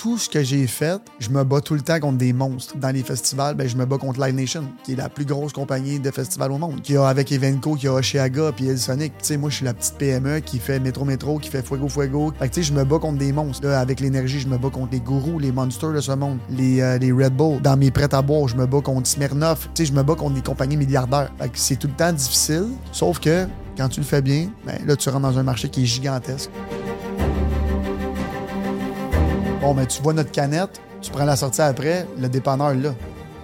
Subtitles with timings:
[0.00, 2.74] tout ce que j'ai fait, je me bats tout le temps contre des monstres.
[2.78, 5.52] Dans les festivals, ben, je me bats contre Live Nation, qui est la plus grosse
[5.52, 6.80] compagnie de festivals au monde.
[6.80, 9.12] Qui a avec Evenco, qui a Oshiaga, puis Sonic.
[9.18, 11.86] Tu sais, moi, je suis la petite PME qui fait Métro Métro, qui fait Fuego
[11.90, 12.32] Fuego.
[12.38, 13.68] Fait que, tu sais, je me bats contre des monstres.
[13.68, 16.80] Là, avec l'énergie, je me bats contre les gourous, les monsters de ce monde, les,
[16.80, 17.60] euh, les Red Bull.
[17.60, 19.68] Dans mes prêts à boire, je me bats contre Smirnoff.
[19.74, 21.30] Tu sais, je me bats contre des compagnies milliardaires.
[21.52, 22.68] C'est tout le temps difficile.
[22.90, 23.46] Sauf que,
[23.76, 26.50] quand tu le fais bien, ben, là, tu rentres dans un marché qui est gigantesque.
[29.60, 32.94] Bon, mais tu vois notre canette, tu prends la sortie après, le dépanneur là.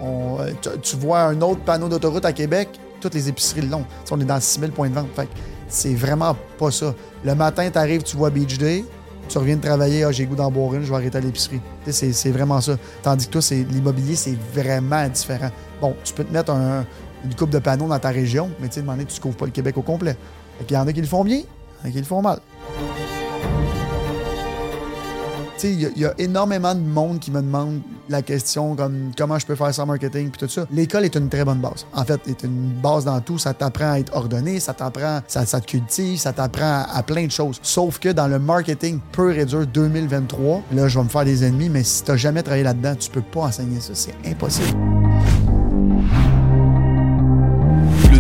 [0.03, 2.69] Euh, tu, vois un autre panneau d'autoroute à Québec,
[3.01, 3.85] toutes les épiceries le long.
[4.11, 5.09] On est dans 6000 points de vente.
[5.15, 5.29] Fait
[5.69, 6.95] c'est vraiment pas ça.
[7.25, 8.85] Le matin, tu arrives, tu vois Beach Day,
[9.29, 11.61] tu reviens de travailler, ah, j'ai goût d'en boire une, je vais arrêter à l'épicerie.
[11.91, 12.77] C'est vraiment ça.
[13.03, 15.51] Tandis que toi, l'immobilier, c'est vraiment différent.
[15.81, 16.85] Bon, tu peux te mettre un-
[17.25, 19.47] une coupe de panneaux dans ta région, mais tu sais, demander, tu ne couvres pas
[19.47, 20.17] le Québec au complet.
[20.69, 21.41] Il y en a qui le font bien,
[21.83, 22.39] il y a qui le font mal.
[25.65, 29.55] Il y, a- énormément de monde qui me demande la question comme comment je peux
[29.55, 30.67] faire ça marketing puis tout ça.
[30.71, 31.87] L'école est une très bonne base.
[31.95, 33.39] En fait, est une base dans tout.
[33.39, 37.27] Ça t'apprend à être ordonné, ça t'apprend, ça, te cultive, ça t'apprend à, à plein
[37.27, 37.59] de choses.
[37.63, 41.45] Sauf que dans le marketing pur et dur 2023, là, je vais me faire des
[41.45, 43.93] ennemis, mais si t'as jamais travaillé là-dedans, tu peux pas enseigner ça.
[43.95, 44.77] C'est impossible.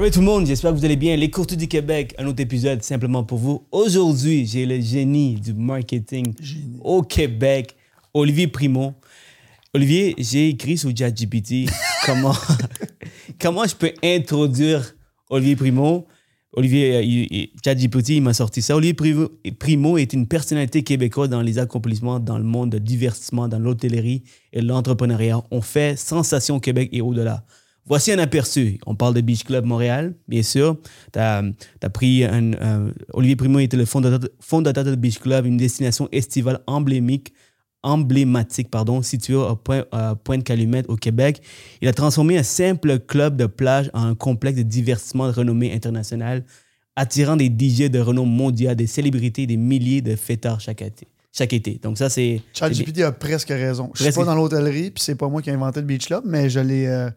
[0.00, 1.14] Alright tout le monde, j'espère que vous allez bien.
[1.14, 3.66] Les courtiers du Québec, un autre épisode simplement pour vous.
[3.70, 6.32] Aujourd'hui, j'ai le génie du marketing
[6.82, 7.76] au Québec,
[8.14, 8.94] Olivier Primo.
[9.74, 11.70] Olivier, j'ai écrit sur ChatGPT
[12.06, 12.34] comment,
[13.38, 14.94] comment je peux introduire
[15.28, 16.06] Olivier Primo.
[16.54, 18.76] Olivier, euh, ChatGPT, il m'a sorti ça.
[18.76, 19.28] Olivier Primo,
[19.58, 24.22] Primo est une personnalité québécoise dans les accomplissements dans le monde de divertissement, dans l'hôtellerie
[24.54, 25.42] et l'entrepreneuriat.
[25.50, 27.44] On fait sensation au Québec et au-delà.
[27.90, 28.78] Voici un aperçu.
[28.86, 30.76] On parle de Beach Club Montréal, bien sûr.
[31.12, 31.42] Tu as,
[31.92, 32.52] pris un.
[32.54, 37.34] euh, Olivier Primo était le fondateur, fondateur de Beach Club, une destination estivale emblémique,
[37.82, 41.42] emblématique, pardon, située à Point- à Pointe-Calumet, au Québec.
[41.82, 45.72] Il a transformé un simple club de plage en un complexe de divertissement de renommée
[45.74, 46.44] internationale,
[46.94, 51.08] attirant des DJ de renom mondial, des célébrités, des milliers de fêtards chaque été.
[51.32, 51.80] Chaque été.
[51.82, 52.40] Donc, ça, c'est.
[52.52, 53.90] ChatGPT a presque raison.
[53.94, 54.18] Je suis Presque.
[54.18, 56.60] pas dans l'hôtellerie, puis c'est pas moi qui ai inventé le Beach Club, mais je
[56.60, 57.08] l'ai euh,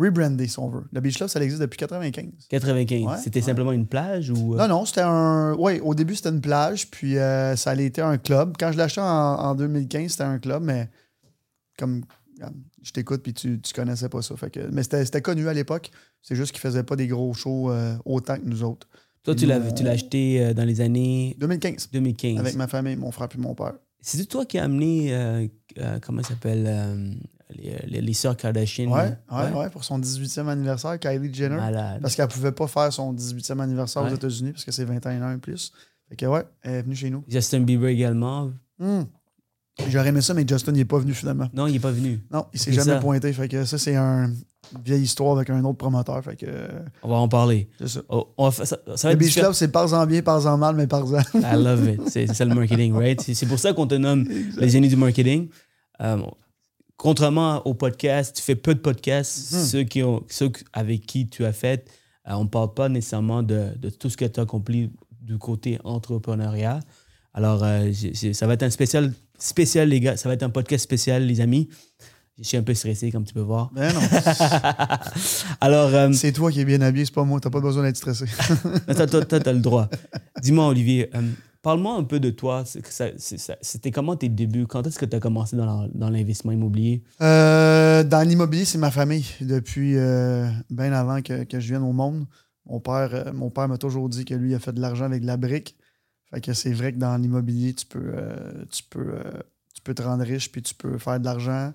[0.00, 0.84] rebrandé, si on veut.
[0.92, 2.26] Le Beach Club, ça existe depuis 95.
[2.48, 3.02] 95.
[3.04, 3.46] Ouais, C'était ouais.
[3.46, 4.54] simplement une plage ou.
[4.54, 5.54] euh, Non, non, c'était un.
[5.58, 8.54] Oui, au début, c'était une plage, puis euh, ça allait été un club.
[8.58, 10.88] Quand je acheté en, en 2015, c'était un club, mais
[11.78, 12.02] comme
[12.82, 14.34] je t'écoute, puis tu, tu connaissais pas ça.
[14.36, 15.90] Fait que, mais c'était c'était connu à l'époque.
[16.22, 18.88] C'est juste qu'ils faisaient pas des gros shows euh, autant que nous autres.
[19.22, 22.38] Toi, tu l'as, on- tu l'as acheté dans les années 2015, 2015.
[22.38, 23.74] avec ma famille, mon frère puis mon père.
[24.00, 25.46] C'est toi qui as amené, euh,
[25.78, 26.66] euh, comment ça s'appelle,
[27.56, 28.90] les, les, les sœurs Kardashian.
[28.90, 31.56] Ouais, euh, ouais, ouais, pour son 18e anniversaire, Kylie Jenner.
[31.56, 32.00] Malade.
[32.02, 34.08] Parce qu'elle pouvait pas faire son 18e anniversaire aux.
[34.08, 35.72] États-Unis parce que c'est 21 ans et plus.
[36.08, 37.24] Fait que ouais, elle est venue chez nous.
[37.28, 38.50] Justin Bieber également.
[38.78, 39.02] Hmm.
[39.88, 41.48] J'aurais aimé ça, mais Justin n'est pas venu finalement.
[41.54, 42.20] Non, il n'est pas venu.
[42.30, 42.98] Non, il s'est jamais ça.
[42.98, 43.32] pointé.
[43.32, 44.26] Fait que ça, c'est un-
[44.76, 46.22] une vieille histoire avec un autre promoteur.
[46.22, 46.68] Fait que euh,
[47.02, 47.70] On va en parler.
[47.78, 48.00] c'est ça.
[48.10, 49.34] Oh, on va fa- ça, ça va Le être Beach.
[49.38, 51.20] Club, c'est par-en bien, par-en mal, mais par-en.
[51.34, 52.00] I love it.
[52.08, 53.20] C'est ça le marketing, right?
[53.22, 54.28] C'est c'est pour ça qu'on te nomme
[54.58, 55.48] les génies du marketing.
[56.02, 56.18] Euh,
[57.00, 59.52] contrairement au podcast, tu fais peu de podcasts.
[59.52, 59.64] Mhm.
[59.64, 61.90] Ceux, qui ont, ceux avec qui tu as fait,
[62.28, 64.90] euh, on ne parle pas nécessairement de, de tout ce que tu as accompli
[65.22, 66.80] du côté entrepreneuriat.
[67.32, 67.90] Alors, euh,
[68.32, 70.16] ça va être un spécial, spécial, les gars.
[70.18, 71.70] Ça va être un podcast spécial, les amis.
[72.38, 73.70] Je suis un peu stressé, comme tu peux voir.
[73.74, 74.00] Ben non.
[75.60, 77.40] Alors, euh, c'est toi qui es bien habillé, c'est pas moi.
[77.40, 78.26] T'as pas besoin d'être stressé.
[78.86, 79.88] t'as le droit.
[80.42, 81.10] Dis-moi, Olivier,
[81.62, 82.64] parle-moi un peu de toi.
[82.64, 84.66] C'était comment tes débuts?
[84.66, 87.02] Quand est-ce que tu as commencé dans l'investissement immobilier?
[87.20, 89.26] Euh, dans l'immobilier, c'est ma famille.
[89.40, 92.26] Depuis euh, bien avant que, je vienne au monde.
[92.66, 95.26] Mon père, euh, père m'a toujours dit que lui a fait de l'argent avec de
[95.26, 95.76] la brique.
[96.30, 98.14] Fait que c'est vrai que dans l'immobilier, tu peux,
[98.70, 101.72] tu, tu peux te rendre riche puis tu peux faire de l'argent.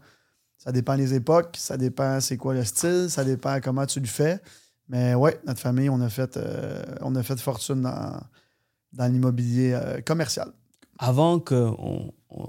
[0.58, 4.08] Ça dépend des époques, ça dépend c'est quoi le style, ça dépend comment tu le
[4.08, 4.40] fais.
[4.88, 6.40] Mais ouais, notre famille, on a fait,
[7.02, 8.22] on a fait fortune dans,
[8.96, 10.52] dans l'immobilier euh, commercial.
[10.98, 12.48] Avant que, on- on-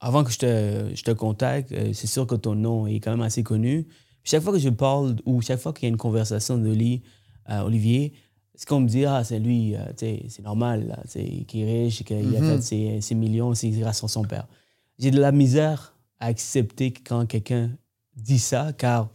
[0.00, 3.10] avant que je, te, je te contacte, euh, c'est sûr que ton nom est quand
[3.12, 3.86] même assez connu.
[4.24, 7.02] Chaque fois que je parle ou chaque fois qu'il y a une conversation de Oli,
[7.50, 8.12] euh, Olivier,
[8.54, 11.84] c'est qu'on me dit, ah, c'est lui, euh, c'est normal, là, tu sais, qui est
[11.84, 12.46] riche, qu'il a Mhm.
[12.46, 14.46] fait ses, ses millions, c'est grâce à son père.
[14.98, 17.70] J'ai de la misère à accepter quand quelqu'un
[18.16, 19.10] dit ça, car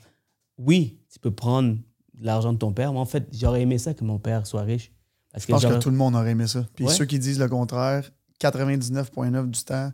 [0.57, 1.75] oui, tu peux prendre
[2.19, 2.93] l'argent de ton père.
[2.93, 4.91] Moi, en fait, j'aurais aimé ça que mon père soit riche.
[5.33, 6.65] Parce Je pense que tout le monde aurait aimé ça.
[6.75, 6.93] Puis Ouais.
[6.93, 8.03] ceux qui disent le contraire,
[8.39, 9.91] 99,9 du temps,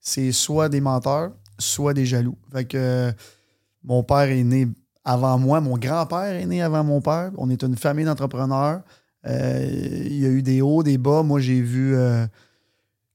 [0.00, 2.36] c'est soit des menteurs, soit des jaloux.
[2.52, 3.12] Fait que euh,
[3.84, 4.68] mon père est né
[5.04, 7.30] avant moi, mon grand-père est né avant mon père.
[7.36, 8.82] On est une famille d'entrepreneurs.
[9.26, 9.66] Euh,
[10.06, 11.22] il y a eu des hauts, des bas.
[11.22, 11.94] Moi, j'ai vu.
[11.96, 12.26] euh,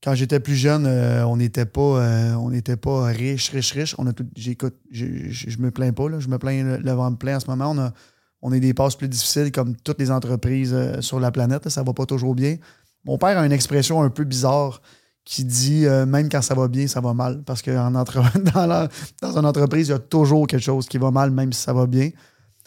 [0.04, 3.94] quand j'étais plus jeune, on n'était pas, on n'était pas riche, riche, riche.
[4.00, 6.20] On a tout, j'écoute, je, je- je me plains pas, là.
[6.20, 7.70] je me plains, le, le vent me plaint en ce moment.
[7.70, 7.94] On a,
[8.42, 11.66] on a des passes plus difficiles comme toutes les entreprises euh, sur la planète.
[11.66, 11.72] là.
[11.72, 12.58] ça va pas toujours bien.
[13.06, 14.82] Mon père a une expression un peu bizarre
[15.24, 17.44] qui dit euh, même quand ça va bien, ça va mal.
[17.44, 18.22] Parce que en entre-
[18.54, 18.90] dans, la-
[19.22, 21.74] dans une entreprise, il y a toujours quelque chose qui va mal, même si ça
[21.74, 22.10] va bien.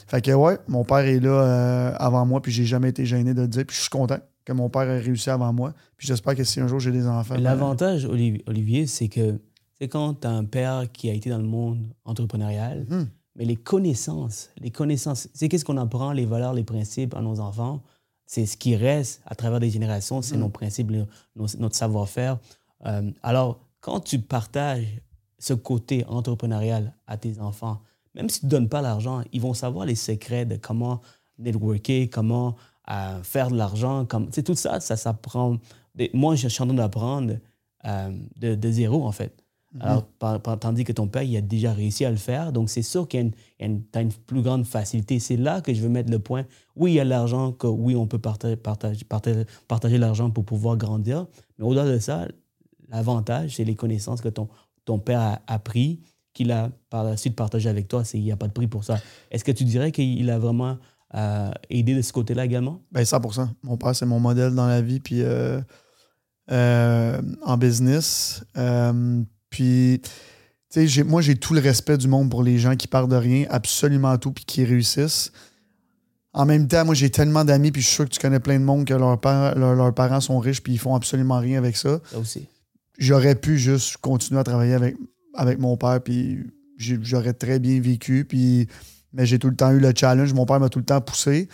[0.07, 3.33] Fait que ouais, mon père est là euh, avant moi, puis j'ai jamais été gêné
[3.35, 3.65] de le dire.
[3.67, 5.73] Puis je suis content que mon père ait réussi avant moi.
[5.97, 7.35] Puis j'espère que si un jour j'ai des enfants.
[7.37, 9.41] ben, L'avantage, Olivier, c'est que
[9.79, 13.09] c'est quand tu as un père qui a été dans le monde entrepreneurial, Mhm.
[13.37, 17.41] Mais les connaissances, les connaissances, c'est qu'est-ce qu'on apprend, les valeurs, les principes à nos
[17.41, 17.83] enfants?
[18.27, 20.41] C'est ce qui reste à travers des générations, c'est Mhm.
[20.43, 21.07] nos principes, nos-
[21.59, 22.39] notre savoir-faire.
[22.87, 24.87] Euh, alors, quand tu partages
[25.39, 27.81] ce côté entrepreneurial à tes enfants,
[28.15, 31.01] même si tu ne donnes pas l'argent, ils vont savoir les secrets de comment
[31.39, 32.55] networker, comment
[32.91, 34.05] euh, faire de l'argent.
[34.07, 35.59] Comme, sais, tout ça, ça s'apprend.
[36.13, 37.35] Moi, je suis en train d'apprendre
[37.87, 39.44] euh, de, de zéro, en fait.
[39.81, 42.53] Alors, par- par- tandis que ton père, il a déjà réussi à le faire.
[42.53, 45.19] Donc, c'est sûr qu'il y a une, plus grande facilité.
[45.19, 46.45] C'est là que je veux mettre le point.
[46.77, 50.45] Oui, il y a l'argent, que oui, on peut partager, partager, partager, partager l'argent pour
[50.45, 51.27] pouvoir grandir.
[51.59, 52.29] Mais au-delà de ça,
[52.89, 54.49] l'avantage, c'est les connaissances que ton,
[54.85, 56.01] ton père a appris,
[56.33, 58.03] qu'il a par la suite partagé avec toi.
[58.15, 58.99] Il n'y a pas de prix pour ça.
[59.31, 60.79] Est-ce que tu dirais qu'il a vraiment
[61.15, 62.81] euh, aidé de ce côté-là également?
[62.93, 63.21] Ben 100
[63.63, 65.61] Mon père, c'est mon modèle dans la vie, puis euh,
[66.51, 68.45] euh, en business.
[69.55, 70.01] Puis,
[70.69, 73.15] tu sais, moi, j'ai tout le respect du monde pour les gens qui partent de
[73.15, 75.31] rien, absolument tout, puis qui réussissent.
[76.33, 78.59] En même temps, moi, j'ai tellement d'amis, puis je suis sûr que tu connais plein
[78.59, 81.59] de monde que leurs parents, leurs- leurs parents sont riches, puis ils font absolument rien
[81.59, 82.01] avec ça.
[82.11, 82.49] Ça aussi.
[82.99, 84.97] J'aurais pu juste continuer à travailler avec,
[85.35, 86.39] avec mon père, puis
[86.77, 88.67] j'aurais très bien vécu, puis
[89.13, 90.33] mais j'ai tout le temps eu le challenge.
[90.33, 91.49] Mon père m'a tout le temps poussé.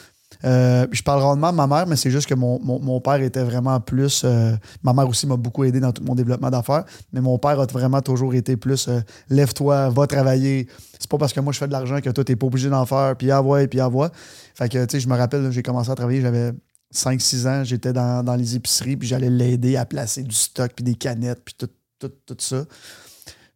[0.44, 3.42] Euh, je parle rarement de ma mère, mais c'est juste que mon, mon- père était
[3.42, 4.22] vraiment plus.
[4.24, 4.52] euh,
[4.82, 7.66] ma mère aussi m'a beaucoup aidé dans tout mon développement d'affaires, mais mon père a
[7.66, 10.66] vraiment toujours été plus euh, lève-toi, va travailler.
[10.98, 12.86] C'est pas parce que moi je fais de l'argent que toi t'es pas obligé d'en
[12.86, 14.08] faire, puis ouais, puis ouais.
[14.54, 16.52] Fait que tu sais, je me rappelle, j'ai commencé à travailler, j'avais
[16.94, 20.84] 5-6 ans, j'étais dans, dans les épiceries, puis j'allais l'aider à placer du stock, puis
[20.84, 22.64] des canettes, puis tout, tout, tout ça.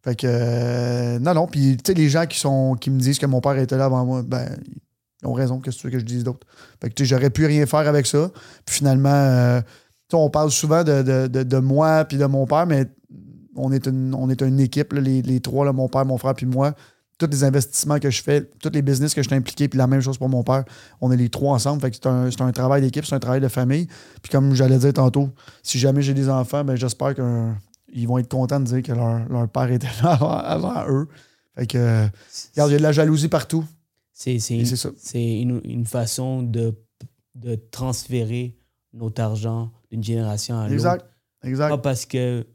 [0.03, 1.47] Fait que, non, non.
[1.47, 3.85] Puis, tu sais, les gens qui, sont, qui me disent que mon père était là
[3.85, 4.55] avant moi, ben,
[5.25, 5.59] ils ont raison.
[5.59, 6.47] Qu'est-ce que tu veux que je dise d'autre?
[6.81, 8.31] Fait que, j'aurais pu rien faire avec ça.
[8.65, 9.61] Puis, finalement, euh,
[10.13, 12.85] on parle souvent de, moi puis de mon père, mais
[13.55, 16.73] on est une, équipe, les, trois, mon père, mon frère puis moi.
[17.17, 19.87] Tous les investissements que je fais, tous les business que je suis impliqué, puis la
[19.87, 20.65] même chose pour mon père,
[20.99, 21.81] on est les trois ensemble.
[21.81, 23.87] Fait que c'est un, travail d'équipe, c'est un travail de famille.
[24.21, 25.29] Puis comme j'allais dire tantôt,
[25.63, 29.27] si jamais j'ai des enfants, ben j'espère qu'ils vont être contents de dire que leur,
[29.29, 31.07] leur père était là avant, eux.
[31.55, 32.07] Fait euh,
[32.53, 33.63] regarde, il y a de la jalousie partout.
[34.15, 36.73] C'est une, une, une façon de,
[37.35, 38.57] de transférer
[38.93, 40.73] notre argent d'une génération à l'autre.
[40.73, 41.05] Exact.
[41.43, 41.69] Exact.
[41.69, 42.47] Pas parce que.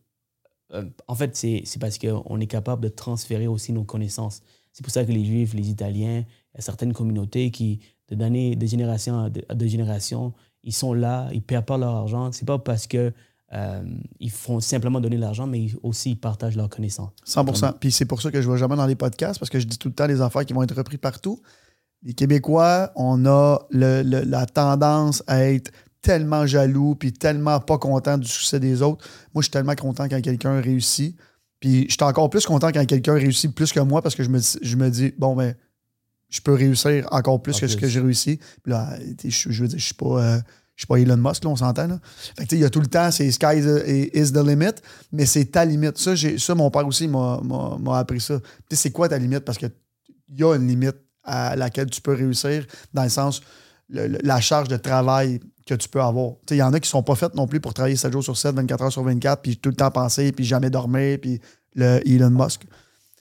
[0.72, 4.40] euh, en fait, c'est parce qu'on est capable de transférer aussi nos connaissances.
[4.72, 8.14] C'est pour ça que les Juifs, les Italiens, il y a certaines communautés qui, de
[8.14, 12.32] d'année de génération à de, génération, ils sont là, ils ne perdent pas leur argent.
[12.32, 13.12] C'est pas parce que
[13.52, 13.82] euh,
[14.20, 17.10] ils font simplement donner l'argent, mais aussi ils partagent leurs connaissances.
[17.26, 19.58] 100% Puis c'est pour ça que je ne vais jamais dans les podcasts parce que
[19.58, 21.40] je dis tout le temps des affaires qui vont être reprises partout.
[22.02, 27.76] Les Québécois, on a le- le- la tendance à être tellement jaloux puis tellement pas
[27.76, 29.06] content du succès des autres.
[29.34, 31.16] Moi, je suis tellement content quand quelqu'un réussit.
[31.58, 34.30] Puis je suis encore plus content quand quelqu'un réussit plus que moi parce que je
[34.30, 35.54] me, dis- je me dis, bon, ben,
[36.30, 38.38] je peux réussir encore plus En que ce que j'ai réussi.
[38.62, 40.24] Puis là, je veux dire, je suis pas.
[40.24, 40.40] euh,
[40.80, 42.00] je suis pas Elon Musk, là, on s'entend.
[42.50, 44.72] Il y a tout le temps, c'est sky is the, limit,
[45.12, 45.98] mais c'est ta limite.
[45.98, 47.38] Ça, j'ai, ça mon père aussi m'a,
[47.98, 48.40] appris ça.
[48.70, 49.40] C'est quoi ta limite?
[49.40, 49.70] Parce qu'il
[50.38, 53.42] y a une limite à laquelle tu peux réussir, dans le sens,
[53.90, 56.36] le- la charge de travail que tu peux avoir.
[56.50, 58.38] Il y en a qui sont pas faites non plus pour travailler 7 jours sur
[58.38, 61.42] 7, 24 heures sur 24, puis tout le temps penser, puis jamais dormir, puis
[61.74, 62.62] le Elon Musk.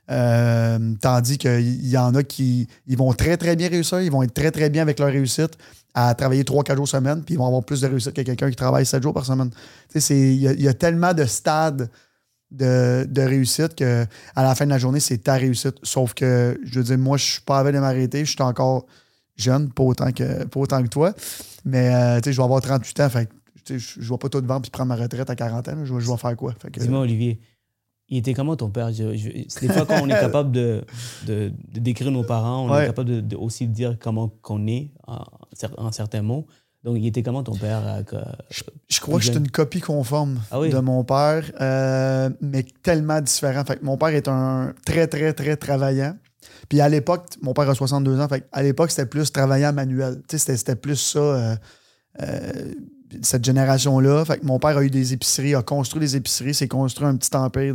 [0.10, 4.24] Euh, tandis qu'il y en a qui ils vont très, très bien réussir, ils vont
[4.24, 5.58] être très, très bien avec leur réussite
[5.94, 8.56] à travailler 3-4 jours semaine, puis ils vont avoir plus de réussite que quelqu'un qui
[8.56, 9.50] travaille 7 jours par semaine.
[9.96, 11.90] Il y, a- tellement de stades
[12.52, 14.06] de, de réussite que
[14.36, 15.76] à la fin de la journée, c'est ta réussite.
[15.84, 18.86] Sauf que, je veux dire, moi, je suis pas avec de m'arrêter, je suis encore
[19.36, 21.14] jeune, pas autant que, autant que toi,
[21.66, 23.30] mais euh, je vais avoir 38 ans, fait
[23.68, 26.18] je je vais pas tout vendre puis prendre ma retraite à 40 ans, je, vais-
[26.18, 26.54] faire quoi?
[26.80, 27.40] Dis-moi, Olivier,
[28.10, 29.30] Il était comment ton père je, je,
[29.62, 30.84] Des fois, quand on est capable de,
[31.28, 32.84] de, de décrire nos parents, on Ouais.
[32.84, 35.24] est capable de, de aussi dire comment qu'on est en,
[35.78, 36.48] en certains mots.
[36.84, 38.16] Donc, il était comment ton père euh, que-
[38.90, 40.70] Je crois que je suis une copie conforme Ah oui?
[40.70, 43.64] de mon père, euh, mais tellement différent.
[43.66, 46.16] Fait que mon père est un très, très, très travaillant.
[46.70, 50.22] Puis à l'époque, mon père a 62 ans, fait à l'époque, c'était plus travaillant manuel.
[50.32, 51.56] C'était- c'était plus ça, euh,
[53.22, 54.26] cette génération-là.
[54.26, 57.16] Fait que mon père a eu des épiceries, a construit des épiceries, s'est construit un
[57.16, 57.74] petit empire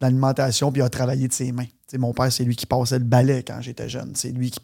[0.00, 1.66] d'alimentation, puis a travaillé de ses mains.
[1.98, 4.12] Mon père, c'est lui qui passait le balai quand j'étais jeune.
[4.14, 4.60] C'est lui qui,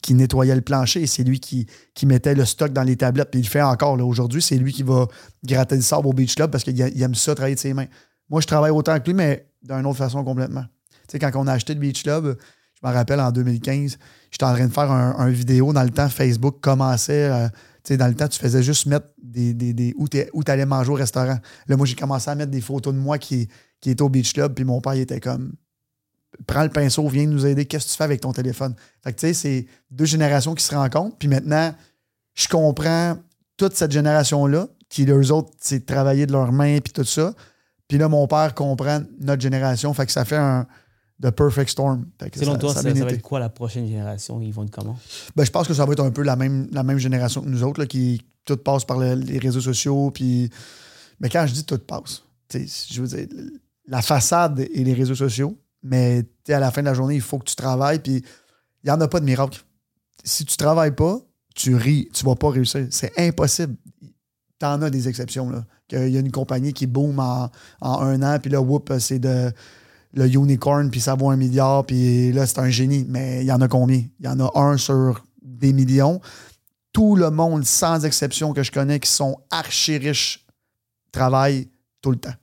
[0.00, 1.06] qui nettoyait le plancher.
[1.06, 1.66] C'est lui qui,
[2.06, 3.30] mettait le stock dans les tablettes.
[3.30, 4.00] Puis il le fait encore.
[4.00, 5.06] Aujourd'hui, c'est lui qui va
[5.44, 7.88] gratter le sable au Beach Club parce qu'il aime ça, travailler de ses mains.
[8.30, 10.64] Moi, je travaille autant que lui, mais d'une autre façon complètement.
[11.12, 12.38] Quand on a acheté le Beach Club,
[12.82, 13.98] je me rappelle en 2015,
[14.30, 15.74] j'étais en train de faire un, vidéo.
[15.74, 17.30] Dans le temps, Facebook commençait.
[17.30, 17.48] euh,
[17.90, 20.94] dans le temps, tu faisais juste mettre des, des, des- où tu allais manger au
[20.94, 21.38] restaurant.
[21.66, 23.48] Là, moi, j'ai commencé à mettre des photos de moi qui,
[23.80, 25.52] qui était au Beach Club, puis mon père, il était comme
[26.46, 28.74] prends le pinceau, viens nous aider, qu'est-ce que tu fais avec ton téléphone?
[29.02, 31.74] Fait que tu sais, c'est deux générations qui se rencontrent, puis maintenant,
[32.34, 33.18] je comprends
[33.56, 37.34] toute cette génération-là, qui, eux autres, c'est travailler de leurs mains, puis tout ça.
[37.88, 40.66] Puis là, mon père comprend notre génération, fait que ça fait un
[41.22, 42.06] The Perfect Storm.
[42.34, 44.40] Selon ça- toi, ça va être quoi la prochaine génération?
[44.40, 44.98] Ils vont être comment?
[45.36, 47.48] Ben, je pense que ça va être un peu la même, la même génération que
[47.48, 50.10] nous autres, là, qui tout passe par le- les réseaux sociaux.
[50.10, 50.50] Puis...
[51.20, 53.26] Mais quand je dis tout passe, je veux dire,
[53.86, 57.38] la façade et les réseaux sociaux, mais à la fin de la journée, il faut
[57.38, 58.00] que tu travailles.
[58.00, 59.62] Puis il n'y en a pas de miracle.
[60.24, 61.18] Si tu travailles pas,
[61.54, 62.86] tu ris, tu vas pas réussir.
[62.90, 63.76] C'est impossible.
[64.58, 65.50] Tu en as des exceptions.
[65.50, 65.64] Là.
[65.88, 67.50] Qu'il y a une compagnie qui boom en,
[67.80, 69.52] en un an, puis là, whoop, c'est de
[70.14, 73.04] le unicorn, puis ça vaut un milliard, puis là, c'est un génie.
[73.08, 74.02] Mais il y en a combien?
[74.20, 76.20] Il y en a un sur des millions.
[76.92, 80.44] Tout le monde, sans exception que je connais, qui sont archi riches,
[81.10, 81.68] travaillent
[82.02, 82.34] tout le temps.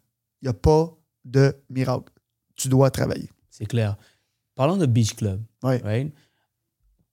[0.41, 0.95] Il n'y a pas
[1.25, 2.11] de miracle.
[2.55, 3.29] Tu dois travailler.
[3.49, 3.97] C'est clair.
[4.55, 5.41] Parlons de Beach Club.
[5.63, 5.81] Ouais.
[5.83, 6.11] right?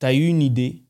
[0.00, 0.82] Tu as eu une idée.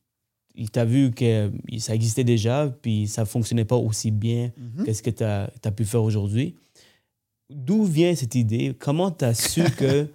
[0.72, 4.84] Tu as vu que ça existait déjà, puis ça ne fonctionnait pas aussi bien Mhm.
[4.84, 6.56] que ce que tu as, pu faire aujourd'hui.
[7.50, 8.74] D'où vient cette idée?
[8.78, 10.08] Comment tu as su que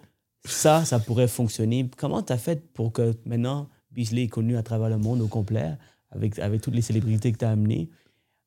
[0.46, 1.90] ça, ça pourrait fonctionner?
[1.98, 5.28] Comment tu as fait pour que maintenant Beasley est connu à travers le monde au
[5.28, 5.78] complet,
[6.12, 7.90] avec, avec toutes les célébrités que tu as amenées?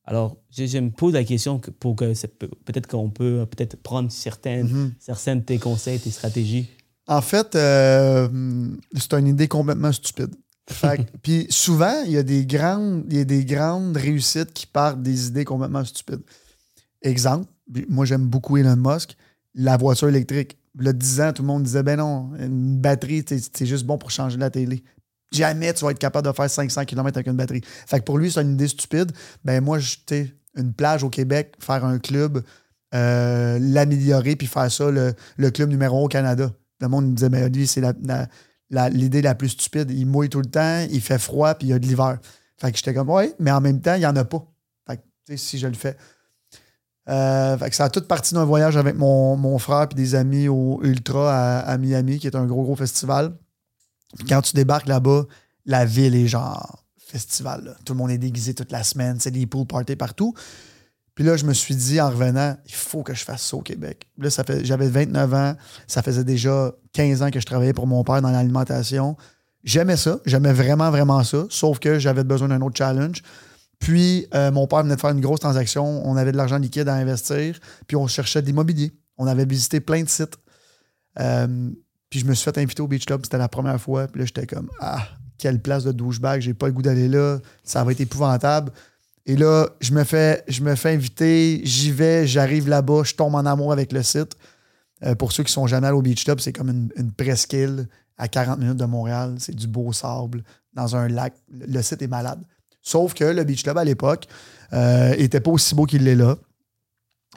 [0.07, 2.13] Alors, je, je me pose la question que- pour que
[2.65, 4.93] peut-être qu'on peut peut-être prendre certaines, Mhm.
[4.99, 6.69] certains de tes conseils, tes stratégies.
[7.07, 8.29] En fait, euh,
[8.97, 10.35] c'est une idée complètement stupide.
[11.23, 15.03] Puis souvent, il y, a des grandes, il y a des grandes réussites qui partent
[15.03, 16.23] des idées complètement stupides.
[17.03, 17.47] Exemple,
[17.89, 19.17] moi j'aime beaucoup Elon Musk,
[19.55, 20.59] la voiture électrique.
[20.77, 24.11] Le 10 ans, tout le monde disait ben non, une batterie, c'est juste bon pour
[24.11, 24.83] changer la télé.
[25.33, 27.63] Jamais tu vas être capable de faire 500 km avec une batterie.
[27.87, 29.13] Fait que pour lui, c'est une idée stupide.
[29.45, 32.43] Ben moi, sais, une plage au Québec, faire un club,
[32.95, 36.53] euh, l'améliorer, puis faire ça, le, le club numéro 1 au Canada.
[36.81, 38.29] Le monde me disait, ben lui, c'est la- la-
[38.71, 39.91] la- l'idée la, plus stupide.
[39.91, 42.19] Il mouille tout le temps, il fait froid, puis il y a de l'hiver.
[42.61, 44.45] Fait que j'étais comme, ouais, mais en même temps, il n'y en a pas.
[44.87, 45.97] Fait que, si je le fais.
[47.09, 50.81] Euh, ça a toute partie d'un voyage avec mon, mon frère puis des amis au
[50.83, 53.33] Ultra à, Miami, qui est un gros, gros festival.
[54.17, 55.25] Puis quand tu débarques là-bas,
[55.67, 57.77] la ville est genre festival.
[57.85, 60.35] Tout le monde est déguisé toute la semaine, c'est des pool parties partout.
[61.15, 63.61] Puis là, je me suis dit en revenant, il faut que je fasse ça au
[63.61, 64.09] Québec.
[64.19, 65.55] Là, ça fait, j'avais 29 ans,
[65.87, 69.17] ça faisait déjà 15 ans que je travaillais pour mon père dans l'alimentation.
[69.63, 73.23] J'aimais ça, j'aimais vraiment, vraiment ça, sauf que j'avais besoin d'un autre challenge.
[73.79, 76.89] Puis, euh, mon père venait de faire une grosse transaction, on avait de l'argent liquide
[76.89, 78.93] à investir, puis on cherchait de l'immobilier.
[79.19, 80.39] On avait visité plein de sites.
[81.21, 81.71] Euh,
[82.11, 84.07] puis je me suis fait inviter au Beach Club, c'était la première fois.
[84.07, 85.07] Puis là, j'étais comme, ah,
[85.39, 88.73] quelle place de douchebag, j'ai pas le goût d'aller là, ça va être épouvantable.
[89.27, 93.35] Et là, je me fais, je me fais inviter, j'y vais, j'arrive là-bas, je tombe
[93.35, 94.37] en amour avec le site.
[95.03, 98.29] Euh, pour ceux qui sont jamais allés au Beach Club, c'est comme une, presqu'île à
[98.29, 99.37] 40 minutes de Montréal.
[99.39, 101.35] C'est du beau sable dans un lac.
[101.51, 102.43] Le site est malade.
[102.85, 104.27] Sauf que le Beach Club à l'époque
[104.73, 106.37] euh, était pas aussi beau qu'il l'est là.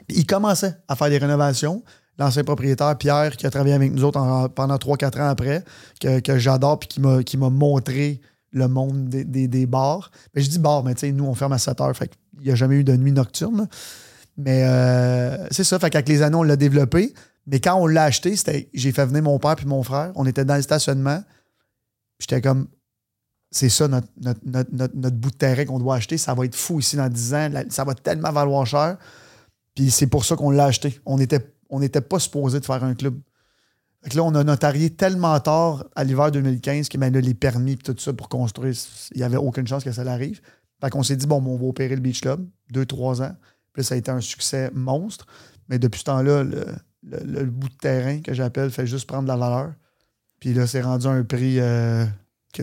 [0.08, 1.82] Il commençait à faire des rénovations.
[2.18, 5.64] L'ancien propriétaire, Pierre, qui a travaillé avec nous autres en- pendant 3-4 ans après,
[6.00, 7.00] que, que j'adore puis qui
[7.36, 8.20] m'a, montré
[8.52, 10.10] le monde des, des- bars.
[10.34, 11.92] Mais je dis bar, mais tu nous, on ferme à 7 heures.
[11.94, 12.08] Qu'il
[12.44, 13.68] n'y a jamais eu de nuit nocturne.
[14.36, 15.78] Mais euh, c'est ça.
[15.78, 17.14] Fait qu'avec les années, on l'a développé.
[17.46, 18.34] Mais quand on l'a acheté,
[18.74, 20.12] j'ai fait venir mon père puis mon frère.
[20.16, 21.22] On était dans le stationnement.
[22.18, 22.68] J'étais comme,
[23.50, 26.18] c'est ça notre, notre, notre- notre- bout de terrain qu'on doit acheter.
[26.18, 27.50] Ça va être fou ici dans 10 ans.
[27.70, 28.98] Ça va tellement valoir cher.
[29.74, 31.00] Puis c'est pour ça qu'on l'a acheté.
[31.06, 33.18] On n'était on n'était pas supposé de faire un club.
[34.14, 37.94] Là, on a notarié tellement tard à l'hiver 2015 que ben, les permis et tout
[37.98, 38.74] ça pour construire,
[39.12, 40.40] il n'y avait aucune chance que ça l'arrive.
[40.80, 43.34] Fait qu'on s'est dit, bon, on va opérer le Beach Club, deux, trois ans.
[43.72, 45.26] Puis ça a été un succès monstre.
[45.68, 46.64] Mais depuis ce temps-là, le,
[47.02, 49.72] le, bout de terrain que j'appelle fait juste prendre de la valeur.
[50.40, 52.04] Puis là, c'est rendu un prix euh,
[52.54, 52.62] que,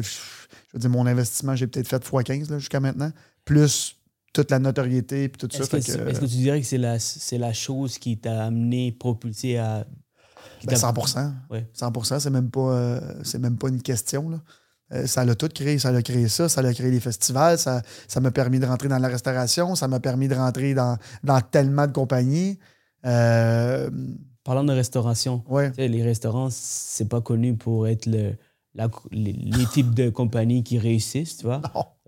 [0.76, 3.12] je veux dire, mon investissement, j'ai peut-être fait x15 là, jusqu'à maintenant,
[3.46, 3.96] plus
[4.34, 5.64] toute la notoriété puis tout ça.
[5.64, 7.98] Est-ce que, fait c'est- que, est-ce que tu dirais que c'est la, c'est la chose
[7.98, 9.88] qui t'a amené, propulsé à.
[10.60, 11.66] qui ben, t'a- 100 Ouais.
[11.74, 14.30] 100 c'est même, pas, euh, c'est même pas une question.
[14.30, 14.42] Là.
[14.92, 15.80] Euh, ça l'a tout créé.
[15.80, 18.90] Ça l'a créé ça, ça l'a créé les festivals, ça, ça m'a permis de rentrer
[18.90, 22.60] dans la restauration, ça m'a permis de rentrer dans, dans tellement de compagnies.
[23.06, 23.90] Euh,
[24.44, 25.72] Parlant de restauration, ouais.
[25.78, 28.34] les restaurants, c'est pas connu pour être le,
[28.76, 31.62] la- les, les types de compagnies qui réussissent, tu vois,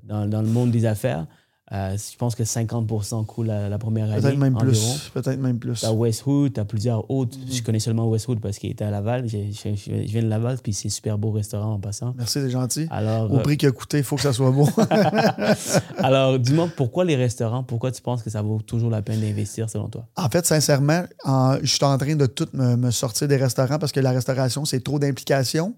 [0.04, 1.26] dans, dans le monde des affaires.
[1.74, 4.22] Euh, je pense que 50% coulent la, la première année.
[4.22, 4.72] Peut-être même environ.
[4.72, 5.10] plus.
[5.14, 5.82] Peut-être même plus.
[5.82, 7.38] T'as Westwood, t'as plusieurs autres.
[7.38, 7.52] Mhm.
[7.52, 9.28] Je connais seulement Westwood parce qu'il était à Laval.
[9.28, 12.14] Je, je- je viens de Laval, puis c'est un super beau restaurant en passant.
[12.18, 12.88] Merci, c'est gentil.
[12.90, 14.70] Alors, Au euh, prix qu'il a coûté, il faut que ça soit beau.
[15.98, 17.64] alors dis-moi, pourquoi les restaurants?
[17.64, 20.08] Pourquoi tu penses que ça vaut toujours la peine d'investir selon toi?
[20.16, 23.80] En fait, sincèrement, en- je suis en train de tout me, me sortir des restaurants
[23.80, 25.76] parce que la restauration, c'est trop d'implications.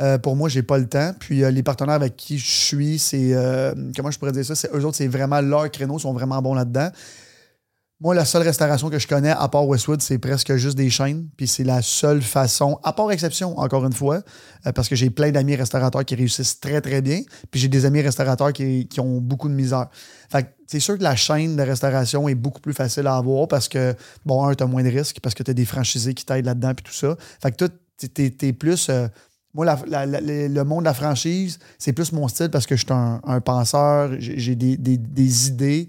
[0.00, 1.12] Euh, pour moi, j'ai pas le temps.
[1.18, 3.34] Puis euh, les partenaires avec qui je suis, c'est.
[3.34, 4.54] euh, comment je pourrais dire ça?
[4.54, 6.90] C'est, eux autres, c'est vraiment leur créneau, sont vraiment bons là-dedans.
[8.00, 11.28] Moi, la seule restauration que je connais, à part Westwood, c'est presque juste des chaînes.
[11.36, 14.22] Puis c'est la seule façon, à part exception, encore une fois,
[14.72, 17.22] parce que j'ai plein d'amis restaurateurs qui réussissent très, très bien.
[17.50, 19.88] Puis j'ai des amis restaurateurs qui, qui ont beaucoup de misère.
[20.30, 23.48] Fait que c'est sûr que la chaîne de restauration est beaucoup plus facile à avoir
[23.48, 26.14] parce que, bon, un, tu as moins de risques parce que tu as des franchisés
[26.14, 27.16] qui t'aident là-dedans puis tout ça.
[27.42, 27.68] Fait que toi,
[28.14, 28.92] t'es, t'es plus.
[29.54, 33.40] Moi, le monde de la franchise, c'est plus mon style parce que je suis un,
[33.40, 35.88] penseur, j'ai des, des- idées.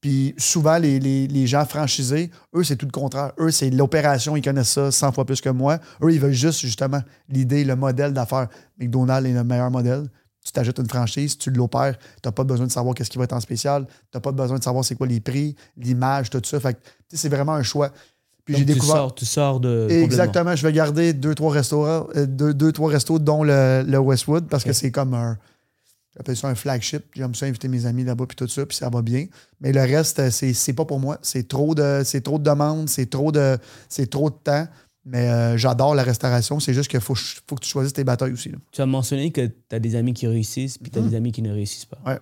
[0.00, 3.32] Puis souvent, les, les- gens franchisés, eux, c'est tout le contraire.
[3.40, 5.80] Eux, c'est l'opération, ils connaissent ça 100 fois plus que moi.
[6.02, 8.46] Eux, ils veulent juste, justement, l'idée, le modèle d'affaires.
[8.78, 10.08] McDonald's est le meilleur modèle.
[10.44, 13.24] Tu t'ajoutes une franchise, tu l'opères, tu n'as pas besoin de savoir qu'est-ce qui va
[13.24, 16.40] être en spécial, tu n'as pas besoin de savoir c'est quoi les prix, l'image, tout
[16.44, 16.60] ça.
[16.60, 16.78] Fait
[17.12, 17.90] c'est vraiment un choix.
[18.54, 18.94] Puis j'ai découvert.
[18.94, 19.86] Tu sors, tu sors de.
[19.90, 23.98] Exactement, je vais garder deux, trois restaurants, euh, deux, deux, trois restos, dont le, le
[23.98, 25.38] Westwood, parce que c'est comme un.
[26.16, 27.04] J'appelle ça un flagship.
[27.14, 29.26] J'aime ça inviter mes amis là-bas puis tout ça, puis ça va bien.
[29.60, 31.18] Mais le reste, euh, c'est, c'est pas pour moi.
[31.22, 33.56] C'est trop de, c'est trop de demandes, c'est trop de,
[33.88, 34.66] c'est trop de temps.
[35.04, 36.58] Mais euh, j'adore la restauration.
[36.60, 38.48] C'est juste qu'il faut, faut que tu choisisses tes batailles aussi.
[38.48, 38.58] là.
[38.72, 41.08] Tu as mentionné que tu as des amis qui réussissent, puis tu as Mhm.
[41.10, 41.98] des amis qui ne réussissent pas.
[42.06, 42.18] Ouais.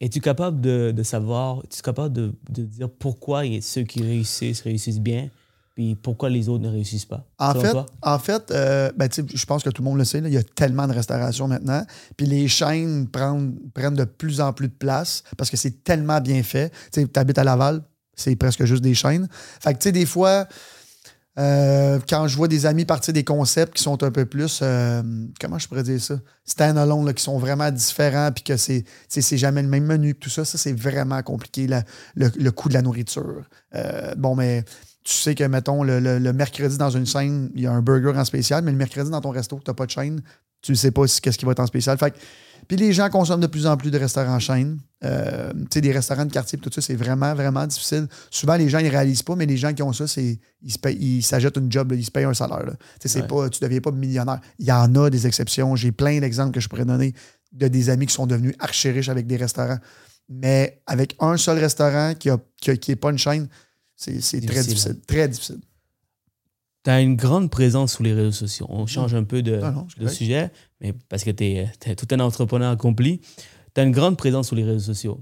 [0.00, 5.00] Es-tu capable de, de savoir, es-tu capable de, de dire pourquoi ceux qui réussissent réussissent
[5.00, 5.30] bien,
[5.74, 7.24] puis pourquoi les autres ne réussissent pas?
[7.38, 10.04] En fait, en fait euh, ben, tu sais, je pense que tout le monde le
[10.04, 11.86] sait, là, il y a tellement de restauration maintenant.
[12.16, 16.20] Puis les chaînes prennent, prennent de plus en plus de place parce que c'est tellement
[16.20, 16.70] bien fait.
[16.92, 17.82] Tu habites à Laval,
[18.14, 19.28] c'est presque juste des chaînes.
[19.60, 20.46] Fait que, tu sais, des fois,
[21.38, 25.02] euh, quand je vois des amis partir des concepts qui sont un peu plus, euh,
[25.40, 28.84] comment je pourrais dire ça, stand-alone, qui sont vraiment différents, puis que c'est,
[29.36, 31.66] jamais le même menu, tout ça, ça, c'est vraiment compliqué,
[32.14, 33.42] le, coût de la nourriture.
[33.74, 34.64] Euh, bon, mais
[35.04, 38.24] tu sais que, mettons, le mercredi dans une chaîne, il y a un burger en
[38.24, 40.20] spécial, mais le mercredi dans ton resto, tu n'as pas de chaîne,
[40.60, 41.98] tu ne sais pas si- qu'est-ce qui va être en spécial.
[41.98, 42.18] Fait que-
[42.68, 44.78] puis les gens consomment de plus en plus de restaurants chaînes.
[45.04, 48.06] Euh, tu sais, des restaurants de quartier, tout ça, c'est vraiment, vraiment difficile.
[48.30, 51.56] Souvent, les gens, ils réalisent pas, mais les gens qui ont ça, c'est ils s'achètent
[51.56, 52.64] une job, là, ils se payent un salaire.
[52.64, 52.72] là.
[52.72, 53.26] Tu sais, c'est Ouais.
[53.26, 54.40] pas, tu ne deviens pas millionnaire.
[54.58, 55.74] Il y en a des exceptions.
[55.76, 57.14] J'ai plein d'exemples que je pourrais donner
[57.52, 59.78] de des amis qui sont devenus archi riches avec des restaurants.
[60.28, 63.48] Mais avec un seul restaurant qui n'est qui a- qui est pas une chaîne,
[63.96, 65.00] c'est très difficile.
[65.06, 65.58] Très difficile.
[66.84, 68.66] Tu as une grande présence sur les réseaux sociaux.
[68.68, 70.16] On change un peu de, Non, non, c'est de correct.
[70.16, 73.20] sujet, mais parce que tu es, tout un entrepreneur accompli.
[73.74, 75.20] Tu as une grande présence sur les réseaux sociaux.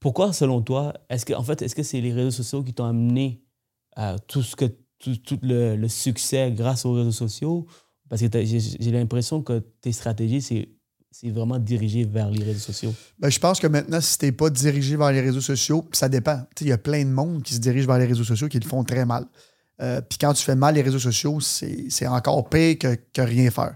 [0.00, 2.84] Pourquoi, selon toi, est-ce que, en fait, est-ce que c'est les réseaux sociaux qui t'ont
[2.84, 3.42] amené
[3.94, 4.66] à tout, ce que,
[4.98, 7.66] tout, tout le, le succès grâce aux réseaux sociaux?
[8.08, 10.68] Parce que j'ai l'impression que tes stratégies, c'est
[11.18, 12.92] c'est vraiment dirigé vers les réseaux sociaux.
[13.18, 16.10] Ben, je pense que maintenant, si tu n'es pas dirigé vers les réseaux sociaux, ça
[16.10, 16.42] dépend.
[16.60, 18.68] Il y a plein de monde qui se dirige vers les réseaux sociaux qui le
[18.68, 19.26] font très mal.
[19.82, 23.50] Euh, puis quand tu fais mal les réseaux sociaux, c'est encore pire que, que rien
[23.50, 23.74] faire.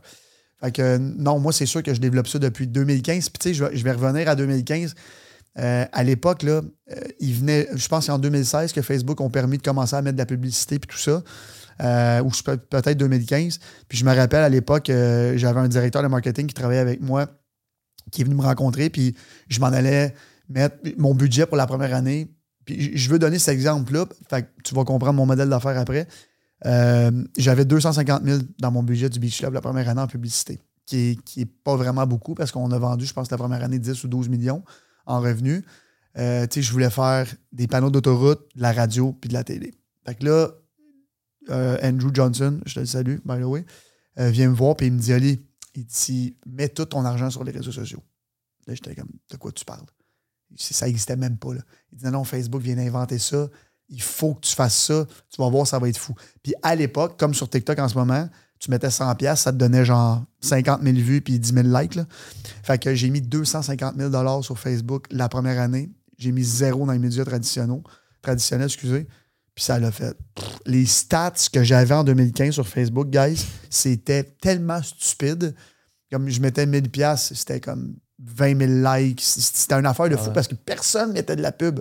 [0.61, 3.31] Fait que non, moi, c'est sûr que je développe ça depuis 2015.
[3.31, 4.95] Puis tu sais, je vais, revenir à 2015.
[5.59, 6.61] Euh, à l'époque, là,
[6.93, 10.03] euh, il venait, je pense c'est en 2016 que Facebook ont permis de commencer à
[10.03, 11.23] mettre de la publicité puis tout ça.
[12.23, 13.59] Ou peut-être 2015.
[13.89, 17.27] Puis je me rappelle à l'époque, j'avais un directeur de marketing qui travaillait avec moi,
[18.13, 19.15] qui est venu me rencontrer, puis
[19.49, 20.15] je m'en allais
[20.51, 22.29] mettre mon budget pour la première année.
[22.79, 26.07] Je- veux donner cet exemple-là, fait que tu vas comprendre mon modèle d'affaires après.
[26.67, 30.61] Euh, J'avais 250 000 dans mon budget du Beach Club la première année en publicité,
[30.87, 33.63] qui n'est qui est pas vraiment beaucoup parce qu'on a vendu, je pense, la première
[33.63, 34.63] année 10 ou 12 millions
[35.07, 35.63] en revenus.
[36.19, 39.75] Euh, je voulais faire des panneaux d'autoroute, de la radio puis de la télé.
[40.05, 40.49] Fait que là,
[41.51, 43.65] euh, Andrew Johnson, je te le salue, by the way,
[44.17, 45.41] vient me voir puis il me dit Ali,
[45.75, 48.03] il dit mets tout ton argent sur les réseaux sociaux.
[48.67, 49.87] Là, j'étais comme de quoi tu parles?
[50.57, 51.55] Ça n'existait même pas.
[51.55, 51.61] Là.
[51.93, 53.49] Il dit non, Facebook vient d'inventer ça.
[53.89, 55.07] il faut que tu fasses ça.
[55.29, 56.15] Tu vas voir, ça va être fou.
[56.43, 58.29] Puis à l'époque, comme sur TikTok en ce moment,
[58.61, 61.95] tu mettais 100$, ça te donnait genre 50 000 vues puis 10 000 likes.
[61.95, 62.07] Là.
[62.63, 65.91] Fait que j'ai mis 250 000 sur Facebook la première année.
[66.19, 67.81] J'ai mis zéro dans les médias traditionnels,
[68.21, 69.09] traditionnels excusez.
[69.55, 70.15] Puis ça l'a fait.
[70.67, 75.55] Les stats que j'avais en 2015 sur Facebook, guys, c'était tellement stupide.
[76.13, 79.21] Comme je mettais 1000 pièces, c'était comme 20 000 likes.
[79.21, 81.81] C'était une affaire de fou parce que personne mettait de la pub.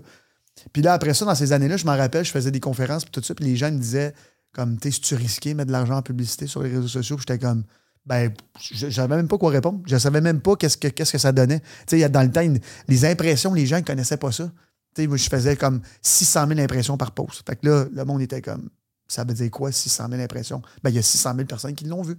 [0.73, 3.11] Puis là, après ça, dans ces années-là, je m'en rappelle, je faisais des conférences, puis
[3.11, 4.13] tout ça, puis les gens me disaient,
[4.51, 7.15] comme, tu sais, si tu risquais mettre de l'argent en publicité sur les réseaux sociaux,
[7.15, 7.63] puis j'étais comme,
[8.05, 9.81] ben, je savais même pas quoi répondre.
[9.85, 11.59] Je savais même pas qu'est-ce que, qu'est-ce que ça donnait.
[11.87, 12.41] Tu sais, dans le temps,
[12.87, 14.51] les impressions, les gens ne connaissaient pas ça.
[14.95, 17.43] Tu sais, je faisais comme 600 000 impressions par post.
[17.47, 18.69] Fait que là, le monde était comme,
[19.07, 20.61] ça veut dire quoi, 600 000 impressions?
[20.83, 22.15] Ben, il y a 600 000 personnes qui l'ont vu.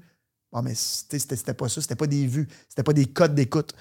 [0.53, 3.75] Bon, mais c'était pas ça, c'était pas des vues, c'était pas des codes d'écoute.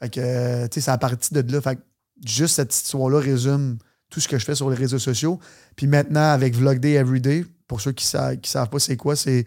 [0.00, 1.60] Fait que, tu sais, c'est à partir de là.
[1.60, 1.80] Fait que
[2.24, 3.78] juste cette histoire-là résume
[4.10, 5.38] tout ce que je fais sur les réseaux sociaux.
[5.76, 9.16] Puis maintenant, avec Vlog Day Everyday, pour ceux qui ne qui savent pas c'est quoi,
[9.16, 9.46] c'est.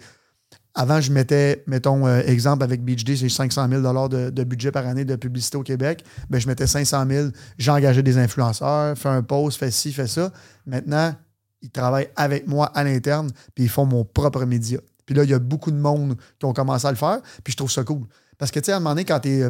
[0.76, 4.72] Avant, je mettais, mettons, euh, exemple avec Beach Day, c'est 500 000 de, de, budget
[4.72, 6.04] par année de publicité au Québec.
[6.32, 7.28] Ben, je mettais 500 000,
[7.60, 10.32] j'engageais des influenceurs, fais un post, fais ci, fais ça.
[10.66, 11.14] Maintenant,
[11.62, 14.80] ils travaillent avec moi à l'interne, puis ils font mon propre média.
[15.06, 17.52] Puis là, il y a beaucoup de monde qui ont commencé à le faire, puis
[17.52, 18.08] je trouve ça cool.
[18.40, 19.50] Parce que, tu sais, à un moment donné, quand tu es.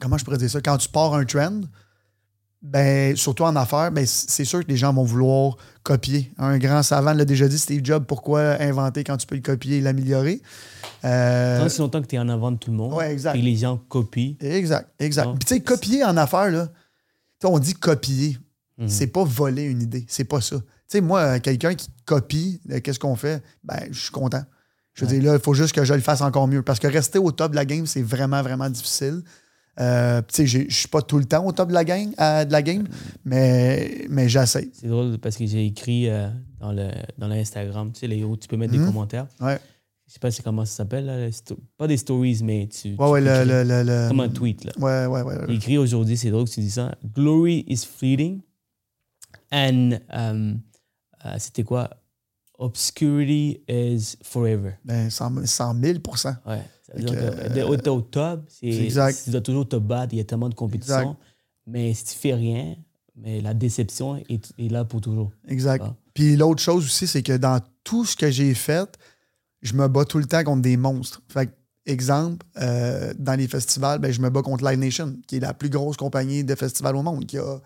[0.00, 0.60] Comment je pourrais dire ça?
[0.60, 1.60] Quand tu pars un trend,
[2.62, 6.32] ben, surtout en affaires, ben, c'est sûr que les gens vont vouloir copier.
[6.38, 9.78] Un grand savant l'a déjà dit, Steve Jobs, pourquoi inventer quand tu peux le copier
[9.78, 10.42] et l'améliorer?
[11.04, 12.92] Euh, c'est longtemps que tu es en avant de tout le monde.
[12.92, 13.36] Ouais, exact.
[13.36, 14.34] Et les gens copient.
[14.40, 15.30] Exact, exact.
[15.38, 16.68] Puis tu sais, copier en affaires, là,
[17.44, 18.36] on dit copier.
[18.76, 18.88] Mhm.
[18.88, 20.04] C'est pas voler une idée.
[20.08, 20.56] C'est pas ça.
[20.58, 23.42] Tu sais, moi, quelqu'un qui copie, euh, qu'est-ce qu'on fait?
[23.64, 24.42] Ben, je suis content.
[24.92, 26.62] Je veux dire, là, il faut juste que je le fasse encore mieux.
[26.62, 29.22] Parce que rester au top de la game, c'est vraiment, vraiment difficile.
[29.80, 32.52] Euh, je ne suis pas tout le temps au top de la game, euh, de
[32.52, 32.86] la game
[33.24, 34.68] mais, mais j'essaie.
[34.74, 38.48] C'est drôle parce que j'ai écrit euh, dans, le, dans l'Instagram, tu sais, les tu
[38.48, 38.86] peux mettre des mhm.
[38.86, 39.26] commentaires.
[39.40, 39.58] Ouais.
[40.06, 41.30] Je sais pas comment ça s'appelle,
[41.78, 42.96] pas des stories, mais tu.
[42.96, 44.64] Ouais, ouais, le, le, le, Comme un tweet.
[44.64, 44.72] Là.
[44.78, 45.36] Ouais, ouais, ouais.
[45.46, 46.94] J'ai écrit aujourd'hui, c'est drôle que tu dis ça.
[47.14, 48.40] Glory is fleeting.
[49.52, 50.60] And um,
[51.38, 51.90] c'était quoi?
[52.58, 54.78] Obscurity is forever.
[54.84, 55.98] Ben, 100, 100 000
[56.44, 56.60] Ouais.
[56.98, 58.88] Euh, au top, c'est,
[59.24, 61.16] tu dois toujours te battre, il y a tellement de compétition.
[61.66, 62.76] Mais si tu fais rien,
[63.16, 65.30] mais la déception est, là pour toujours.
[65.48, 65.84] Exact.
[66.14, 68.98] Puis l'autre chose aussi, c'est que dans tout ce que j'ai fait,
[69.62, 71.22] je me bats tout le temps contre des monstres.
[71.28, 71.50] Fait
[71.86, 75.54] exemple, euh, dans les festivals, ben, je me bats contre Live Nation, qui est la
[75.54, 77.58] plus grosse compagnie de festivals au monde, qui a,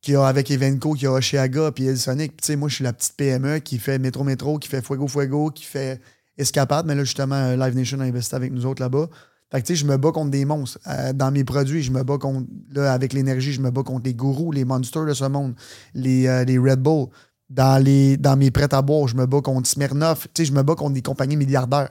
[0.00, 2.36] qui a avec Evenco, qui a Oshiaga, puis El Sonic.
[2.36, 5.08] Tu sais, moi, je suis la petite PME qui fait Métro Métro, qui fait Fuego
[5.08, 6.00] Fuego, qui fait
[6.38, 9.08] Escapade, mais là, justement, euh, Live Nation a investi avec nous autres là-bas.
[9.50, 10.78] Fait que, tu sais, je me bats contre des monstres.
[10.86, 14.04] Euh, dans mes produits, je me bats contre, là, avec l'énergie, je me bats contre
[14.04, 15.54] les gourous, les monsters de ce monde,
[15.94, 17.08] les, euh, les Red Bull.
[17.50, 20.28] Dans, les, dans mes prêts à boire, je me bats contre Smirnoff.
[20.34, 21.90] Tu sais, je me bats contre des compagnies milliardaires.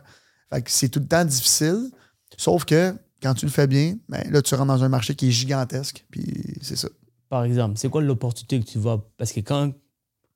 [0.51, 1.89] Fait que c'est tout le temps difficile.
[2.37, 5.29] Sauf que, quand tu le fais bien, ben, là, tu rentres dans un marché qui
[5.29, 6.05] est gigantesque.
[6.11, 6.89] Puis c'est ça.
[7.29, 9.09] Par exemple, c'est quoi l'opportunité que tu vois?
[9.17, 9.73] Parce que quand,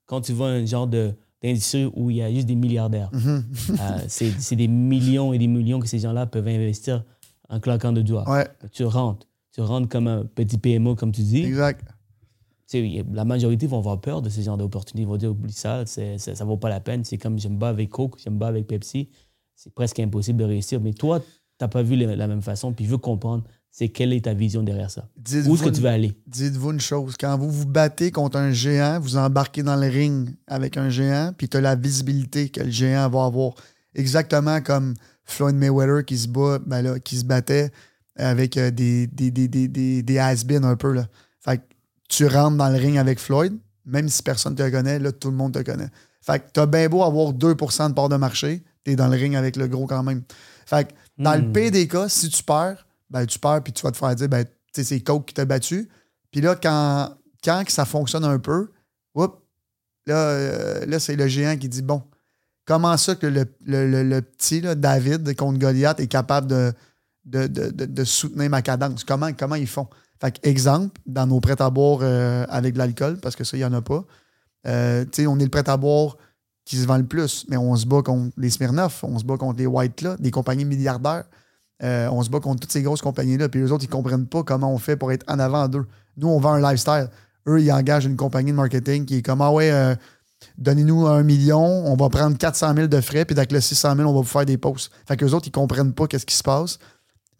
[0.07, 3.09] quand tu vois un genre de d'industrie où il y a juste des milliardaires.
[3.13, 7.03] Euh, c'est des millions et des millions que ces gens-là peuvent investir
[7.49, 8.25] en claquant de doigts.
[8.71, 9.27] Tu rentres.
[9.53, 11.43] Tu rentres comme un petit PMO, comme tu dis.
[11.43, 11.85] Exact.
[13.11, 15.01] La majorité vont avoir peur de ce genre d'opportunités.
[15.03, 17.03] Ils vont dire, oublie ça, ça ne vaut pas la peine.
[17.03, 19.09] C'est comme j'aime pas avec Coke, j'aime pas avec Pepsi.
[19.55, 20.79] C'est presque impossible de réussir.
[20.79, 21.25] Mais toi, tu
[21.59, 24.63] n'as pas vu la même façon, puis je veux comprendre c'est quelle est ta vision
[24.63, 25.07] derrière ça?
[25.17, 26.13] Où est-ce que tu veux aller?
[26.27, 27.15] Dites-vous une chose.
[27.17, 31.31] Quand vous vous battez contre un géant, vous embarquez dans le ring avec un géant,
[31.35, 33.53] puis tu as la visibilité que le géant va avoir.
[33.95, 37.71] Exactement comme Floyd Mayweather qui se, bat, ben là, qui se battait
[38.17, 40.91] avec euh, des, des, des, des, des has-been un peu.
[40.91, 41.07] Là.
[41.39, 41.63] Fait que
[42.09, 45.29] tu rentres dans le ring avec Floyd, même si personne ne te connaît, là, tout
[45.29, 45.89] le monde te connaît.
[46.21, 49.15] Fait que t'as bien beau avoir 2% de part de marché, tu es dans le
[49.15, 50.23] ring avec le gros quand même.
[50.65, 51.53] Fait que dans le hmm.
[51.53, 54.29] pire des cas, si tu perds, ben, tu perds, puis tu vas te faire dire,
[54.29, 55.89] ben, c'est Coke qui t'a battu.
[56.31, 58.71] Puis là, quand, quand ça fonctionne un peu,
[60.07, 62.01] là, euh, là c'est le géant qui dit, bon,
[62.65, 63.43] comment ça que le,
[64.21, 66.73] petit David contre Goliath est capable de,
[67.25, 69.03] de, soutenir ma cadence?
[69.03, 69.87] Comment, comment ils font?
[70.19, 73.59] Fait exemple, dans nos prêts à boire euh, avec de l'alcool, parce que ça, il
[73.59, 74.05] n'y en a pas,
[74.67, 76.17] euh, on est le prêt à boire
[76.63, 79.37] qui se vend le plus, mais on se bat contre les Smirnoff, on se bat
[79.37, 81.25] contre les White là, des compagnies milliardaires.
[81.83, 84.27] Euh, on se bat contre toutes ces grosses compagnies-là, puis les autres, ils ne comprennent
[84.27, 85.85] pas comment on fait pour être en avant d'eux.
[86.17, 87.09] Nous, on vend un lifestyle.
[87.47, 89.95] Eux, ils engagent une compagnie de marketing qui est comme Ah ouais, euh,
[90.57, 94.07] donnez-nous un million, on va prendre 400 000 de frais, puis avec le 600 000,
[94.07, 94.91] on va vous faire des posts.
[95.07, 96.77] Fait que les autres, ils ne comprennent pas qu'est-ce qui se passe.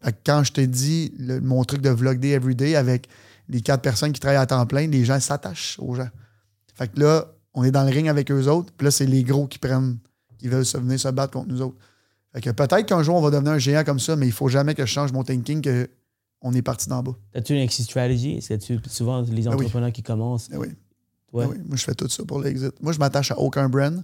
[0.02, 3.08] Fait que quand je te dis mon truc de Vlog Day Everyday avec
[3.48, 6.08] les quatre personnes qui travaillent à temps plein, les gens s'attachent aux gens.
[6.74, 9.22] Fait que là, on est dans le ring avec eux autres, puis là, c'est les
[9.22, 9.98] gros qui prennent,
[10.38, 11.76] qui veulent venir se battre contre nous autres.
[12.34, 14.48] Fait que peut-être qu'un jour, on va devenir un géant comme ça, mais il faut
[14.48, 15.88] jamais que je change mon thinking que
[16.40, 17.12] on est parti d'en bas.
[17.34, 18.38] As-tu une exit strategy?
[18.38, 19.56] Est-ce que tu, souvent, les Ah oui.
[19.56, 20.48] entrepreneurs qui commencent.
[20.52, 20.68] Eh oui.
[21.32, 21.44] Ouais.
[21.46, 22.72] Ah oui, moi, je fais tout ça pour l'exit.
[22.82, 24.02] Moi, je m'attache à aucun brand,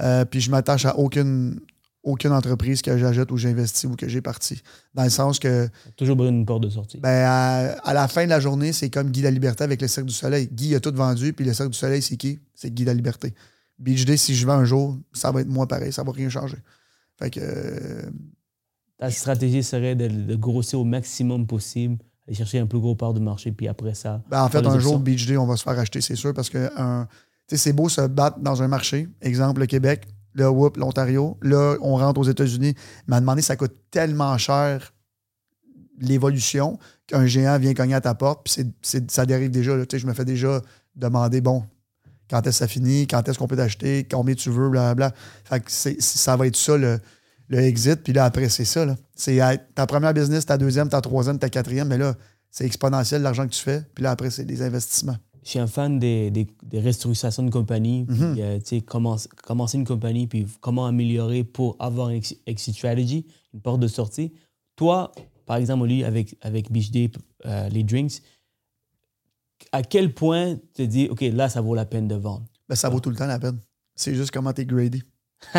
[0.00, 1.60] euh, puis je m'attache à aucune,
[2.02, 4.62] aucune entreprise que j'achète ou j'investis ou que j'ai parti.
[4.94, 6.98] Dans le sens que, Toujours d'une porte de sortie.
[6.98, 9.88] ben, à, à la fin de la journée, c'est comme Guy la Liberté avec le
[9.88, 10.48] Cirque du Soleil.
[10.50, 12.38] Guy a tout vendu, puis le Cirque du Soleil, c'est qui?
[12.54, 13.34] C'est Guy la Liberté.
[13.78, 16.28] Beach Day, si je vends un jour, ça va être moi pareil, ça va rien
[16.30, 16.56] changer.
[17.18, 18.10] Fait que, euh,
[18.98, 23.14] Ta stratégie serait de, de grossir au maximum possible, aller chercher un plus gros part
[23.14, 24.22] de marché, puis après ça.
[24.28, 24.98] Ben, en fait, un jour.
[24.98, 26.68] Beach Day, on va se faire acheter, c'est sûr, parce que
[27.48, 29.08] c'est beau se battre dans un marché.
[29.20, 31.38] Exemple, le Québec, là, whoop, l'Ontario.
[31.42, 32.74] Là, on rentre aux États-Unis.
[33.06, 34.92] Mais à demander, ça coûte tellement cher
[36.00, 39.76] l'évolution qu'un géant vient cogner à ta porte, puis c'est- c'est- ça dérive déjà.
[39.76, 39.84] là.
[39.90, 40.60] Je me fais déjà
[40.94, 41.64] demander, bon,
[42.30, 45.12] quand est-ce que ça finit, quand est-ce qu'on peut t'acheter, combien tu veux, blablabla.
[45.44, 46.98] Fait que c'est- ça va être ça le,
[47.48, 48.86] le exit, puis là, après, c'est ça.
[49.14, 49.40] C'est
[49.74, 52.14] ta première business, ta deuxième, ta troisième, ta quatrième, mais là,
[52.50, 55.16] c'est exponentiel l'argent que tu fais, puis là, après, c'est des investissements.
[55.44, 59.28] Je suis un fan des, des, des restructurations de compagnie, puis, euh, tu sais, commence-
[59.46, 63.88] commencer une compagnie, puis comment améliorer pour avoir une ex- exit strategy, une porte de
[63.88, 64.32] sortie.
[64.76, 65.12] Toi,
[65.46, 67.10] par exemple, lui, avec, avec Day,
[67.46, 68.20] euh, les drinks,
[69.72, 72.46] à quel point tu te dis, OK, là, ça vaut la peine de vendre?
[72.68, 73.58] Ben, ça vaut tout le temps la peine.
[73.94, 75.02] C'est juste comment t'es gradé.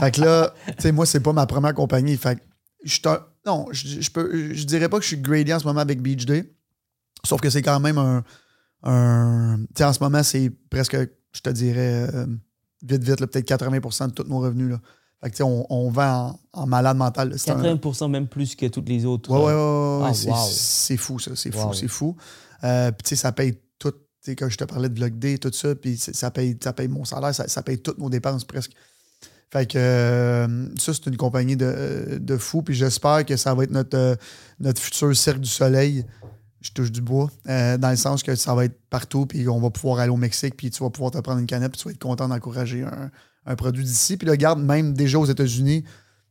[0.00, 2.16] fait que là, tu sais, moi, c'est pas ma première compagnie.
[2.16, 2.40] Fait que
[2.84, 3.00] je
[3.46, 6.00] Non, je, je peux, je dirais pas que je suis gradé en ce moment avec
[6.02, 6.52] Beach Day.
[7.24, 8.22] Sauf que c'est quand même un.
[8.82, 10.96] un tu sais, en ce moment, c'est presque,
[11.32, 12.26] je te dirais, euh,
[12.82, 14.70] vite, vite, peut-être 80% de tous nos revenus.
[14.70, 14.80] Là.
[15.22, 17.30] Fait que, tu sais, on, on vend en, en malade mental.
[17.30, 17.38] là.
[17.38, 19.30] C'est un- 80% même plus que toutes les autres.
[19.30, 20.98] Ouais, ouais, euh, ouais, ouais, Ah, c'est, wow.
[20.98, 21.32] fou, ça.
[21.34, 21.62] C'est Wow.
[21.68, 22.16] fou, c'est fou.
[22.64, 23.92] Euh, puis, tu sais, ça paye tout.
[23.92, 26.72] Tu sais, quand je te parlais de Vlog Day, tout ça, puis ça paye, ça
[26.72, 28.72] paye mon salaire, ça, ça paye toutes nos dépenses presque.
[29.50, 32.62] Fait que euh, ça, c'est une compagnie de, de fou.
[32.62, 34.14] Puis j'espère que ça va être notre, euh,
[34.60, 36.04] notre futur Cirque du Soleil.
[36.60, 37.30] Je touche du bois.
[37.48, 39.24] euh, dans le sens que ça va être partout.
[39.24, 40.54] Puis on va pouvoir aller au Mexique.
[40.56, 41.72] Puis tu vas pouvoir te prendre une canette.
[41.72, 43.10] Puis tu vas être content d'encourager un,
[43.46, 44.18] un produit d'ici.
[44.18, 45.84] Puis là, regarde, même déjà aux États-Unis,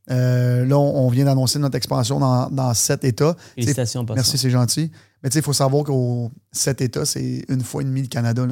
[0.06, 3.36] là, on, on vient d'annoncer notre expansion dans, dans sept États.
[3.56, 4.06] Félicitations.
[4.14, 4.92] Merci, c'est gentil.
[5.22, 8.06] Mais tu sais, il faut savoir qu'au cet État, c'est une fois et demie le
[8.08, 8.46] Canada.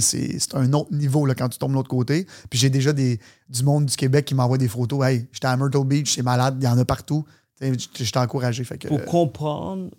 [0.00, 2.26] c'est un autre niveau là, quand tu tombes de l'autre côté.
[2.50, 5.06] Puis j'ai déjà des, du monde du Québec qui m'envoie des photos.
[5.06, 7.24] Hey, j'étais à Myrtle Beach, c'est malade, il y en a partout.
[7.60, 8.64] J'étais encouragé.
[8.64, 9.90] Fait que, Pour comprendre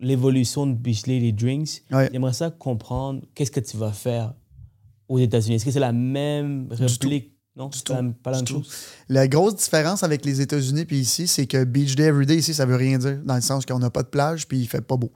[0.00, 2.08] l'évolution de Beachley, les drinks, Ouais.
[2.12, 4.34] j'aimerais ça comprendre qu'est-ce que tu vas faire
[5.08, 5.56] aux États-Unis.
[5.56, 7.33] Est-ce que c'est la même réplique?
[7.56, 7.92] Non, c'est tout.
[7.94, 8.68] pas la- pas la même chose.
[9.08, 12.66] La grosse différence avec les États-Unis puis ici, c'est que Beach Day Everyday ici, ça
[12.66, 14.96] veut rien dire, dans le sens qu'on n'a pas de plage puis il fait pas
[14.96, 15.12] beau.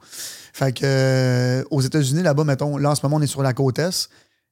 [0.53, 3.53] Fait que euh, aux États-Unis, là-bas, mettons, là en ce moment, on est sur la
[3.53, 4.09] côte Est.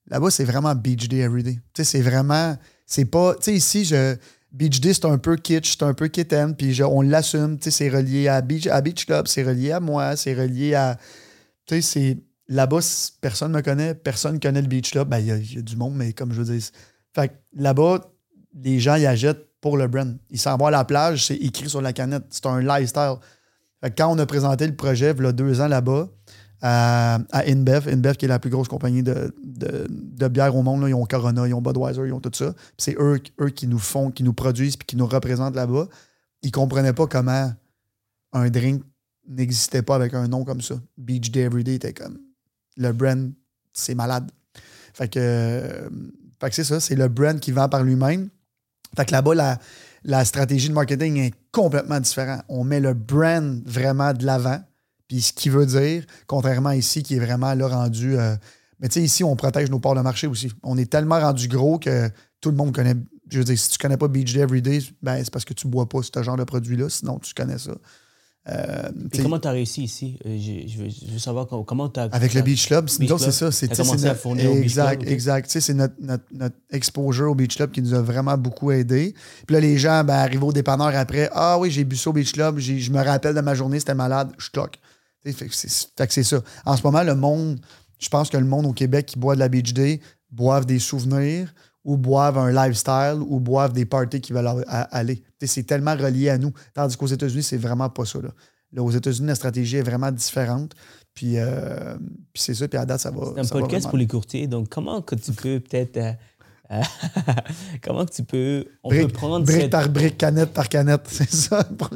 [0.09, 1.53] Là-bas, c'est vraiment Beach Day Everyday.
[1.55, 2.57] Tu sais, c'est vraiment.
[2.85, 3.35] C'est pas.
[3.35, 4.15] Tu sais, ici, je.
[4.51, 7.57] Beach Day, c'est un peu kitsch, c'est un peu kitten, puis je- on l'assume.
[7.57, 10.73] Tu sais, c'est relié à Beach, à Beach Club, c'est relié à moi, c'est relié
[10.75, 10.97] à.
[11.65, 12.17] Tu sais, c'est.
[12.49, 12.79] Là-bas,
[13.19, 15.09] personne me connaît, personne connaît le Beach Club.
[15.09, 16.65] Ben, il y, y a du monde, mais comme je veux dire.
[17.17, 18.11] Fait que là-bas,
[18.53, 20.17] les gens y achètent pour le brand.
[20.29, 22.25] Ils s'en vont à la plage, c'est écrit sur la canette.
[22.29, 23.15] C'est un lifestyle.
[23.81, 26.09] Fait que quand on a présenté le projet, il y a deux ans là-bas,
[26.61, 30.81] à, à InBev, InBev qui est la plus grosse compagnie de, de, bière au monde,
[30.81, 30.89] là.
[30.89, 32.53] ils ont Corona, ils ont Budweiser, ils ont tout ça.
[32.77, 35.87] C'est eux, eux qui nous font, qui nous produisent puis qui nous représentent là-bas.
[36.41, 37.51] Ils comprenaient pas comment
[38.33, 38.83] un drink
[39.27, 40.75] n'existait pas avec un nom comme ça.
[40.97, 42.19] Beach Day Everyday était comme
[42.77, 43.31] le brand,
[43.73, 44.31] c'est malade.
[44.93, 45.89] Fait que, euh,
[46.39, 48.29] fait que c'est ça, c'est le brand qui vend par lui-même.
[48.95, 49.59] Fait que là-bas, la,
[50.03, 52.41] la stratégie de marketing est complètement différente.
[52.47, 54.59] On met le brand vraiment de l'avant.
[55.07, 58.17] Puis ce qui veut dire, contrairement ici, qui est vraiment là rendu.
[58.17, 58.35] euh,
[58.79, 60.51] mais tu sais, ici, on protège nos parts de marché aussi.
[60.63, 62.09] On est tellement rendu gros que
[62.41, 62.95] tout le monde connaît.
[63.29, 65.67] Je veux dire, si tu connais pas Beach Day Everyday, ben, c'est parce que tu
[65.67, 67.71] bois pas ce genre de produit-là, sinon tu connais ça.
[68.49, 70.17] Euh, Et comment tu as réussi ici?
[70.25, 72.03] Euh, je, je veux, je veux savoir comment- tu as.
[72.03, 73.51] avec le Beach Club, c'est ça.
[73.51, 75.49] C'est commencé c'est à notre- fournir au Beach Exact, exact.
[75.59, 79.13] C'est notre, notre, notre exposure au Beach Club qui nous a vraiment beaucoup aidé.
[79.45, 81.29] Puis là, les gens ben, arrivent au dépanneur après.
[81.33, 82.57] Ah oui, j'ai bu ça au Beach Club.
[82.59, 84.31] Je me rappelle de ma journée, c'était malade.
[84.37, 84.79] Je toque.
[85.25, 86.41] Tu sais, Fait que c'est fait que c'est ça.
[86.65, 87.59] En ce moment, le monde,
[87.99, 89.99] je pense que le monde au Québec qui boit de la Beach Day
[90.31, 91.53] boivent des souvenirs
[91.87, 95.23] ou boivent un lifestyle ou boivent des parties qui veulent aller.
[95.41, 96.51] C'est tellement relié à nous.
[96.73, 98.19] Tandis qu'aux États-Unis, c'est vraiment pas ça.
[98.21, 98.29] Là.
[98.73, 100.73] Là, aux États-Unis, la stratégie est vraiment différente.
[101.13, 101.95] Puis, euh,
[102.33, 103.27] puis c'est ça, puis à date, ça va.
[103.35, 103.89] C'est un ça podcast vraiment.
[103.89, 104.47] pour les courtiers.
[104.47, 105.95] Donc, comment que tu peux peut-être.
[105.97, 106.11] euh,
[106.71, 106.81] euh,
[107.81, 108.65] comment que tu peux.
[108.83, 111.03] On Brique, peut prendre brique cette- par brique, canette par canette.
[111.07, 111.89] C'est ça pour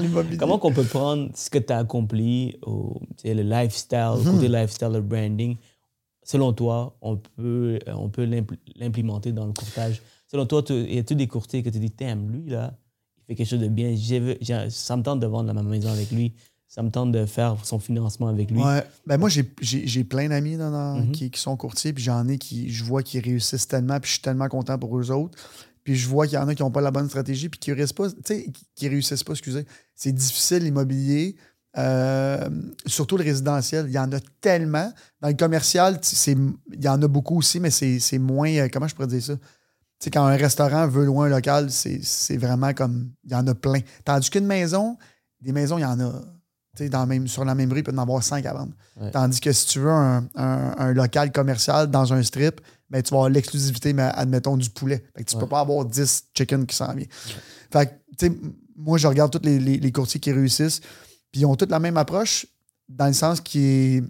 [0.00, 0.36] l'immobilier.
[0.38, 4.24] Comment qu'on peut prendre ce que tu as accompli, au, le lifestyle, Mhm.
[4.24, 5.56] le côté lifestyle, le branding,
[6.26, 10.02] selon toi, on peut, on peut l'impl- l'implémenter dans le courtage?
[10.30, 12.76] Selon toi, y a-tu des courtiers que tu dis, Damn, lui, là,
[13.18, 13.94] il fait quelque chose de bien.
[14.68, 16.34] Ça me tente de vendre ma maison avec lui.
[16.68, 18.60] Ça me tente de faire son financement avec lui.
[18.60, 18.82] Ouais.
[19.06, 21.12] Ben moi, j'ai- plein d'amis Mhm.
[21.12, 24.14] qui, qui sont courtiers, puis j'en ai qui, je vois qu'ils réussissent tellement, puis je
[24.14, 25.38] suis tellement content pour eux autres.
[25.84, 27.72] Puis je vois qu'il y en a qui n'ont pas la bonne stratégie, puis qui
[27.72, 28.08] réussissent pas,
[28.74, 29.64] qui réussissent pas, excusez.
[29.94, 31.36] C'est difficile l'immobilier,
[31.78, 32.48] euh,
[32.86, 33.86] surtout le résidentiel.
[33.88, 34.92] Il y en a tellement.
[35.20, 38.94] Dans le commercial, il y en a beaucoup aussi, mais c'est moins, euh, comment je
[38.94, 39.36] pourrais dire ça?
[39.36, 43.46] Tu sais, quand un restaurant veut louer un local, c'est vraiment comme, il y en
[43.46, 43.80] a plein.
[44.04, 44.96] Tandis qu'une maison,
[45.40, 46.12] des maisons, il y en a,
[46.76, 48.44] tu sais, dans la même, sur la même rue, il peut y en avoir cinq
[48.44, 48.72] à vendre.
[49.00, 49.10] Ouais.
[49.10, 52.60] Tandis que si tu veux un, un- un local commercial dans un strip,
[52.90, 55.02] ben, tu vas avoir l'exclusivité, mais admettons, du poulet.
[55.16, 55.42] Fait que tu Ouais.
[55.42, 57.08] peux pas avoir 10 chicken qui s'en viennent.
[57.70, 57.86] Fait
[58.18, 58.26] que,
[58.76, 60.82] moi, je regarde tous les, les- les courtiers qui réussissent,
[61.36, 62.46] puis ils ont tous la même approche,
[62.88, 64.04] dans le sens qui est.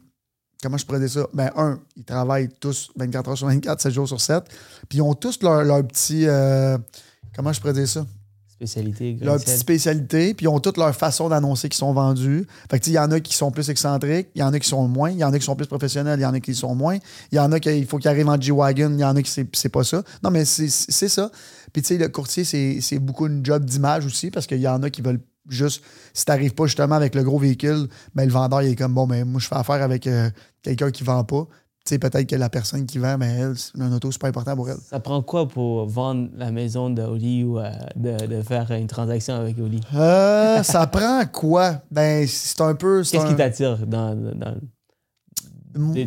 [0.63, 1.27] Comment je pourrais dire ça?
[1.35, 4.45] Ben, un, ils travaillent tous 24 heures sur 24, 7 jours sur 7,
[4.89, 6.25] puis ils ont tous leur, leur petit.
[6.29, 6.79] euh,
[7.35, 8.07] comment je pourrais dire ça?
[8.49, 12.47] Spécialité, leur petite spécialité, puis ils ont toutes leurs façons d'annoncer qui sont vendus.
[12.71, 14.53] Fait que, tu sais, il y en a qui sont plus excentriques, il y en
[14.53, 16.33] a qui sont moins, il y en a qui sont plus professionnels, il y en
[16.33, 16.97] a qui sont moins,
[17.33, 19.21] il y en a qui il faut qu'ils arrivent en G-Wagon, il y en a
[19.21, 20.05] qui c'est, c'est pas ça.
[20.23, 21.33] Non, mais c'est, c'est ça.
[21.73, 24.69] Puis, tu sais, le courtier, c'est, c'est beaucoup une job d'image aussi, parce qu'il y
[24.69, 25.83] en a qui veulent juste,
[26.15, 29.07] si t'arrives pas justement avec le gros véhicule, ben, le vendeur, il est comme, bon,
[29.07, 30.31] ben, moi, je fais affaire avec euh,
[30.63, 31.47] quelqu'un qui vend pas.
[31.85, 34.27] Tu sais, peut-être que la personne qui vend, ben, elle, c'est- un auto, c'est pas
[34.29, 34.79] important pour elle.
[34.91, 38.89] Ça prend quoi pour vendre la maison de Oli ou euh, de, de faire une
[38.89, 39.81] transaction avec Oli?
[39.95, 41.83] Euh, ça prend quoi?
[41.91, 43.03] Ben, c'est un peu.
[43.03, 44.17] Qu'est-ce un- qui t'attire dans,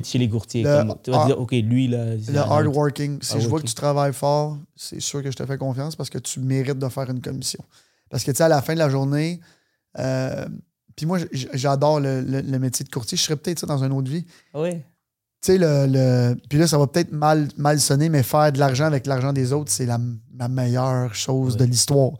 [0.03, 0.63] chez les courtiers?
[0.63, 2.15] Le Comme, tu vas dire, OK, lui, là...
[2.15, 3.19] Le hard working.
[3.21, 3.69] Si je vois que Hardworking.
[3.69, 6.89] tu travailles fort, c'est sûr que je te fais confiance parce que tu mérites de
[6.89, 7.63] faire une commission.
[8.09, 9.39] Parce que, tu sais, à la fin de la journée,
[9.97, 10.45] euh,
[10.95, 13.17] puis moi, j'adore le, le- le métier de courtier.
[13.17, 14.25] Je serais peut-être ça dans une autre vie.
[14.53, 14.71] Ah oui?
[15.41, 18.59] Tu sais, le, le- Puis là, ça va peut-être mal, mal sonner, mais faire de
[18.59, 19.99] l'argent avec l'argent des autres, c'est la,
[20.37, 21.59] la meilleure chose Oui.
[21.59, 22.11] de l'histoire.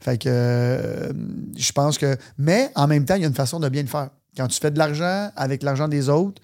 [0.00, 1.12] Fait que euh,
[1.56, 2.16] je pense que.
[2.36, 4.10] Mais en même temps, il y a une façon de bien le faire.
[4.36, 6.40] Quand tu fais de l'argent avec l'argent des autres,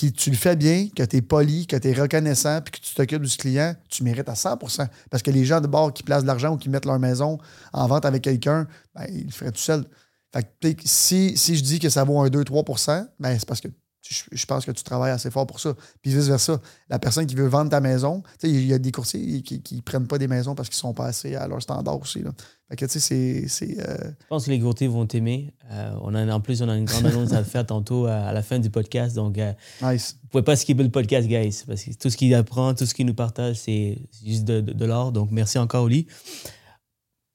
[0.00, 2.86] puis tu le fais bien, que tu es poli, que tu es reconnaissant, puis que
[2.86, 6.02] tu t'occupes du client, tu mérites à 100% Parce que les gens de bord qui
[6.02, 7.36] placent de l'argent ou qui mettent leur maison
[7.74, 9.84] en vente avec quelqu'un, ben, ils le feraient tout seul.
[10.32, 13.68] Fait que, si, si je dis que ça vaut un 2-3% ben, c'est parce que
[14.10, 15.74] je, je pense que tu travailles assez fort pour ça.
[16.02, 16.60] Puis vice-versa.
[16.88, 19.76] La personne qui veut vendre ta maison, tu sais, il y a des courtiers qui
[19.76, 22.22] ne prennent pas des maisons parce qu'ils sont pas assez à leur standard aussi.
[22.22, 22.32] Là.
[22.68, 23.48] Fait que, c'est.
[23.48, 25.52] c'est, euh, Je pense que les courtiers vont t'aimer.
[25.70, 28.32] Euh, on a, en plus, on a une grande annonce à faire tantôt à, à
[28.32, 29.16] la fin du podcast.
[29.16, 30.16] Donc, euh, nice.
[30.22, 31.62] vous pouvez pas skipper le podcast, guys.
[31.66, 34.72] Parce que tout ce qu'il apprend, tout ce qu'il nous partage, c'est juste de, de,
[34.72, 35.12] de l'or.
[35.12, 36.06] Donc, merci encore, Oli.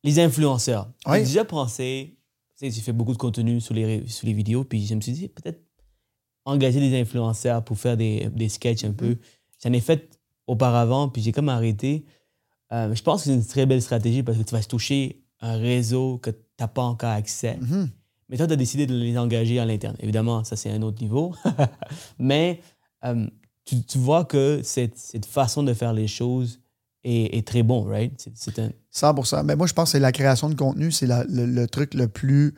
[0.04, 0.92] Les influenceurs.
[1.08, 1.20] Oui.
[1.20, 2.18] J'ai déjà pensé,
[2.60, 5.28] tu fait beaucoup de contenu sur les, sur les vidéos, puis je me suis dit,
[5.28, 5.62] peut-être
[6.46, 9.18] engager des influenceurs pour faire des, des sketchs un peu.
[9.64, 12.06] J'en ai fait auparavant, puis j'ai comme arrêté.
[12.72, 15.58] Euh, je pense que c'est une très belle stratégie parce que tu vas toucher un
[15.58, 17.58] réseau que tu n'as pas encore accès.
[17.60, 17.90] Mhm.
[18.30, 19.96] Mais toi, tu as décidé de les engager à l'interne.
[20.00, 21.36] Évidemment, ça, c'est un autre niveau.
[22.20, 22.62] Mais
[23.04, 23.28] euh,
[23.66, 26.60] tu, tu vois que cette, cette façon de faire les choses
[27.04, 28.28] est, est très bon, right?
[28.36, 28.72] C'est- un...
[28.94, 32.08] 100% Mais moi, je pense que c'est la création de contenu, c'est le truc le
[32.08, 32.56] plus.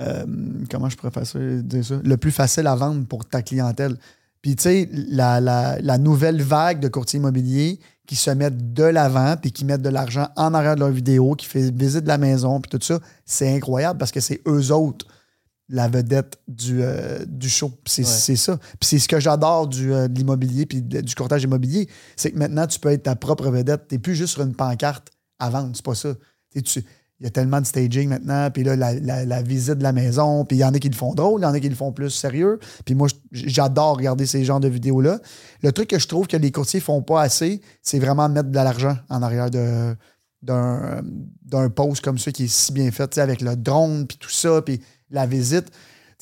[0.00, 0.24] Euh,
[0.70, 1.96] comment je pourrais faire ça, dire ça?
[2.02, 3.96] Le plus facile à vendre pour ta clientèle.
[4.42, 8.84] Puis, tu sais, la, la- la nouvelle vague de courtiers immobiliers qui se mettent de
[8.84, 12.08] l'avant puis qui mettent de l'argent en arrière de leurs vidéos, qui fait visite de
[12.08, 15.06] la maison, puis tout ça, c'est incroyable parce que c'est eux autres
[15.72, 17.70] la vedette du, euh, du show.
[17.86, 18.36] C'est Ouais.
[18.36, 18.56] ça.
[18.56, 21.88] Puis c'est ce que j'adore du, euh, de l'immobilier puis du courtage immobilier.
[22.16, 23.86] C'est que maintenant, tu peux être ta propre vedette.
[23.88, 25.08] Tu n'es plus juste sur une pancarte
[25.38, 25.70] à vendre.
[25.74, 26.14] C'est pas ça.
[26.64, 26.82] Tu-
[27.20, 30.44] Il y a tellement de staging maintenant, puis là, la, la- visite de la maison,
[30.46, 31.74] puis il y en a qui le font drôle, il y en a qui le
[31.74, 32.58] font plus sérieux.
[32.86, 35.20] Puis moi, j'adore regarder ces genres de vidéos-là.
[35.62, 38.54] Le truc que je trouve que les courtiers font pas assez, c'est vraiment mettre de
[38.54, 39.94] l'argent en arrière de
[40.42, 41.02] d'un
[41.44, 44.62] d'un post comme ça qui est si bien fait, avec le drone, puis tout ça,
[44.62, 44.80] puis
[45.10, 45.66] la visite.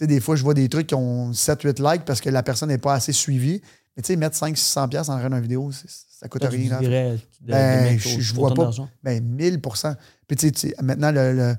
[0.00, 2.78] Des fois, je vois des trucs qui ont 7-8 likes parce que la personne n'est
[2.78, 3.62] pas assez suivie.
[3.98, 6.70] Mais tu sais, mettre 500-600$ piastres en d'un vidéo, ça coûte Toi, tu rien.
[6.70, 6.78] là.
[6.78, 8.70] dirais de Ben, je- je vois pas.
[9.02, 11.54] Ben, 1000 Puis tu sais, tu maintenant, le, le-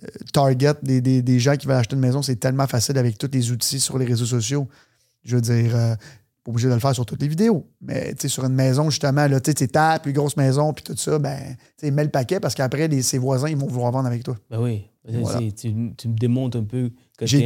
[0.00, 3.18] le target des, des- des gens qui veulent acheter une maison, c'est tellement facile avec
[3.18, 4.68] tous les outils sur les réseaux sociaux.
[5.24, 5.96] Je veux dire, euh,
[6.44, 7.66] pas obligé de le faire sur toutes les vidéos.
[7.80, 10.72] Mais tu sais, sur une maison, justement, là, tu sais, c'est ta plus grosse maison,
[10.72, 11.36] puis tout ça, ben,
[11.78, 14.36] tu sais, mets le paquet parce qu'après, ses voisins, ils vont vouloir vendre avec toi.
[14.48, 14.84] Ben oui.
[15.04, 15.40] Voilà.
[15.40, 16.90] C'est- Tu, tu me démontres un peu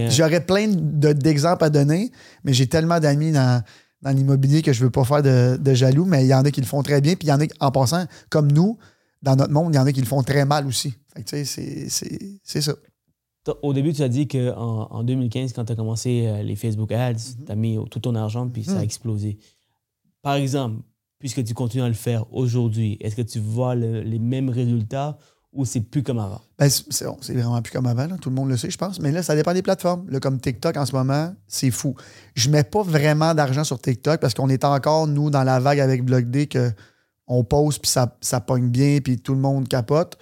[0.06, 2.12] un- J'aurais plein de- d'exemples à donner,
[2.44, 3.62] mais j'ai tellement d'amis dans,
[4.06, 6.50] dans l'immobilier que je veux pas faire de, de jaloux, mais il y en a
[6.52, 8.78] qui le font très bien, puis il y en a, en passant, comme nous,
[9.22, 10.94] dans notre monde, il y en a qui le font très mal aussi.
[11.12, 12.74] Fait que, tu sais, c'est- ça.
[13.62, 16.90] Au début, tu as dit qu'en en 2015, quand tu as commencé euh, les Facebook
[16.92, 17.44] Ads, Mhm.
[17.46, 19.38] tu as mis tout ton argent puis ça a explosé.
[20.22, 20.82] par exemple,
[21.20, 25.18] puisque tu continues à le faire aujourd'hui, est-ce que tu vois le- les mêmes résultats
[25.56, 26.40] ou c'est plus comme avant?
[26.58, 28.16] Ben, c'est vraiment plus comme avant, là.
[28.20, 29.00] tout le monde le sait, je pense.
[29.00, 30.06] Mais là, ça dépend des plateformes.
[30.20, 31.94] Comme TikTok en ce moment, c'est fou.
[32.34, 35.80] Je mets pas vraiment d'argent sur TikTok parce qu'on est encore, nous, dans la vague
[35.80, 36.70] avec BlogD que
[37.26, 40.16] on pose puis ça, ça pogne bien puis tout le monde capote.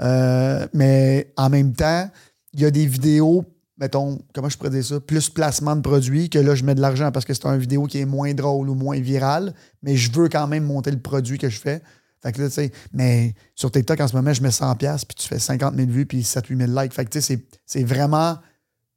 [0.00, 2.10] Euh, mais en même temps,
[2.52, 3.44] il y a des vidéos,
[3.78, 6.80] mettons, comment je pourrais dire ça, plus placement de produits que là, je mets de
[6.80, 10.10] l'argent parce que c'est une vidéo qui est moins drôle ou moins virale, mais je
[10.12, 11.82] veux quand même monter le produit que je fais.
[12.22, 15.14] Fait que là, tu sais, mais sur TikTok, en ce moment, je mets 100$, puis
[15.16, 16.92] tu fais 50 000 vues, puis 7-8 000 likes.
[16.92, 18.36] Fait que, tu sais, c'est- vraiment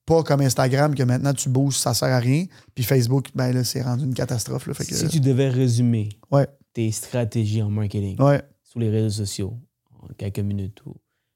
[0.05, 2.45] pas comme Instagram que maintenant tu boosts, ça sert à rien.
[2.73, 4.65] Puis Facebook, ben là, c'est rendu une catastrophe.
[4.67, 6.47] Là, fait que, Si tu devais résumer Ouais.
[6.73, 8.41] tes stratégies en marketing ouais.
[8.63, 9.53] sur les réseaux sociaux
[10.01, 10.95] en quelques minutes, ou-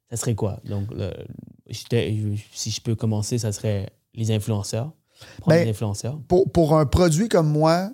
[0.09, 0.59] ça serait quoi?
[0.65, 1.13] Donc, le-
[1.71, 4.91] si je peux commencer, ça serait les influenceurs.
[5.37, 6.19] Prendre Ben, les influenceurs.
[6.27, 7.91] Pour, pour un produit comme moi,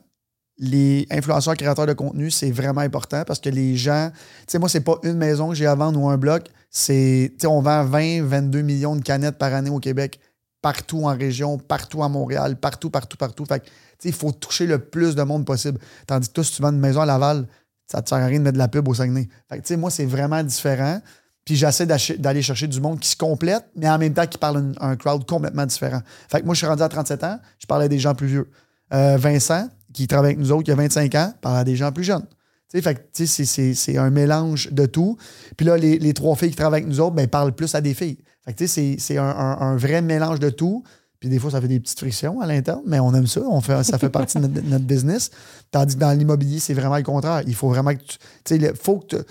[0.59, 4.67] les influenceurs créateurs de contenu, c'est vraiment important parce que les gens, tu sais, moi,
[4.67, 7.61] c'est pas une maison que j'ai à vendre ou un bloc, c'est, tu sais, on
[7.61, 10.19] vend 20, 22 millions de canettes par année au Québec,
[10.61, 13.45] partout en région, partout à Montréal, partout, partout, partout.
[13.45, 15.79] Fait que, tu sais, il faut toucher le plus de monde possible.
[16.05, 17.47] Tandis que toi, si tu vends une maison à Laval,
[17.87, 19.29] ça te sert à rien de mettre de la pub au Saguenay.
[19.47, 20.99] Fait que, tu sais, moi, c'est vraiment différent.
[21.45, 24.73] Puis j'essaie d'aller chercher du monde qui se complète, mais en même temps qui parle
[24.79, 26.01] un, crowd complètement différent.
[26.29, 28.51] Fait que moi, je suis rendu à 37 ans, je parlais des gens plus vieux.
[28.93, 31.91] Euh, Vincent, qui travaille avec nous autres, qui a 25 ans, parle à des gens
[31.91, 32.25] plus jeunes.
[32.71, 35.17] C'est- un mélange de tout.
[35.57, 37.81] Puis là, les, les trois filles qui travaillent avec nous autres, ben, parlent plus à
[37.81, 38.19] des filles.
[38.45, 40.83] Fait c'est- un, un- vrai mélange de tout.
[41.19, 43.41] Puis des fois, ça fait des petites frictions à l'interne, mais on aime ça.
[43.41, 45.31] On fait, ça fait partie de notre, business.
[45.71, 47.41] Tandis que dans l'immobilier, c'est vraiment le contraire.
[47.45, 47.99] Il faut vraiment que
[48.45, 48.55] tu.
[48.55, 49.23] Il faut que tu-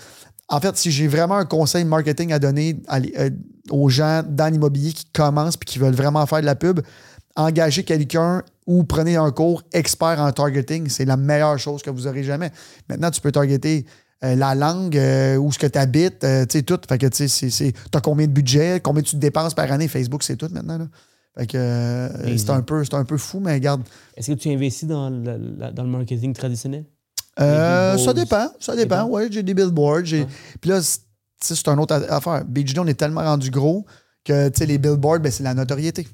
[0.49, 3.29] En fait, si j'ai vraiment un conseil marketing à donner à euh,
[3.71, 6.81] aux gens dans l'immobilier qui commencent puis qui veulent vraiment faire de la pub,
[7.35, 10.87] engagez quelqu'un ou prenez un cours expert en targeting.
[10.89, 12.51] C'est la meilleure chose que vous aurez jamais.
[12.87, 13.85] Maintenant, tu peux targeter
[14.23, 16.79] euh, la langue, euh, où ce que tu habites, tu sais, tout.
[16.87, 19.87] Fait que, tu sais, t'as combien de budget, combien tu dépenses par année?
[19.87, 20.87] Facebook, c'est tout maintenant, là.
[21.37, 22.39] Fait que euh, Easy.
[22.45, 23.81] c'est un, peu- c'est un peu fou, mais regarde.
[24.15, 26.85] Est-ce que tu investis dans le, la- dans le marketing traditionnel?
[27.39, 29.05] Euh, ça dépend, ça dépend.
[29.05, 30.03] Ouais, j'ai des billboards.
[30.05, 30.21] J'ai...
[30.21, 30.27] Ouais.
[30.59, 30.79] Puis là,
[31.41, 32.43] c'est une autre affaire.
[32.45, 33.85] BGD, on est tellement rendu gros
[34.25, 36.07] que tu sais, les billboards, ben, c'est la notoriété.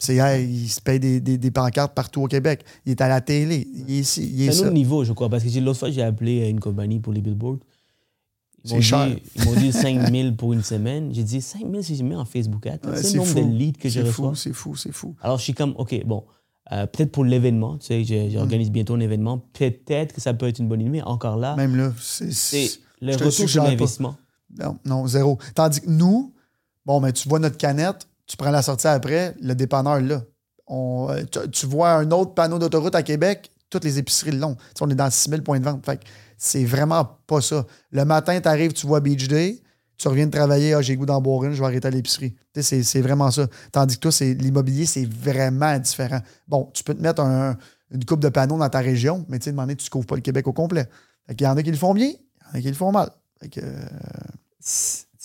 [0.00, 2.64] C'est, il se paye des, des- des pancartes partout au Québec.
[2.86, 3.68] Il est à la télé.
[3.72, 4.34] Il est ici.
[4.38, 4.62] C'est un ça.
[4.62, 7.58] autre niveau, je crois, parce que l'autre fois, j'ai appelé une compagnie pour les billboards.
[8.64, 11.14] Ils m'ont dit- Ils m'ont dit 5 000 pour une semaine.
[11.14, 12.78] J'ai dit 5 000 si je mets en Facebook Ads.
[12.88, 13.40] Ouais, c'est le nombre fou.
[13.40, 14.28] de leads que je C'est reçois.
[14.30, 15.14] fou, c'est fou, c'est fou.
[15.22, 16.24] Alors, je suis comme, OK, bon,
[16.72, 19.38] euh, peut-être pour l'événement, tu sais, j'organise bientôt un événement.
[19.54, 22.70] Peut-être que ça peut être une bonne idée, mais encore là, Même là, c'est.
[23.00, 24.16] le retour sur l'investissement.
[24.58, 25.38] Non, non, zéro.
[25.54, 26.34] Tandis que nous,
[26.84, 30.22] bon, mais tu vois notre canette, tu prends la sortie après, le dépanneur là.
[30.70, 34.56] Euh, tu, vois un autre panneau d'autoroute à Québec, toutes les épiceries le long.
[34.80, 35.84] On est dans 6000 points de vente.
[36.38, 37.66] C'est vraiment pas ça.
[37.90, 39.60] Le matin, tu arrives, tu vois Beach Day,
[39.98, 42.36] tu reviens de travailler, ah, j'ai goût d'en boire je vais arrêter à l'épicerie.
[42.54, 43.48] Tu sais, c'est- vraiment ça.
[43.72, 46.20] Tandis que toi, l'immobilier, c'est vraiment différent.
[46.46, 47.56] Bon, tu peux te mettre un-
[47.90, 50.14] une coupe de panneaux dans ta région, mais tu sais, demander, tu ne couvres pas
[50.14, 50.88] le Québec au complet.
[51.26, 52.74] Fait qu'il y en a qui le font bien, il y en a qui le
[52.74, 53.10] font mal.
[53.40, 53.88] Fait que, euh,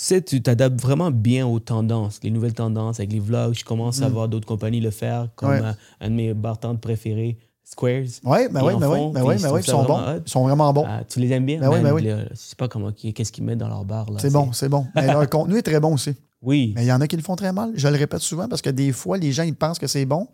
[0.07, 3.53] sais, tu t'adaptes vraiment bien aux tendances, les nouvelles tendances avec les vlogs.
[3.53, 5.53] Je commence à voir d'autres compagnies le faire, comme Mm.
[5.53, 5.61] Ouais.
[5.67, 8.03] euh, un de mes bartendes préférés, Squares.
[8.23, 9.93] Oui, ben Ils oui, ben oui, ben puis oui, ben oui, ils ça sont bons.
[9.97, 10.21] vraiment hot.
[10.25, 10.85] Ils sont vraiment bons.
[10.87, 11.59] Ah, tu les aimes bien?
[11.59, 12.03] Ben oui, ben oui.
[12.29, 14.11] je sais pas comment, qu'est-ce qu'ils mettent dans leur bar.
[14.11, 14.19] là.
[14.19, 14.85] C'est bon, c'est bon.
[14.95, 16.13] Mais leur contenu est très bon aussi.
[16.43, 16.73] Oui.
[16.75, 17.71] Mais il y en a qui le font très mal.
[17.73, 20.27] Je le répète souvent parce que des fois, les gens, ils pensent que c'est bon.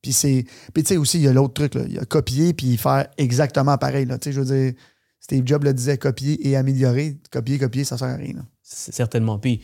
[0.00, 0.46] Puis c'est.
[0.72, 1.82] Puis tu sais aussi, il y a l'autre truc, là.
[1.86, 4.06] Il y a copier puis faire exactement pareil.
[4.06, 4.16] Là.
[4.16, 4.72] Tu sais, je veux dire,
[5.20, 7.18] Steve Jobs le disait copier et améliorer.
[7.30, 8.46] Copier, copier, ça sert à rien.
[8.62, 9.38] Certainement.
[9.38, 9.60] Puis,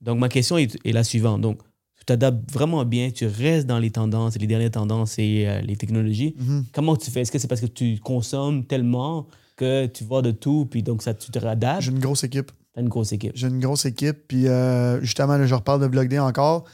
[0.00, 1.40] donc, ma question est, est la suivante.
[1.40, 1.60] Donc,
[1.96, 5.76] tu t'adaptes vraiment bien, tu restes dans les tendances, les dernières tendances et euh, les
[5.76, 6.34] technologies.
[6.38, 6.64] Mhm.
[6.72, 7.20] Comment tu fais?
[7.20, 9.26] Est-ce que c'est parce que tu consommes tellement
[9.56, 11.82] que tu vois de tout, puis donc ça, tu te réadaptes?
[11.82, 12.50] J'ai une grosse équipe.
[12.72, 13.32] T'as une grosse équipe.
[13.34, 14.16] J'ai une grosse équipe.
[14.28, 16.64] Puis euh, justement, là, je reparle de Vlog Day encore.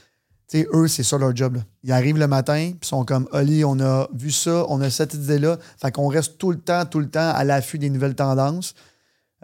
[0.48, 1.56] Tu sais, eux, c'est ça leur job.
[1.56, 1.62] là.
[1.82, 5.14] Ils arrivent le matin, puis sont comme Oli, on a vu ça, on a cette
[5.14, 5.58] idée-là.
[5.80, 8.74] Fait qu'on reste tout le temps, tout le temps à l'affût des nouvelles tendances.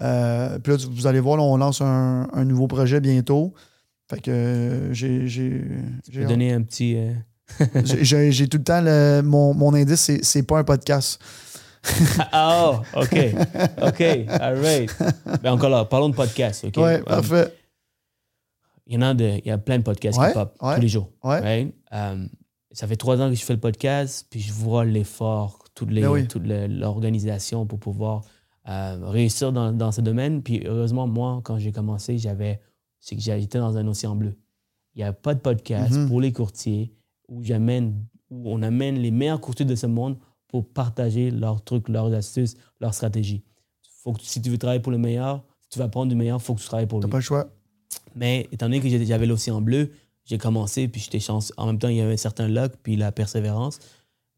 [0.01, 3.53] Euh, puis là, vous allez voir, là, on lance un, un nouveau projet bientôt.
[4.09, 5.65] Fait que euh, j'ai.
[6.27, 6.97] donner un petit.
[6.97, 7.13] euh,
[7.85, 11.21] j'ai- tout le temps le- mon, mon indice, c'est- pas un podcast.
[12.31, 13.17] Ah, oh, OK.
[13.83, 14.01] OK.
[14.29, 14.91] All right.
[15.43, 16.65] Ben encore là, parlons de podcast.
[16.65, 16.77] OK?
[16.77, 17.53] Ouais, Euh, parfait.
[18.87, 20.75] Il y en a, de, il y a plein de podcasts Ouais, qui pop ouais,
[20.75, 21.09] tous les jours.
[21.25, 21.39] ouais.
[21.41, 21.75] right?
[21.93, 22.27] Euh,
[22.73, 26.07] ça fait trois ans que je fais le podcast, puis je vois l'effort, toute, Ben
[26.09, 26.27] oui.
[26.27, 28.23] toute l'organisation pour pouvoir
[28.69, 30.43] euh, réussir dans, dans ce domaine.
[30.43, 32.61] Puis heureusement, moi, quand j'ai commencé, j'avais,
[33.01, 34.37] c'est que j'étais dans un océan bleu.
[34.95, 36.09] Il n'y a pas de podcast Mhm.
[36.09, 36.95] pour les courtiers
[37.29, 40.17] où j'amène, où on amène les meilleurs courtiers de ce monde
[40.49, 43.43] pour partager leurs trucs, leurs astuces, leurs stratégies.
[44.03, 46.39] Faut que, si tu veux travailler pour le meilleur, si tu vas prendre du meilleur,
[46.41, 47.13] il faut que tu travailles pour T'as lui.
[47.13, 47.49] pas le choix.
[48.15, 49.91] Mais étant donné que j'avais l'océan bleu,
[50.25, 51.53] j'ai commencé, puis j'étais chanceux.
[51.57, 53.79] En même temps, il y avait un certain luck, puis la persévérance.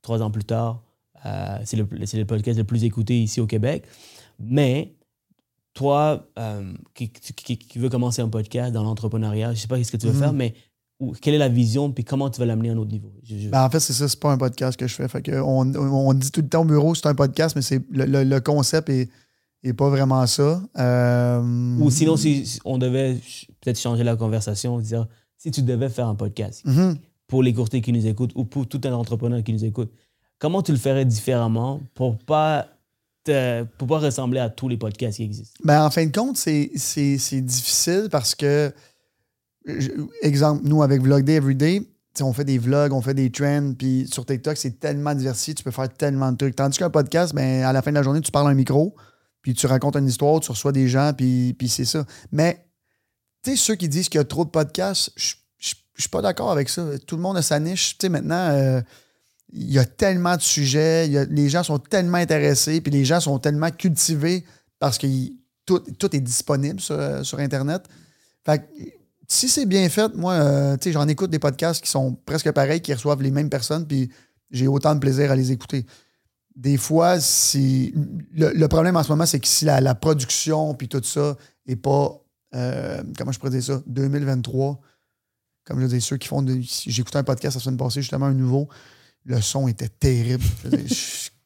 [0.02, 0.82] Trois ans plus tard,
[1.26, 1.84] euh, c'est le,
[2.24, 3.84] podcast le plus écouté ici au Québec.
[4.38, 4.92] Mais
[5.72, 9.90] toi, euh, qui, qui, qui veut commencer un podcast dans l'entrepreneuriat, je sais pas ce
[9.90, 10.18] que tu veux Mhm.
[10.18, 10.54] faire, mais
[11.20, 13.12] quelle est la vision, puis comment tu vas l'amener à un autre niveau?
[13.24, 15.08] Je- je- Ben, en fait, c'est ça, c'est pas un podcast que je fais.
[15.08, 17.82] Fait que on, on dit tout le temps au bureau, c'est un podcast, mais c'est
[17.90, 19.10] le, le- le concept est,
[19.64, 20.62] est pas vraiment ça.
[20.78, 23.14] Euh, Ou sinon, si on devait
[23.60, 25.06] peut-être changer la conversation, dire
[25.38, 26.96] si tu devais faire un podcast Mhm.
[27.26, 29.90] pour les courtiers qui nous écoutent ou pour tout un entrepreneur qui nous écoute,
[30.38, 32.66] comment tu le ferais différemment pour pas
[33.24, 35.58] te- pour pas ressembler à tous les podcasts qui existent?
[35.64, 36.70] Ben, en fin de compte, c'est,
[37.40, 38.72] difficile parce que,
[39.66, 39.90] je-
[40.22, 41.82] exemple, nous, avec Vlog Day Everyday,
[42.20, 45.64] on fait des vlogs, on fait des trends, puis sur TikTok, c'est tellement diversifié, tu
[45.64, 46.54] peux faire tellement de trucs.
[46.54, 48.94] Tandis qu'un podcast, ben, à la fin de la journée, tu parles à un micro,
[49.44, 52.04] puis tu racontes une histoire, tu reçois des gens, puis, c'est ça.
[52.32, 52.66] Mais,
[53.44, 55.34] tu sais, ceux qui disent qu'il y a trop de podcasts, je
[55.94, 56.86] je suis pas d'accord avec ça.
[57.06, 57.96] Tout le monde a sa niche.
[57.98, 58.80] Tu sais, maintenant, euh,
[59.52, 63.38] il y a tellement de sujets, les gens sont tellement intéressés, puis les gens sont
[63.38, 64.44] tellement cultivés
[64.80, 65.06] parce que
[65.64, 67.84] tout, est disponible sur, euh, sur Internet.
[68.44, 68.64] Fait que,
[69.28, 72.50] si c'est bien fait, moi, euh, tu sais, j'en écoute des podcasts qui sont presque
[72.50, 74.10] pareils, qui reçoivent les mêmes personnes, puis
[74.50, 75.86] j'ai autant de plaisir à les écouter.
[76.56, 77.92] Des fois, si
[78.32, 81.36] le, problème en ce moment, c'est que si la, production puis tout ça
[81.66, 82.12] est pas,
[82.54, 84.80] euh, comment je pourrais dire ça, 2023,
[85.64, 88.68] comme je dis, ceux qui font, écouté un podcast la semaine passée, justement, un nouveau,
[89.24, 90.44] le son était terrible.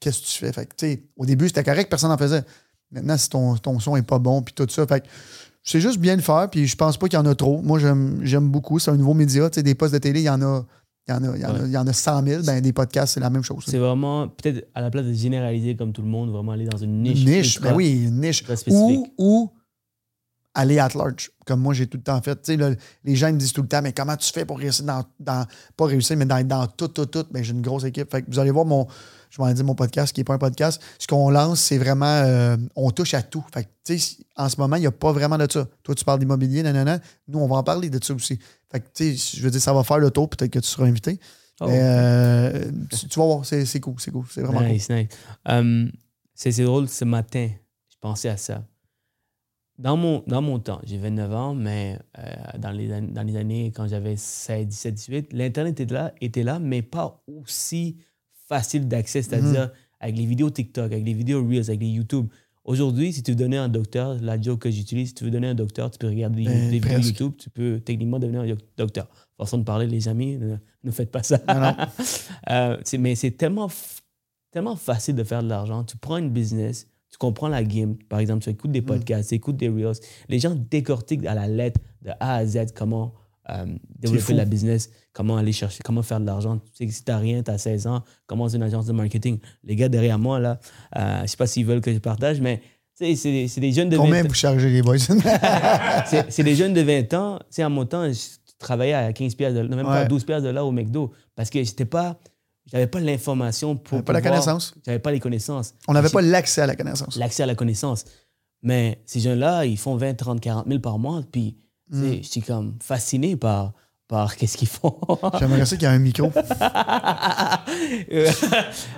[0.00, 0.52] Qu'est-ce que tu fais?
[0.52, 2.44] Fait que, au début, c'était correct, personne n'en faisait.
[2.90, 4.86] Maintenant, si ton, ton son est pas bon, puis tout ça,
[5.62, 7.61] c'est juste bien le faire, puis je pense pas qu'il y en a trop.
[7.62, 8.78] Moi, j'aime beaucoup.
[8.78, 9.48] C'est un nouveau média.
[9.50, 10.64] Des postes de télé, il y en a,
[11.09, 11.66] il y en a, il y en a, Ouais.
[11.66, 12.42] il y en a 100 000.
[12.44, 13.64] Ben, des podcasts, c'est la même chose.
[13.66, 16.76] C'est vraiment, peut-être à la place de généraliser comme tout le monde, vraiment aller dans
[16.78, 17.20] une niche.
[17.22, 18.44] Une niche, ben oui, une niche.
[18.68, 19.50] Ou, ou
[20.54, 22.48] aller at large, comme moi j'ai tout le temps fait.
[22.56, 22.70] Là,
[23.04, 25.46] les gens me disent tout le temps, mais comment tu fais pour réussir dans, dans
[25.76, 27.24] pas réussir, mais dans, dans tout, tout, tout?
[27.30, 28.11] Ben, j'ai une grosse équipe.
[28.11, 28.86] Fait que vous allez voir mon,
[29.30, 30.80] je vais en dire mon podcast, qui n'est pas un podcast.
[30.98, 33.44] Ce qu'on lance, c'est vraiment, euh, on touche à tout.
[33.52, 33.94] Fait que,
[34.36, 35.66] en ce moment, il n'y a pas vraiment de ça.
[35.82, 36.98] Toi, tu parles d'immobilier, nanana.
[37.28, 38.38] Nous, on va en parler de ça aussi.
[38.70, 40.28] Fait que, je veux dire, ça va faire le tour.
[40.28, 41.18] Peut-être que tu seras invité.
[41.60, 44.24] Oh, Mais, euh, tu, tu vas voir, c'est cool, c'est cool.
[44.30, 45.08] C'est vraiment nice, nice.
[45.44, 45.90] Um,
[46.34, 47.48] c'est drôle, ce matin,
[47.90, 48.62] je pensais à ça.
[49.78, 52.22] Dans mon, dans mon temps, j'ai 29 ans, mais euh,
[52.58, 56.42] dans, les, an- dans les années quand j'avais 16, 17, 18, l'Internet était là, était
[56.42, 57.96] là, mais pas aussi
[58.49, 59.70] facile d'accès, c'est-à-dire
[60.01, 62.28] avec les vidéos TikTok, avec les vidéos Reels, avec les YouTube.
[62.64, 65.49] Aujourd'hui, si tu veux donner un docteur, la joke que j'utilise, si tu veux donner
[65.49, 66.99] un docteur, tu peux regarder des, Ben, des vidéos.
[66.99, 69.09] YouTube, tu peux techniquement devenir un docteur.
[69.38, 71.38] Façon de parler, les amis, ne, ne faites pas ça.
[71.49, 71.76] Non, non.
[72.51, 73.68] Euh, mais c'est tellement,
[74.51, 75.84] tellement facile de faire de l'argent.
[75.84, 77.96] Tu prends une business, tu comprends la game.
[78.09, 79.96] Par exemple, tu écoutes des podcasts, tu écoutes des reels.
[80.28, 83.12] Les gens décortiquent à la lettre de A à Z comment
[83.51, 83.66] euh,
[83.99, 86.59] développer la business, comment aller chercher, comment faire de l'argent.
[86.59, 88.92] Tu sais que si tu n'as rien, tu as 16 ans, commence une agence de
[88.92, 89.38] marketing.
[89.64, 90.61] Les gars derrière moi, là,
[90.96, 92.61] euh, je sais pas s'ils veulent que je partage, mais
[92.94, 94.28] c'est des- c'est des jeunes de 20 Combien ans.
[94.28, 94.99] vous chargez les boys?
[94.99, 97.38] C'est c'est des jeunes de 20 ans.
[97.40, 98.18] Tu sais, à mon temps, je
[98.59, 100.09] travaillais à 15 pièces de même pas à Ouais.
[100.09, 102.18] 12 pièces de là au McDo parce que j'étais pas
[102.70, 104.74] j'avais pas l'information pour pas la connaissance?
[104.84, 105.74] J'avais pas les connaissances.
[105.86, 107.16] On n'avait pas l'accès à la connaissance.
[107.16, 108.05] l'accès à la connaissance.
[108.62, 111.57] Mais ces jeunes-là, ils font 20, 30, 40 000 par mois puis
[111.91, 112.03] Mm.
[112.11, 113.72] sais, je suis comme fasciné par
[114.09, 114.97] par qu'est-ce qu'ils font.
[115.39, 116.32] J'aimerais ça qu'il y ait un micro.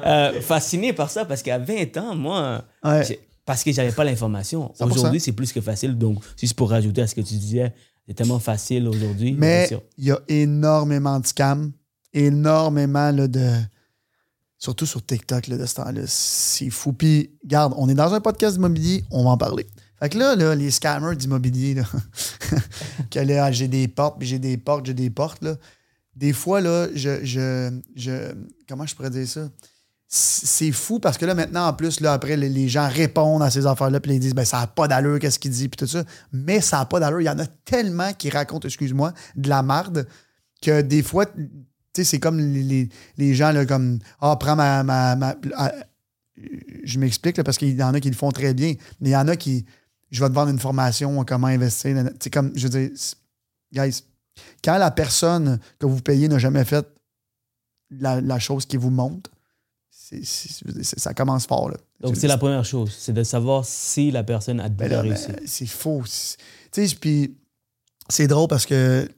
[0.06, 3.20] Euh, fasciné par ça parce qu'à 20 ans, moi, Ouais.
[3.44, 4.72] parce que j'avais pas l'information.
[4.78, 4.84] 100%.
[4.94, 5.96] Aujourd'hui, c'est plus que facile.
[5.98, 7.72] Donc, juste pour rajouter à ce que tu disais,
[8.06, 9.34] c'est tellement facile aujourd'hui.
[9.36, 9.68] Mais
[9.98, 11.72] il y a énormément de scams,
[12.12, 13.50] énormément là, de.
[14.58, 16.02] Surtout sur TikTok là, de ce temps-là.
[16.06, 16.92] C'est fou.
[16.92, 19.66] Puis, garde, on est dans un podcast d'immobilier, on va en parler.
[20.00, 21.74] Fait que là, là les scammers d'immobilier,
[23.10, 25.56] que là, j'ai des portes, puis j'ai des portes, j'ai des portes, là.
[26.16, 28.32] Des fois, là, je, je, je.
[28.68, 29.48] Comment je pourrais dire ça?
[30.12, 33.64] C'est fou parce que là, maintenant, en plus, là, après, les- gens répondent à ces
[33.64, 36.02] affaires-là, puis ils disent, ben, ça n'a pas d'allure, qu'est-ce qu'il dit, puis tout ça.
[36.32, 37.20] Mais ça n'a pas d'allure.
[37.20, 40.08] Il y en a tellement qui racontent, excuse-moi, de la marde,
[40.60, 41.48] que des fois, tu
[41.94, 42.88] sais, c'est comme les,
[43.18, 44.82] les- gens, là, comme, ah, prends ma.
[44.82, 45.36] ma-
[46.84, 49.16] je m'explique, parce qu'il y en a qui le font très bien, mais il y
[49.16, 49.64] en a qui,
[50.10, 51.96] je vais te vendre une formation, comment investir.
[52.04, 53.16] Tu sais, comme, je veux dire, c'est-
[53.72, 54.02] guys,
[54.64, 56.86] quand la personne que vous payez n'a jamais fait
[57.90, 59.30] la, la chose qui vous montre,
[59.90, 61.70] c'est- c'est- c'est- ça commence fort.
[61.70, 61.76] Là.
[62.00, 65.02] Donc, c'est la première chose, c'est de savoir si la personne a Ben déjà là,
[65.02, 65.28] réussi.
[65.28, 66.02] ben, c'est faux.
[66.06, 66.36] C'est-
[66.72, 67.36] Tu sais, puis
[68.08, 69.08] c'est drôle parce que,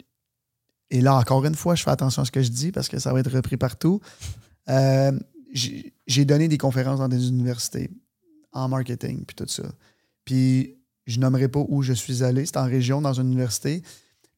[0.91, 2.99] et là, encore une fois, je fais attention à ce que je dis parce que
[2.99, 4.01] ça va être repris partout.
[4.69, 5.13] Euh,
[5.53, 7.89] j'ai j'ai donné des conférences dans des universités
[8.53, 9.63] en marketing, puis tout ça.
[10.25, 10.77] Puis
[11.07, 13.83] je nommerai pas où je suis allé, c'est en région, dans une université.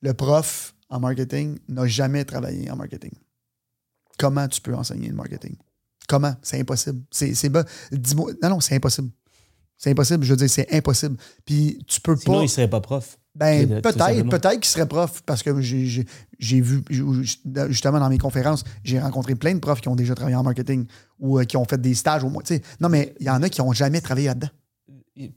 [0.00, 3.12] Le prof en marketing n'a jamais travaillé en marketing.
[4.18, 5.56] Comment tu peux enseigner le marketing?
[6.08, 6.34] Comment?
[6.42, 7.02] C'est impossible.
[7.10, 7.64] C'est, bas.
[7.90, 8.32] Dis-moi.
[8.42, 9.10] Non, non, c'est impossible.
[9.76, 10.24] C'est impossible.
[10.24, 11.16] Je veux dire, c'est impossible.
[11.44, 12.42] Puis tu peux Sinon, pas.
[12.44, 13.18] il serait pas prof.
[13.34, 16.06] Ben, peut-être, peut-être qu'il serait prof parce que j'ai-
[16.60, 16.84] vu,
[17.68, 20.86] justement dans mes conférences, j'ai rencontré plein de profs qui ont déjà travaillé en marketing
[21.18, 22.44] ou euh, qui ont fait des stages au moins.
[22.78, 24.50] Non, mais il y en a qui n'ont jamais travaillé là-dedans.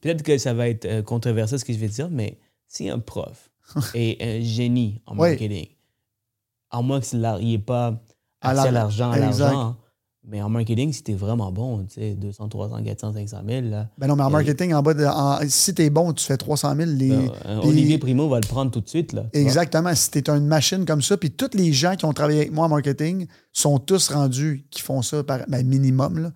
[0.02, 3.00] Peut-être que ça va être euh, controversé ce que je vais dire, mais si un
[3.00, 3.50] prof
[3.94, 5.30] est un génie en Oui.
[5.30, 5.68] marketing,
[6.72, 8.02] à moins qu'il n'ait pas
[8.42, 9.76] À accès à l'ar- l'argent, à l'argent,
[10.30, 13.88] mais en marketing, si t'es vraiment bon, tu sais, 200, 300, 400, 500 000, là,
[13.98, 16.36] Ben non, mais en Et- marketing, en bas de, en- si t'es bon, tu fais
[16.36, 16.90] 300 000.
[16.96, 19.14] Les, euh, puis- Olivier Primo va le prendre tout de suite.
[19.14, 19.24] Là.
[19.32, 19.94] Exactement.
[19.96, 22.52] Si tu es une machine comme ça, puis tous les gens qui ont travaillé avec
[22.52, 26.20] moi en marketing sont tous rendus qui font ça par ben, minimum.
[26.20, 26.32] Là.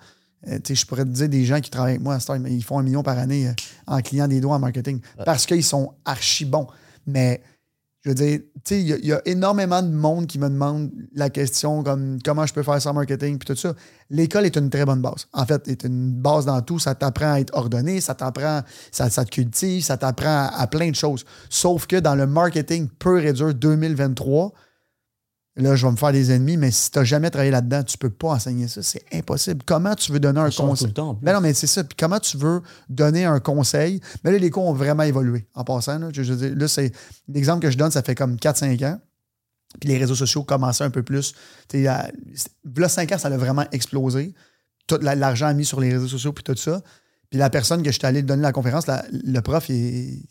[0.47, 2.79] Euh, je pourrais te dire des gens qui travaillent avec moi à Star, ils font
[2.79, 3.53] un million par année euh,
[3.87, 6.67] en client des doigts en marketing parce qu'ils sont archi bons.
[7.05, 7.41] Mais
[8.03, 10.39] je veux dire, tu sais, il y, a- il y a énormément de monde qui
[10.39, 13.75] me demande la question comme comment je peux faire ça en marketing puis tout ça.
[14.09, 15.27] L'école est une très bonne base.
[15.33, 16.79] En fait, est une base dans tout.
[16.79, 18.61] Ça t'apprend à être ordonné, ça t'apprend,
[18.91, 21.23] ça, ça te cultive, ça t'apprend à, à plein de choses.
[21.51, 24.51] Sauf que dans le marketing pur et dur 2023,
[25.57, 27.97] là, je vais me faire des ennemis, mais si tu n'as jamais travaillé là-dedans, tu
[27.97, 28.81] peux pas enseigner ça.
[28.83, 29.61] C'est impossible.
[29.65, 30.87] Comment tu veux donner un Ça change tout conseil?
[30.87, 31.09] le temps.
[31.09, 31.25] en plus.
[31.25, 31.83] Ben non, mais c'est ça.
[31.83, 33.99] Puis comment tu veux donner un conseil?
[34.23, 35.99] Mais là, les cours ont vraiment évolué en passant.
[35.99, 36.91] Là, je, je là, c'est
[37.27, 38.99] l'exemple que je donne, ça fait comme 4-5 ans.
[39.79, 41.33] Puis les réseaux sociaux commençaient un peu plus.
[41.69, 42.11] Tu sais, à-
[42.77, 44.33] là, 5 ans, ça a vraiment explosé.
[44.87, 46.81] Tout la- l'argent mis sur les réseaux sociaux, puis tout ça.
[47.29, 50.25] Puis la personne que j'étais allé donner la conférence, la- le prof, il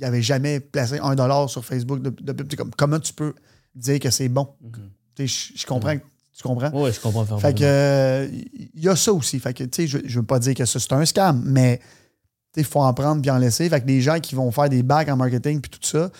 [0.00, 3.34] n'avait jamais placé un dollar sur Facebook de, de comme, comment tu peux
[3.74, 4.48] dire que c'est bon?
[4.60, 4.90] Mhm.
[5.18, 5.96] Je comprends.
[5.96, 6.70] Tu comprends?
[6.70, 8.28] Ouais, je comprends Fait que euh,
[8.74, 9.38] il y a ça aussi.
[9.38, 11.80] Fait que tu sais, je, je veux pas dire que ça c'est un scam, mais
[12.56, 13.68] il faut en prendre puis en laisser.
[13.68, 16.10] Fait que les gens qui vont faire des bacs en marketing puis tout ça,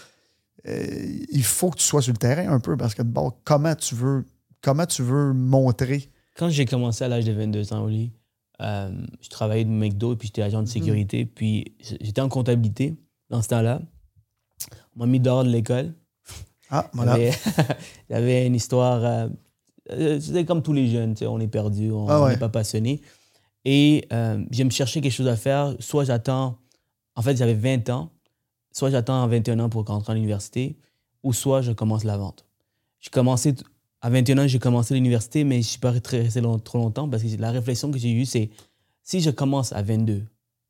[0.69, 3.75] euh, il faut que tu sois sur le terrain un peu parce que bon, comment
[3.75, 4.27] tu veux
[4.61, 6.11] comment tu veux montrer?
[6.37, 8.13] Quand j'ai commencé à l'âge de 22 ans, Oli,
[8.61, 8.91] euh,
[9.21, 11.25] je travaillais de McDo puis j'étais agent de sécurité.
[11.25, 12.97] Puis j'étais en comptabilité
[13.31, 13.81] dans ce temps-là.
[14.95, 15.95] On m'a mis dehors de l'école.
[16.71, 17.19] Ah, voilà.
[17.19, 17.37] Il y avait-
[18.09, 19.05] il y avait une histoire.
[19.05, 19.29] euh,
[19.91, 22.37] euh, C'était comme tous les jeunes, tu sais, on est perdu, on n'est Ah ouais.
[22.37, 23.01] pas passionné.
[23.65, 25.75] Et euh, je me cherchais quelque chose à faire.
[25.81, 26.57] Soit j'attends.
[27.17, 28.11] En fait, j'avais 20 ans.
[28.73, 30.79] Soit j'attends à 21 ans pour rentrer à l'université,
[31.25, 32.47] ou soit je commence la vente.
[33.01, 33.55] J'ai commencé.
[34.03, 36.79] À 21 ans, j'ai commencé l'université, mais je ne suis pas resté resté long- trop
[36.79, 38.49] longtemps parce que la réflexion que j'ai eue, c'est
[39.03, 40.25] si je commence à 22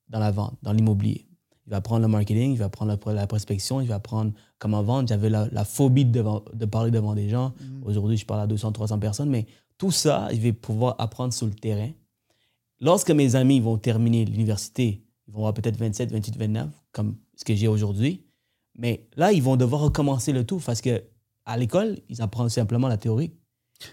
[0.09, 1.27] dans la vente, dans l'immobilier,
[1.67, 4.83] il va apprendre le marketing, il va apprendre la, la prospection, il va apprendre comment
[4.85, 5.09] vendre.
[5.09, 7.53] J'avais la, la phobie de, devant- de parler devant des gens.
[7.83, 9.47] Aujourd'hui, je parle à 200, 300 personnes, mais
[9.79, 11.91] tout ça, je vais pouvoir apprendre sur le terrain.
[12.81, 17.45] Lorsque mes amis vont terminer l'université, ils vont avoir peut-être 27, 28, 29, comme ce
[17.45, 18.25] que j'ai aujourd'hui.
[18.79, 21.03] Mais là, ils vont devoir recommencer le tout parce que
[21.45, 23.33] à l'école, ils apprennent simplement la théorie.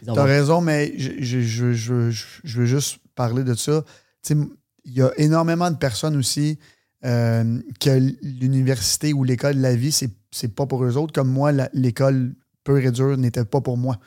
[0.06, 3.84] T'as vont- raison, mais je, je, je, je, je- je veux juste parler de ça.
[4.30, 4.48] Il
[4.94, 6.60] y a énormément de personnes aussi
[7.06, 11.14] euh, que l'université ou l'école de la vie, c'est, c'est pas pour eux autres.
[11.14, 13.98] Comme moi, l'école pure et dure n'était pas pour moi.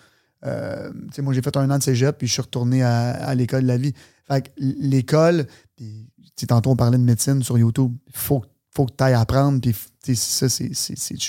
[0.45, 3.62] Euh, moi, j'ai fait un an de cégep, puis je suis retourné à, à l'école
[3.62, 3.93] de la vie.
[4.26, 5.47] Fait que l'école,
[6.47, 9.74] tantôt on parlait de médecine sur YouTube, il faut, faut que tu ailles apprendre, puis
[10.16, 10.70] ça, c'est,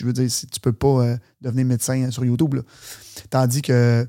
[0.04, 2.56] veux dire, tu peux pas euh, devenir médecin sur YouTube.
[2.56, 2.62] là.
[3.30, 4.08] Tandis que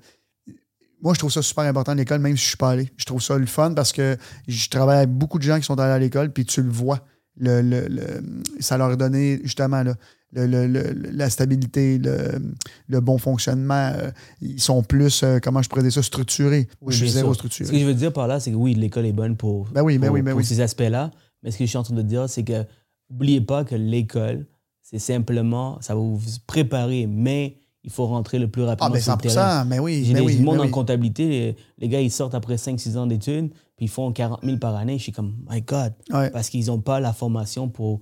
[1.02, 2.88] moi, je trouve ça super important l'école, même si je suis pas allé.
[2.96, 5.78] Je trouve ça le fun parce que je travaille avec beaucoup de gens qui sont
[5.80, 7.04] allés à l'école, puis tu le vois.
[7.38, 8.22] Le, le- le-
[8.60, 9.94] ça leur a donné justement là,
[10.34, 12.52] le- le- le- la stabilité, le,
[12.88, 13.92] le bon fonctionnement.
[13.96, 14.10] euh,
[14.40, 16.68] ils sont plus, euh, comment je pourrais dire ça, structurés.
[16.80, 17.34] Oui, je suis zéro sûr.
[17.36, 17.66] structuré.
[17.66, 19.82] Ce que je veux dire par là, c'est que oui, l'école est bonne pour, Ben
[19.82, 20.44] oui, ben pour, oui, ben pour oui.
[20.44, 21.10] ces aspects-là.
[21.42, 22.64] Mais ce que je suis en train de dire, c'est que
[23.10, 24.46] n'oubliez pas que l'école,
[24.82, 29.00] c'est simplement, ça va vous préparer, mais il faut rentrer le plus Ah, rapidement ben
[29.00, 29.62] sur le terrain.
[29.62, 30.04] 100 mais oui.
[30.04, 30.70] J'ai ben des oui, du monde ben en oui.
[30.70, 33.50] comptabilité, les, les gars, ils sortent après 5-6 ans d'études,
[33.82, 34.96] puis ils font 40 000 par année.
[34.98, 38.00] Je suis comme, my God, Ouais, parce qu'ils n'ont pas la formation pour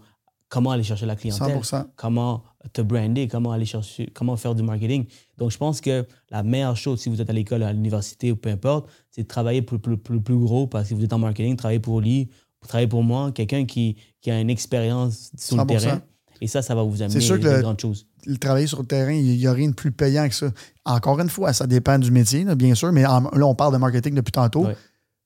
[0.51, 2.43] comment aller chercher la clientèle 100 comment
[2.75, 5.07] te brander, comment aller chercher, comment faire du marketing.
[5.39, 8.37] Donc, je pense que la meilleure chose, si vous êtes à l'école, à l'université ou
[8.37, 11.57] peu importe, c'est de travailler pour le plus, gros parce que vous êtes en marketing,
[11.57, 12.29] travailler pour lui,
[12.69, 15.67] travailler pour moi, quelqu'un qui, qui a une expérience sur le 100%.
[15.67, 16.03] terrain.
[16.43, 18.07] Et ça, ça va vous amener sûr que des le- grandes choses.
[18.27, 20.51] le travailler sur le terrain, il n'y a rien de plus payant que ça.
[20.87, 23.73] Encore une fois, ça dépend du métier, là, bien sûr, mais en- là, on parle
[23.75, 24.65] de marketing depuis tantôt.
[24.67, 24.77] Ouais.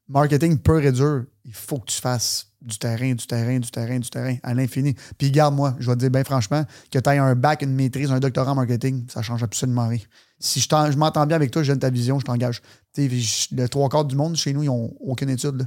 [0.08, 3.98] Marketing pur et dur, il faut que tu fasses du terrain, du terrain, du terrain,
[3.98, 4.94] du terrain, à l'infini.
[5.18, 8.10] Puis garde-moi, je vais te dire bien franchement, que tu aies un bac, une maîtrise,
[8.10, 9.98] un doctorat en marketing, ça change absolument rien.
[10.38, 12.60] Si je, je m'entends bien avec toi, je donne ta vision, je t'engage.
[12.94, 15.56] tu sais, je- le trois quarts du monde chez nous, ils n'ont aucune étude.
[15.58, 15.64] là.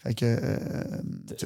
[0.00, 0.24] Fait que.
[0.24, 0.56] euh,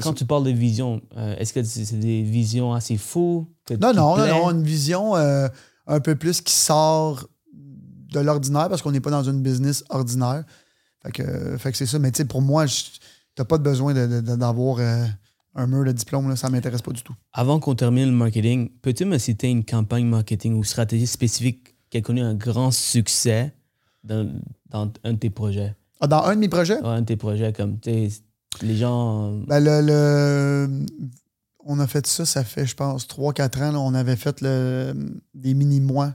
[0.03, 0.15] Quand ça.
[0.15, 3.47] tu parles de vision, euh, est-ce que c'est des visions assez fous?
[3.81, 5.49] Non, non, non, non, une vision euh,
[5.87, 10.45] un peu plus qui sort de l'ordinaire parce qu'on n'est pas dans une business ordinaire.
[11.03, 11.99] Fait que, fait que c'est ça.
[11.99, 12.65] Mais tu sais, pour moi,
[13.35, 15.07] t'as pas de besoin de- de- de- d'avoir euh,
[15.55, 16.29] un mur de diplôme.
[16.29, 17.15] Là, ça m'intéresse pas du tout.
[17.33, 21.99] Avant qu'on termine le marketing, peux-tu me citer une campagne marketing ou stratégie spécifique qui
[21.99, 23.55] a connu un grand succès
[24.05, 24.29] dans,
[24.69, 25.75] dans un de tes projets?
[26.01, 27.91] Ah, dans un de mes projets, Ouais, un de tes projets, comme tu
[28.63, 29.33] les gens.
[29.47, 30.87] ben, le, le-
[31.65, 33.73] on a fait ça, ça fait, je pense, 3-4 ans.
[33.73, 34.95] là, on avait fait le,
[35.35, 36.15] des mini-mois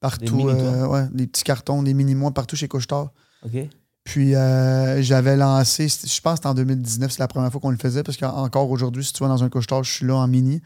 [0.00, 0.36] partout.
[0.36, 0.54] mini-toits?
[0.70, 3.10] euh, ouais, des petits cartons, des mini-mois partout chez Couchetard.
[3.44, 3.68] OK?
[4.04, 7.70] Puis euh, j'avais lancé, je pense que c'était en 2019, c'est la première fois qu'on
[7.70, 10.26] le faisait, parce qu'encore aujourd'hui, si tu vas dans un couche-tard, je suis là en
[10.26, 10.60] mini.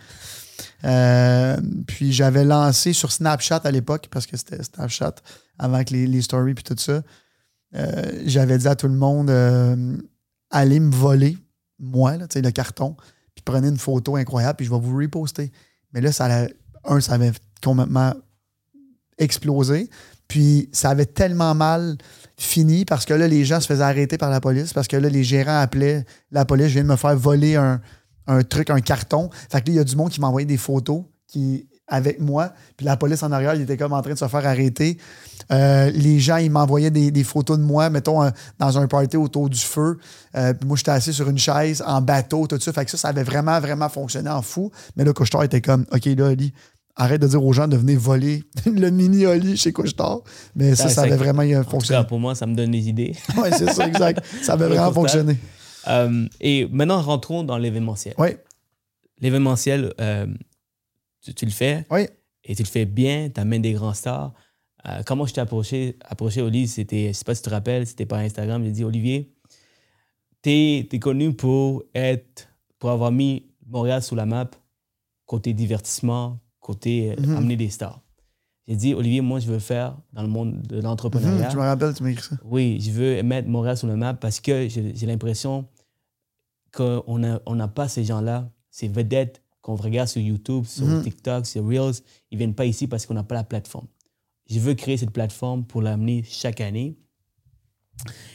[0.85, 1.57] Euh,
[1.87, 5.17] puis j'avais lancé sur Snapchat à l'époque, parce que c'était Snapchat,
[5.59, 7.03] avant que les, stories puis tout ça.
[7.75, 9.31] Euh, j'avais dit à tout le monde,
[10.51, 11.37] allez me voler,
[11.79, 12.97] moi, là, le carton,
[13.35, 15.53] puis prenez une photo incroyable, puis je vais vous reposter.
[15.93, 16.47] Mais là, ça
[16.85, 17.33] un, ça avait
[17.63, 18.15] complètement
[19.19, 19.91] explosé.
[20.29, 21.97] Puis ça avait tellement mal
[22.37, 25.09] fini parce que là, les gens se faisaient arrêter par la police parce que là,
[25.09, 26.69] les gérants appelaient la police.
[26.69, 27.81] Je viens de me faire voler un,
[28.43, 29.31] truc, un carton.
[29.51, 32.21] Fait que là, il y a du monde qui m'a envoyé des photos qui, avec
[32.21, 32.53] moi.
[32.77, 34.99] Puis la police en arrière, il était comme en train de se faire arrêter.
[35.53, 39.17] Euh, les gens, ils m'envoyaient des, des photos de moi, mettons, euh, dans un party
[39.17, 39.99] autour du feu.
[40.35, 42.73] Euh, puis moi, j'étais assis sur une chaise, en bateau, tout ça.
[42.73, 44.71] Fait que ça, ça avait vraiment, vraiment fonctionné en fou.
[44.97, 46.53] Mais là, Couchetard était comme, OK, là, Ali,
[46.97, 50.23] arrête de dire aux gens de venir voler le mini Oli chez Couchetard.
[50.55, 52.07] Mais ça, ça ça- avait vraiment euh, En tout cas, fonctionné.
[52.07, 53.13] pour moi, ça me donne des idées.
[53.37, 54.25] Oui, c'est ça, exact.
[54.43, 55.37] Ça avait vraiment fonctionné.
[55.89, 58.15] Euh, et maintenant, rentrons dans l'événementiel.
[58.19, 58.31] Oui,
[59.21, 60.27] L'événementiel, euh,
[61.23, 61.87] tu, tu le fais?
[61.91, 62.07] Oui.
[62.45, 64.33] et tu le fais bien, tu amènes des grands stars?
[64.89, 67.87] Euh, comment je t'ai approché, approché Oli, c'était, je sais pas si tu te rappelles,
[67.87, 69.33] c'était par Instagram, j'ai dit Olivier,
[70.43, 74.49] tu es, connu pour être, pour avoir mis Montréal sous la map,
[75.25, 76.39] côté divertissement,
[76.71, 77.37] côté euh, Mhm.
[77.37, 78.01] amener des stars.
[78.67, 81.47] J'ai dit Olivier, moi je veux faire dans le monde de l'entrepreneuriat.
[81.47, 82.37] Mhm, je me rappelle, tu m'as écrit ça.
[82.45, 85.69] Oui, je veux mettre Montréal sur le map parce que j'ai l'impression
[86.77, 91.03] qu'on n'a on n'a pas ces gens-là, ces vedettes qu'on regarde sur YouTube, sur Mhm.
[91.03, 92.01] TikTok, sur Reels.
[92.33, 93.87] Ils viennent pas ici parce qu'on n'a pas la plateforme.
[94.51, 96.97] Je veux créer cette plateforme pour l'amener chaque année.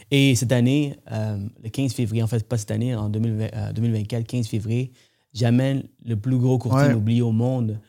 [0.10, 3.74] Et cette année, euh, le 15 février, en fait, pas cette année, en 2020, euh,
[3.74, 4.92] 2024, 15 février,
[5.34, 6.92] j'amène le plus gros courtier Ouais.
[6.92, 7.80] immobilier au monde.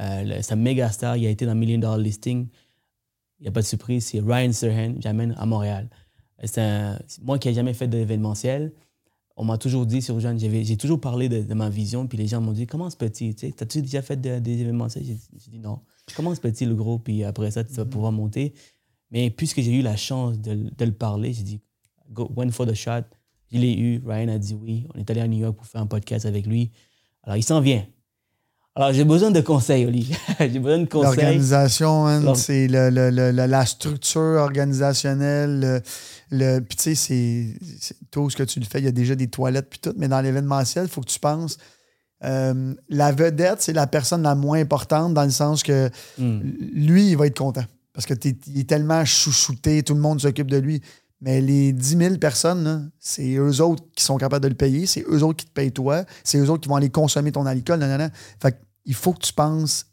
[0.00, 2.48] Euh, un méga star, il a été dans Million Dollar Listing.
[3.38, 5.88] Il n'y a pas de surprise, c'est Ryan Serhan, j'amène à Montréal.
[6.42, 8.72] Euh, C'est un- moi qui n'ai jamais fait d'événementiel.
[9.36, 12.26] On m'a toujours dit sur Jeanne, j'ai toujours parlé de, de ma vision, puis les
[12.26, 15.04] gens m'ont dit Commence petit, tu sais, t'as-tu déjà fait de- des événementiels?
[15.04, 15.80] J'ai dit non.
[16.14, 18.52] Commence petit, le gros, puis après ça, tu vas pouvoir monter.
[19.10, 21.60] Mais puisque j'ai eu la chance de, de le parler, j'ai dit
[22.10, 23.02] Go, went for the shot.
[23.52, 24.86] Je l'ai eu, Ryan a dit oui.
[24.94, 26.70] On est allé à New York pour faire un podcast avec lui.
[27.22, 27.86] Alors, il s'en vient.
[28.76, 30.14] Alors, j'ai besoin de conseils, Oli.
[30.38, 31.16] j'ai besoin de conseils.
[31.16, 35.82] L'organisation, c'est le, le- le- la structure organisationnelle.
[36.30, 39.14] Le, puis tu sais, c'est tout ce que tu le fais, il y a déjà
[39.16, 41.58] des toilettes puis tout, mais dans l'événementiel, il faut que tu penses.
[42.24, 46.40] euh, la vedette, c'est la personne la moins importante dans le sens que Hmm.
[46.74, 47.64] lui, il va être content.
[47.92, 48.14] Parce que
[48.46, 50.80] il est tellement chouchouté, tout le monde s'occupe de lui.
[51.22, 55.04] Mais les 10 000 personnes, c'est eux autres qui sont capables de le payer, c'est
[55.10, 57.80] eux autres qui te payent toi, c'est eux autres qui vont aller consommer ton alcool.
[58.42, 58.56] Fait
[58.86, 59.84] il faut que tu penses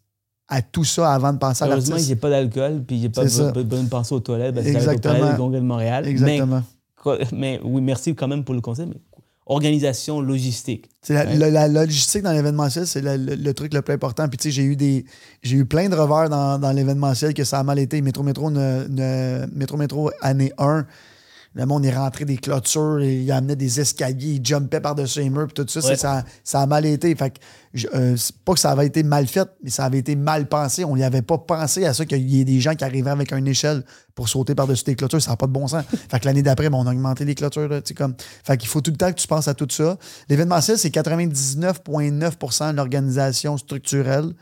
[0.47, 2.07] à tout ça avant de penser à Heureusement que l'artiste.
[2.09, 4.91] j'ai pas d'alcool, puis j'ai pas besoin de penser aux toilettes, parce que j'arrête au
[4.91, 5.19] Exactement.
[5.19, 6.07] palais du Congrès de Montréal.
[6.07, 6.63] Exactement.
[7.05, 8.85] Mais, mais oui, merci quand même pour le conseil.
[8.87, 8.95] Mais
[9.49, 10.89] organisation logistique.
[11.09, 11.35] La, Ouais.
[11.37, 14.27] la- la logistique dans l'événementiel, c'est le, le- le truc le plus important.
[14.29, 15.05] Puis tu sais, j'ai eu des
[15.41, 18.01] j'ai eu plein de revers dans, dans l'événementiel que ça a mal été.
[18.01, 20.85] Métro Métro, Métro Métro année 1,
[21.57, 25.29] le monde est rentré des clôtures, et il amenait des escaliers, il jumpait par-dessus les
[25.31, 25.95] murs, puis tout ça, Ouais.
[25.95, 27.13] ça, ça a mal été.
[27.15, 27.39] Fait que,
[27.73, 30.85] je- euh, pas que ça avait été mal fait, mais ça avait été mal pensé.
[30.85, 33.31] On n'y avait pas pensé à ça qu'il y ait des gens qui arrivaient avec
[33.33, 33.83] une échelle
[34.13, 35.21] pour sauter par-dessus des clôtures.
[35.21, 35.83] Ça n'a pas de bon sens.
[36.11, 37.67] fait que l'année d'après, ben, on a augmenté les clôtures.
[37.67, 38.13] Là, comme...
[38.43, 39.97] Fait qu'il faut tout le temps que tu penses à tout ça.
[40.29, 44.33] L'événementiel, c'est 99,9 de l'organisation structurelle.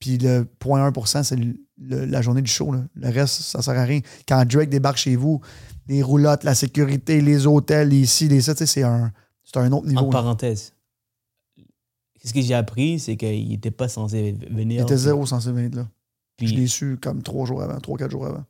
[0.00, 1.36] Puis le 0,1% c'est
[1.86, 2.72] la journée du show.
[2.72, 2.80] là.
[2.94, 4.00] Le reste, ça sert à rien.
[4.26, 5.40] Quand Drake débarque chez vous,
[5.88, 9.12] les roulottes, la sécurité, les hôtels, les ci, les ça, c'est un,
[9.54, 10.00] un autre niveau.
[10.00, 10.22] Entre là.
[10.22, 10.72] parenthèses.
[12.22, 14.82] Ce que j'ai appris, c'est qu'il n'était pas censé Il venir.
[14.82, 15.88] était zéro censé venir là.
[16.36, 18.44] Puis, Je l'ai su comme trois jours avant, trois, quatre jours avant.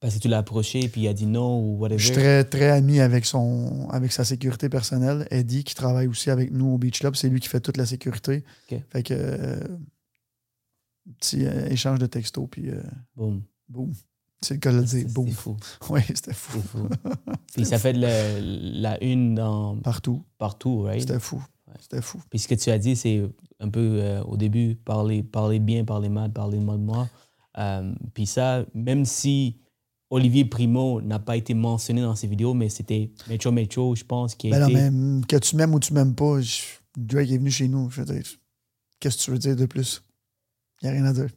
[0.00, 1.98] parce que tu l'as approché, puis il a dit non ou whatever.
[1.98, 5.26] Je suis très, très ami avec, son, avec sa sécurité personnelle.
[5.30, 7.86] Eddie, qui travaille aussi avec nous au Beach Club, c'est lui qui fait toute la
[7.86, 8.42] sécurité.
[8.70, 8.78] Ok.
[8.90, 9.14] Fait que.
[9.14, 9.60] euh,
[11.20, 12.80] petit euh, échange de textos, puis euh,
[13.16, 13.42] Boum.
[13.68, 13.92] boum.
[14.44, 15.06] C'est le cas de le dire.
[15.08, 15.28] Boum.
[15.30, 15.56] fou.
[15.90, 16.60] Oui, c'était fou.
[16.60, 16.88] Fou.
[17.54, 18.00] Puis ça fait de
[18.80, 20.22] la, une dans, Partout.
[20.38, 21.00] partout, right?
[21.00, 21.42] C'était fou.
[21.80, 22.20] C'était fou.
[22.30, 23.22] Puis ce que tu as dit, c'est
[23.58, 27.08] un peu euh, au début, parler, parler bien, parler mal, parler mal de moi.
[27.58, 29.56] Euh, puis ça, même si
[30.10, 34.34] Olivier Primo n'a pas été mentionné dans ses vidéos, mais c'était Metro Metro, je pense,
[34.36, 34.74] qui a Ben non, été...
[34.76, 36.62] mais mm, que tu m'aimes ou tu m'aimes pas, je-
[36.96, 37.90] Drake est venu chez nous.
[37.90, 38.22] Je veux dire,
[39.00, 40.02] qu'est-ce que tu veux dire de plus?
[40.82, 41.28] Il n'y a rien à dire.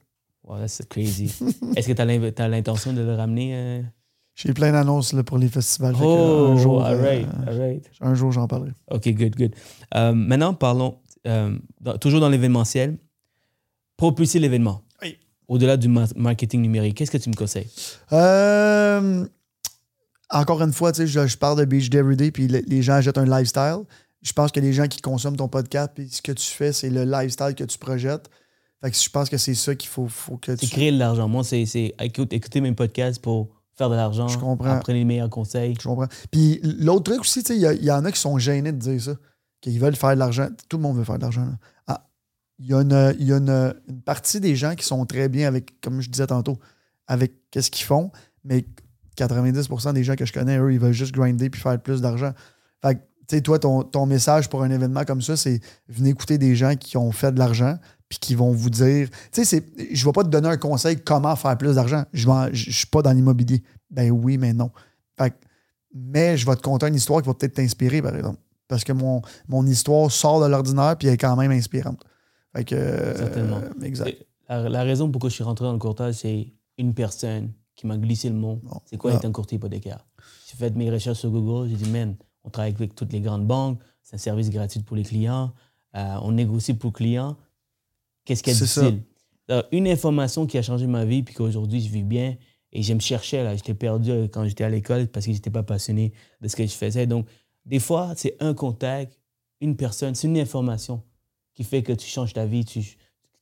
[0.48, 1.34] Wow, that's crazy.
[1.76, 3.52] Est-ce que tu as l'intention de le ramener?
[3.54, 3.82] euh?
[4.36, 5.96] J'ai plein d'annonces pour les festivals.
[6.02, 7.90] Oh, un jour, all right, euh, all right.
[8.02, 8.72] un jour, j'en parlerai.
[8.92, 9.56] OK, good, good.
[9.96, 12.98] Euh, maintenant, parlons, dans- toujours dans l'événementiel,
[13.98, 14.84] propulser l'événement.
[15.02, 15.18] Oui.
[15.48, 17.68] Au-delà du ma- marketing numérique, qu'est-ce que tu me conseilles?
[20.30, 23.18] Encore une fois, je, je parle de Beach Day Everyday, puis le- les gens achètent
[23.18, 23.84] un lifestyle.
[24.22, 26.90] Je pense que les gens qui consomment ton podcast, puis ce que tu fais, c'est
[26.90, 28.30] le lifestyle que tu projettes.
[28.82, 30.72] Fait que je pense que c'est ça qu'il faut, faut que C'est tu.
[30.72, 31.28] créer de l'argent.
[31.28, 31.64] Moi, c'est
[32.00, 34.28] écoute- écouter mes podcasts pour faire de l'argent.
[34.28, 34.70] Je comprends.
[34.70, 35.76] Apprendre les meilleurs conseils.
[35.80, 36.08] Je comprends.
[36.32, 39.16] Puis l'autre truc aussi, il y y, en a qui sont gênés de dire ça,
[39.62, 40.48] qu'ils veulent faire de l'argent.
[40.70, 41.48] Tout le monde veut faire de l'argent.
[41.88, 42.08] Ah,
[42.60, 45.48] il y a, une, y a une, une partie des gens qui sont très bien
[45.48, 46.58] avec, comme je disais tantôt,
[47.08, 48.12] avec qu'est-ce qu'ils font,
[48.44, 48.66] mais
[49.18, 52.34] 90% des gens que je connais, eux, ils veulent juste grinder puis faire plus d'argent.
[52.82, 56.10] Fait que, tu sais, toi, ton, ton message pour un événement comme ça, c'est venez
[56.10, 57.78] écouter des gens qui ont fait de l'argent
[58.10, 59.10] puis qui vont vous dire.
[59.32, 62.04] Tu sais, je ne vais pas te donner un conseil comment faire plus d'argent.
[62.14, 63.64] Je ne suis pas dans l'immobilier.
[63.90, 64.72] Ben oui, mais non.
[65.18, 65.34] Fait
[65.94, 68.38] mais je vais te conter une histoire qui va peut-être t'inspirer, par exemple.
[68.68, 72.04] Parce que mon, mon histoire sort de l'ordinaire puis elle est quand même inspirante.
[72.56, 72.76] Fait que.
[72.76, 73.62] euh, Certainement.
[73.82, 74.26] exact.
[74.50, 77.98] La, la raison pourquoi je suis rentré dans le courtage, c'est une personne qui m'a
[77.98, 78.60] glissé le mot.
[78.64, 79.16] Bon, C'est quoi ah.
[79.16, 80.06] être un courtier hypothécaire?
[80.50, 81.70] J'ai fait mes recherches sur Google.
[81.70, 83.80] J'ai dit, man, on travaille avec toutes les grandes banques.
[84.04, 85.54] C'est un service gratuit pour les clients.
[85.96, 87.38] euh, on négocie pour le client.
[88.28, 89.04] Qu'est-ce qui est C'est difficile?
[89.48, 92.36] Alors, une information qui a changé ma vie, puis qu'aujourd'hui, je vis bien.
[92.74, 93.56] Et je me cherchais, là.
[93.56, 96.12] J'étais perdu euh, quand j'étais à l'école parce que j'étais pas passionné
[96.42, 97.08] de ce que je faisais.
[97.08, 97.26] Donc,
[97.66, 99.18] des fois, c'est un contact,
[99.62, 101.02] une personne, c'est une information
[101.56, 102.66] qui fait que tu changes ta vie.
[102.66, 102.98] Tu,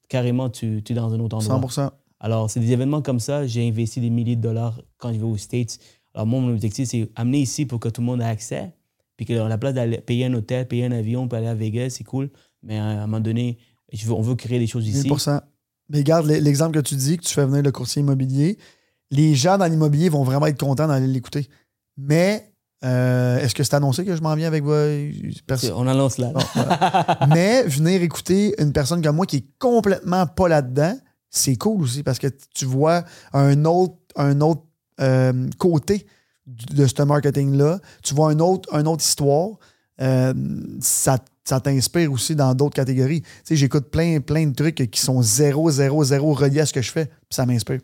[0.08, 1.60] carrément, tu, tu es dans un autre endroit.
[1.60, 1.90] 100%.
[2.20, 3.48] Alors, c'est des événements comme ça.
[3.48, 5.80] J'ai investi des milliers de dollars quand je vais aux States.
[6.14, 8.72] Alors, moi, mon objectif, c'est amener ici pour que tout le monde ait accès.
[9.18, 11.90] Puis que la place d'aller payer un hôtel, payer un avion, pour aller à Vegas,
[11.90, 12.30] c'est cool.
[12.62, 13.58] Mais à un moment donné,
[13.92, 15.08] je veux- on veut créer des choses ici.
[15.10, 15.42] 1000%.
[15.90, 18.58] Mais regarde l'e- l'exemple que tu dis, que tu fais venir le courtier immobilier.
[19.12, 21.48] Les gens dans l'immobilier vont vraiment être contents d'aller l'écouter.
[21.98, 22.52] Mais
[22.84, 24.64] euh, est-ce que c'est annoncé que je m'en viens avec
[25.48, 25.74] personnes?
[25.76, 26.32] On annonce là.
[26.34, 27.20] Bon, voilà.
[27.34, 30.98] Mais venir écouter une personne comme moi qui est complètement pas là-dedans,
[31.30, 34.64] c'est cool aussi parce que tu vois un autre, un autre
[35.02, 36.06] euh, côté
[36.48, 37.80] de ce marketing-là.
[38.04, 39.50] Tu vois un autre, une autre histoire.
[40.02, 40.34] Euh,
[40.80, 41.18] ça,
[41.48, 43.22] ça t'inspire aussi dans d'autres catégories.
[43.22, 46.74] Tu sais, j'écoute plein, plein de trucs qui sont zéro, zéro, zéro reliés à ce
[46.74, 47.80] que je fais, puis ça m'inspire.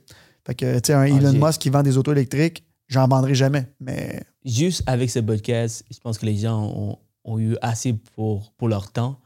[0.45, 3.35] Fait que, tu sais, un Elon j'ai- Musk qui vend des autos électriques, j'en vendrai
[3.35, 3.67] jamais.
[3.79, 8.51] Mais Juste avec ce podcast, je pense que les gens ont, ont eu assez pour,
[8.53, 9.19] pour leur temps.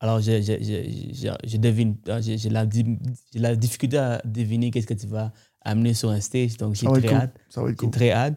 [0.00, 5.06] Alors, je, je, je, je, je devine, j'ai la, difficulté à deviner qu'est-ce que tu
[5.06, 6.56] vas amener sur un stage.
[6.56, 7.12] Donc, j'ai très cool.
[7.12, 7.38] hâte.
[7.76, 7.90] Cool.
[7.90, 8.34] très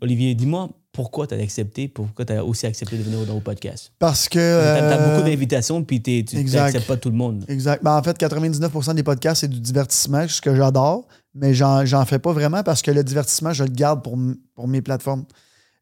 [0.00, 3.40] Olivier, dis-moi pourquoi tu as accepté, pourquoi tu as aussi accepté de venir dans au
[3.40, 3.92] podcast?
[4.00, 4.34] Parce que.
[4.34, 7.44] Tu as, euh, beaucoup d'invitations, puis tu n'acceptes pas tout le monde.
[7.46, 7.84] Exact.
[7.84, 12.18] Ben, en fait, 99% des podcasts, c'est du divertissement, ce que j'adore, mais j'en, fais
[12.18, 14.16] pas vraiment parce que le divertissement, je le garde pour,
[14.66, 15.24] mes plateformes.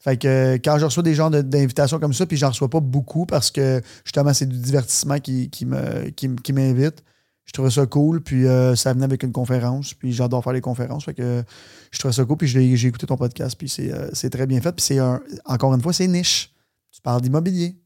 [0.01, 2.81] Fait que quand je reçois des genres de- d'invitations comme ça, puis j'en reçois pas
[2.81, 7.03] beaucoup parce que justement, c'est du divertissement qui, qui m'invite.
[7.47, 10.61] Je trouvais ça cool, puis euh, ça venait avec une conférence, puis j'adore faire les
[10.61, 11.05] conférences.
[11.05, 11.45] Fait que
[11.93, 14.61] je trouvais ça cool, puis j'ai, écouté ton podcast, puis c'est, euh, c'est très bien
[14.61, 14.73] fait.
[14.73, 16.53] Puis c'est un, encore une fois, c'est niche.
[16.91, 17.77] Tu parles d'immobilier.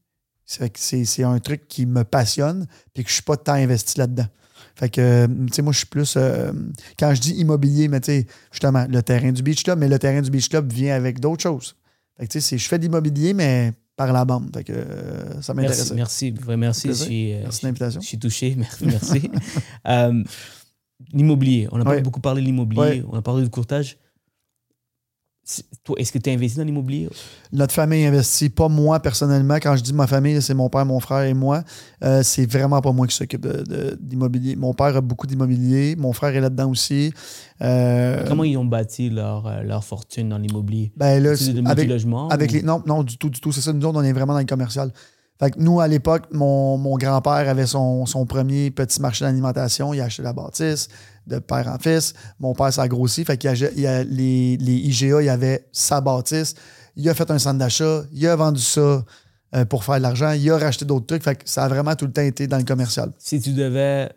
[0.45, 4.27] C'est, un truc qui me passionne, puis que je suis pas tant investi là-dedans.
[4.75, 5.27] Fait que,
[5.61, 6.15] moi, je suis plus.
[6.17, 6.51] euh,
[6.97, 9.99] quand je dis immobilier, mais tu sais, justement, le terrain du Beach Club, mais le
[9.99, 11.75] terrain du Beach Club vient avec d'autres choses.
[12.17, 13.73] Fait que, tu je fais de l'immobilier, mais
[14.05, 14.49] par la bande.
[14.53, 15.91] Fait que euh, ça m'intéresse.
[15.93, 16.87] Merci, merci, merci.
[16.89, 18.01] Je suis, euh, Merci de l'invitation.
[18.01, 19.29] Je suis touché, merci.
[19.87, 20.23] Euh,
[21.13, 23.97] l'immobilier, on a beaucoup parlé de l'immobilier, on a parlé du courtage.
[25.97, 27.09] Est-ce que tu as investi dans l'immobilier?
[27.51, 29.55] Notre famille investit, pas moi personnellement.
[29.55, 31.63] Quand je dis ma famille, c'est mon père, mon frère et moi.
[32.03, 34.55] Euh, c'est vraiment pas moi qui s'occupe de- de- d'immobilier.
[34.55, 35.95] Mon père a beaucoup d'immobilier.
[35.97, 37.11] Mon frère est là-dedans aussi.
[37.61, 40.91] Euh, Comment ils ont bâti leur, euh, leur fortune dans l'immobilier?
[40.95, 43.51] ben là, C'est de avec, ou- les, non, non, du tout, du tout.
[43.51, 44.91] C'est ça, nous autres, on est vraiment dans le commercial.
[45.39, 49.91] Fait que nous, à l'époque, mon, mon grand-père avait son, son premier petit marché d'alimentation.
[49.93, 50.87] Il a acheté la bâtisse
[51.27, 52.13] de père en fils.
[52.39, 53.23] Mon père, ça a grossi.
[53.25, 56.55] Fait qu'il a, il a- les, les IGA, il avait sa bâtisse.
[56.95, 58.03] Il a fait un centre d'achat.
[58.11, 59.05] Il a vendu ça
[59.55, 60.31] euh, pour faire de l'argent.
[60.31, 61.23] Il a racheté d'autres trucs.
[61.23, 63.11] Fait que ça a vraiment tout le temps été dans le commercial.
[63.17, 64.09] Si tu devais,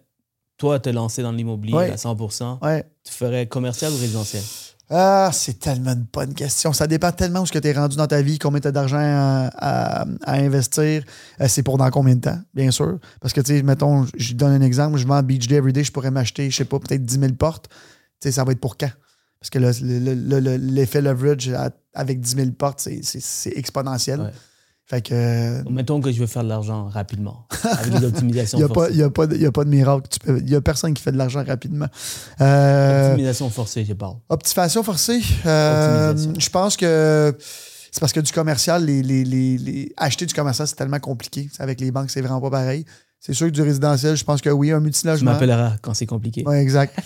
[0.59, 1.91] toi, te lancer dans l'immobilier Ouais.
[1.91, 2.85] à 100%, Ouais.
[3.05, 4.43] tu ferais commercial ou résidentiel?
[4.91, 6.73] Ah, c'est tellement une bonne question.
[6.75, 8.73] Ça dépend tellement où ce que tu es rendu dans ta vie, combien tu as
[8.73, 11.03] d'argent à, investir.
[11.41, 12.99] Euh, c'est pour dans combien de temps, bien sûr.
[13.21, 15.93] Parce que, tu sais, mettons, je donne un exemple, je vends Beach Day Everyday, je
[15.93, 17.69] pourrais m'acheter, je sais pas, peut-être 10 000 portes.
[18.21, 18.91] Tu sais, ça va être pour quand?
[19.41, 21.51] Parce que le- le- le- le- l'effet leverage
[21.95, 24.33] avec 10 000 portes, c'est- exponentiel.
[24.87, 28.65] Fait que, euh, Mettons que je veux faire de l'argent rapidement, avec des optimisations il
[28.65, 28.97] n'y a, pas- forcées.
[28.97, 30.09] y a, pas de- y a pas de miracle.
[30.27, 31.87] Il n'y a personne qui fait de l'argent rapidement.
[32.43, 34.17] Euh, Optimisation forcée, je parle.
[34.29, 35.21] Optimisation forcée.
[35.47, 36.41] euh, Optimisation.
[36.41, 37.35] je pense que
[37.91, 41.49] c'est parce que du commercial, les, les- les- les- acheter du commercial, c'est tellement compliqué.
[41.59, 42.85] Avec les banques, c'est vraiment pas pareil.
[43.27, 45.33] C'est sûr que du résidentiel, je pense que oui, un Tu multilogement.
[45.33, 46.45] m'appelleras quand c'est compliqué.
[46.47, 46.99] Oui, exact.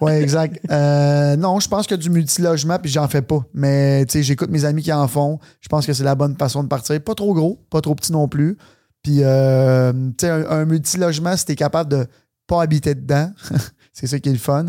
[0.00, 0.58] Oui, exact.
[0.70, 3.40] Euh, non, je pense que du multilogement, puis j'en fais pas.
[3.52, 5.38] Mais tu sais, j'écoute mes amis qui en font.
[5.60, 6.98] Je pense que c'est la bonne façon de partir.
[7.02, 8.56] Pas trop gros, pas trop petit non plus.
[9.02, 12.06] Puis, euh, tu sais, un, un multilogement, si tu es capable de
[12.46, 13.30] pas habiter dedans,
[13.92, 14.66] c'est ça qui est le fun.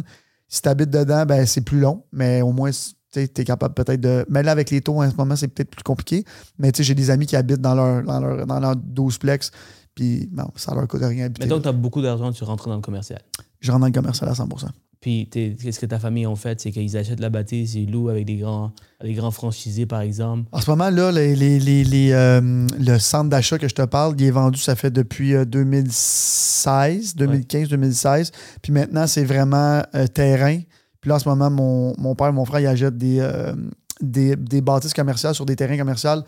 [0.49, 2.71] Si tu habites dedans, ben, c'est plus long, mais au moins,
[3.13, 4.25] tu es capable peut-être de.
[4.29, 6.25] Mais là, avec les taux en ce moment, c'est peut-être plus compliqué.
[6.57, 9.17] Mais tu sais, j'ai des amis qui habitent dans leur, dans leur, dans leur 12
[9.17, 9.51] plex,
[9.99, 11.29] puis bon, ça leur coûte rien.
[11.39, 13.19] Mettons que tu as beaucoup d'argent, tu rentres dans le commercial.
[13.59, 14.67] Je rentre dans le commercial à 100%
[15.01, 16.59] Puis, qu'est-ce que ta famille en fait?
[16.61, 18.71] C'est qu'ils achètent la bâtisse, ils louent avec des grands,
[19.03, 20.43] grands franchisés, par exemple.
[20.51, 24.15] En ce moment, là, les, les- les- euh, le centre d'achat que je te parle,
[24.17, 28.31] il est vendu, ça fait depuis euh, 2016, 2015-2016.
[28.61, 30.59] Puis maintenant, c'est vraiment euh, terrain.
[31.01, 33.53] Puis là, en ce moment, mon, mon père et mon frère, ils achètent des, euh,
[34.01, 36.21] des, des bâtisses commerciales sur des terrains commerciaux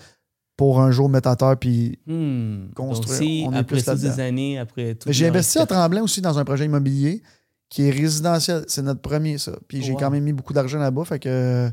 [0.62, 1.58] pour un jour mettre à terre.
[1.58, 2.68] Puis Hmm.
[2.76, 3.18] Donc, Construire.
[3.18, 4.20] si On est après plus là-dedans.
[4.20, 5.12] années, après tout.
[5.12, 7.24] J'ai investi à Tremblant aussi dans un projet immobilier
[7.68, 8.64] qui est résidentiel.
[8.68, 9.54] C'est notre premier, ça.
[9.68, 11.04] Puis j'ai quand même mis beaucoup d'argent là-bas.
[11.06, 11.68] Fait que.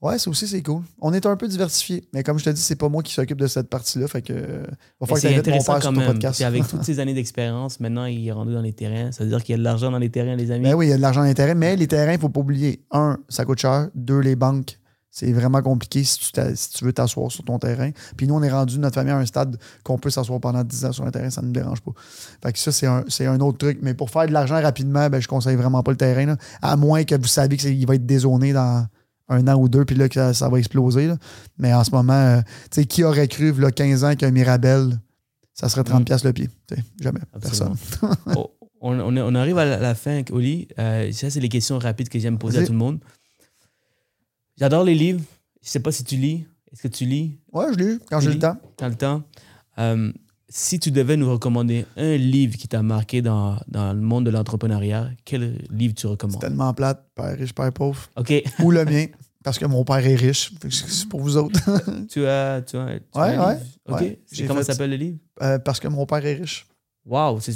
[0.00, 0.82] Ouais, ça aussi, c'est cool.
[1.00, 2.06] On est un peu diversifié.
[2.12, 4.06] Mais comme je te dis, c'est pas moi qui s'occupe de cette partie-là.
[4.06, 4.32] Fait que.
[4.34, 4.46] Va Mais
[5.00, 6.36] falloir que c'est t'invites mon intéressant père quand sur ton podcast.
[6.36, 9.10] Puis avec toutes ces années d'expérience, maintenant, il est rendu dans les terrains.
[9.10, 10.62] Ça veut dire qu'il y a de l'argent dans les terrains, les amis.
[10.62, 12.84] Ben oui, il y a de l'argent d'intérêt, mais les terrains, il faut pas oublier.
[12.92, 13.88] Un, ça coûte cher.
[13.96, 14.78] Deux, les banques.
[15.18, 17.90] C'est vraiment compliqué si tu, t'a- si tu veux t'asseoir sur ton terrain.
[18.18, 20.84] Puis nous, on est rendu, notre famille, à un stade qu'on peut s'asseoir pendant 10
[20.84, 21.92] ans sur un terrain, ça ne nous dérange pas.
[22.42, 23.78] Fait que ça, c'est un, autre truc.
[23.80, 26.26] Mais pour faire de l'argent rapidement, ben, je conseille vraiment pas le terrain.
[26.26, 26.36] là.
[26.60, 28.86] À moins que vous savez qu'il va être dézoné dans
[29.30, 31.06] un an ou deux, puis là, que ça, ça va exploser.
[31.06, 31.16] là.
[31.56, 35.00] Mais en ce moment, euh, tu sais, qui aurait cru, là, 15 ans, qu'un Mirabel,
[35.54, 36.26] ça serait 30$ Mm.
[36.26, 36.50] le pied?
[37.00, 37.20] Jamais.
[37.32, 37.74] Absolument.
[38.02, 38.16] Personne.
[38.36, 38.50] Oh,
[38.82, 40.68] on, on, on arrive à la, fin, Oli.
[40.78, 42.98] Euh, ça, c'est les questions rapides que j'aime poser à tout le monde.
[44.58, 45.20] J'adore les livres.
[45.62, 46.46] Je sais pas si tu lis.
[46.72, 47.38] Est-ce que tu lis?
[47.52, 48.56] Ouais, je eu quand j'ai le temps.
[48.76, 49.22] T'as le temps.
[49.78, 50.12] Euh,
[50.48, 54.30] si tu devais nous recommander un livre qui t'a marqué dans, dans le monde de
[54.30, 56.40] l'entrepreneuriat, quel livre tu recommandes?
[56.40, 58.08] Tellement plate, père riche, père pauvre.
[58.16, 58.32] Ok.
[58.62, 59.06] Ou le mien,
[59.44, 60.52] parce que mon père est riche.
[60.70, 61.60] C'est pour vous autres.
[62.08, 63.66] tu as, tu as, tu as Ouais, un ouais, livre?
[63.88, 64.00] Ok.
[64.00, 64.20] ouais.
[64.26, 65.18] C'est comment fait- s'appelle le livre?
[65.42, 66.66] Euh, parce que mon père est riche.
[67.08, 67.52] Waouh, c'est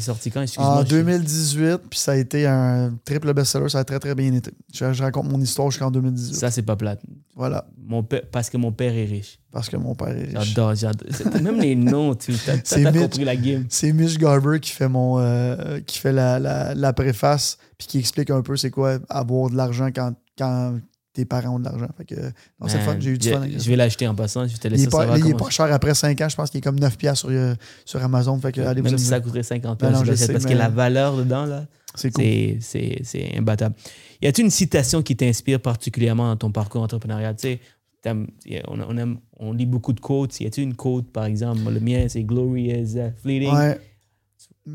[0.00, 0.78] sorti quand Excuse-moi.
[0.78, 3.68] En je- 2018, puis ça a été un triple best-seller.
[3.68, 4.50] Ça a très, très bien été.
[4.72, 6.34] Je, je raconte mon histoire jusqu'en 2018.
[6.34, 7.02] Ça, c'est pas plate.
[7.36, 7.66] Voilà.
[7.86, 9.38] Mon père, parce que mon père est riche.
[9.52, 10.48] Parce que mon père est riche.
[10.48, 11.08] J'adore, j'adore.
[11.10, 12.98] C'est- Même les noms, tu as, Mitch.
[13.02, 13.66] compris la game.
[13.68, 17.98] C'est Mitch Garber qui fait mon euh, qui fait la, la, la préface puis qui
[17.98, 20.78] explique un peu c'est quoi avoir de l'argent quand, quand
[21.14, 21.88] tes parents ont de l'argent.
[21.96, 22.14] Fait que
[22.60, 23.46] non, c'est fun, Man, j'ai eu du je- fun.
[23.46, 24.46] Je vais l'acheter en passant.
[24.46, 26.50] Je Il est, pas, savoir il est comment- pas cher après 5 ans, je pense
[26.50, 27.54] qu'il est comme 9 piastres sur, euh,
[27.86, 28.38] sur Amazon.
[28.40, 29.08] Fait que allez vous Même si amuser.
[29.10, 32.10] ça coûterait 50 Ben non, je sais, parce mais- que la valeur dedans, là, C'est
[32.10, 32.24] cool.
[32.24, 33.74] c'est, c'est, c'est imbattable.
[34.20, 37.36] Y a-t-il une citation qui t'inspire particulièrement dans ton parcours entrepreneurial?
[37.36, 37.60] Tu sais,
[38.06, 40.38] on, on, aime- on lit beaucoup de quotes.
[40.40, 41.60] Y a-t-il une quote, par exemple?
[41.70, 43.54] Le mien, c'est Glory is uh, fleeting?
[43.54, 43.80] Ouais.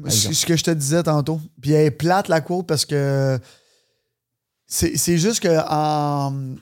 [0.01, 0.35] Par Ce exemple.
[0.35, 1.39] ce que je te disais tantôt.
[1.61, 3.37] Puis elle est plate, la quote, parce que
[4.69, 6.55] c'est c'est juste que en,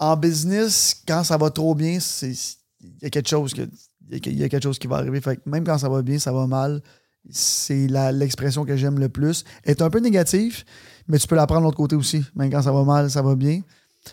[0.00, 2.32] en business, quand ça va trop bien, c'est
[2.80, 3.62] il y a quelque chose que
[4.10, 5.20] il y a- quelque chose qui va arriver.
[5.20, 6.82] Fait que même quand ça va bien, ça va mal.
[7.30, 9.44] C'est la- l'expression que j'aime le plus.
[9.62, 10.64] Elle est un peu négative,
[11.06, 12.24] mais tu peux la prendre de l'autre côté aussi.
[12.34, 13.60] Même quand ça va mal, ça va bien.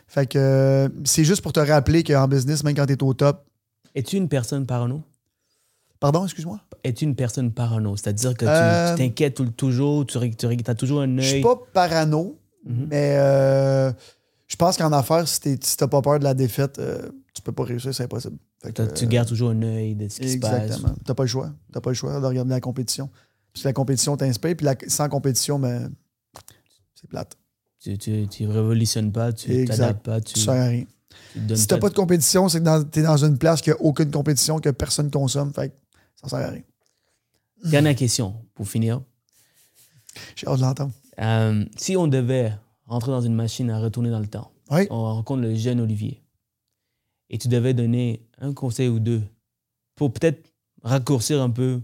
[0.08, 3.14] Fait que euh, c'est juste pour te rappeler qu'en business, même quand tu es au
[3.16, 3.44] top.
[3.96, 5.02] Es-tu une personne parano?
[6.00, 6.60] Pardon, excuse-moi?
[6.84, 7.98] Es-tu une personne parano?
[7.98, 11.42] C'est-à-dire que tu- Euh, tu t'inquiètes toujours, tu, as toujours un Je suis œil.
[11.42, 12.38] pas parano,
[12.70, 12.88] Mhm.
[12.90, 13.92] mais euh,
[14.48, 17.42] je pense qu'en affaires, si t'es- si t'as pas peur de la défaite, euh, tu
[17.42, 18.38] peux pas réussir, c'est impossible.
[18.62, 20.64] Fait que, T'as- tu gardes toujours un œil de ce qui se passe.
[20.64, 20.96] Exactement.
[21.06, 21.52] T'as pas le choix.
[21.74, 23.10] T'as pas le choix de regarder la compétition.
[23.54, 25.92] Puis la compétition t'inspire, puis la- sans compétition, ben,
[26.96, 27.36] c'est plate.
[27.80, 29.78] Tu, tu, tu révolutionnes pas, tu Exact.
[29.78, 30.84] t'adaptes pas, tu, Tu sers à rien.
[31.34, 33.82] tu Si t'as pas de compétition, c'est que dans- t'es dans une place qui a
[33.82, 35.54] aucune compétition, que personne consomme.
[35.54, 35.76] Fait que
[36.22, 36.62] ça sert à rien.
[37.64, 39.02] Dernière question pour finir.
[40.36, 40.92] J'ai hâte de l'entendre.
[41.22, 42.54] Euh, si on devait
[42.86, 44.88] rentrer dans une machine à retourner dans le temps, Oui.
[44.90, 46.24] on rencontre le jeune Olivier
[47.30, 49.22] et tu devais donner un conseil ou deux
[49.96, 50.52] pour peut-être
[50.82, 51.82] raccourcir un peu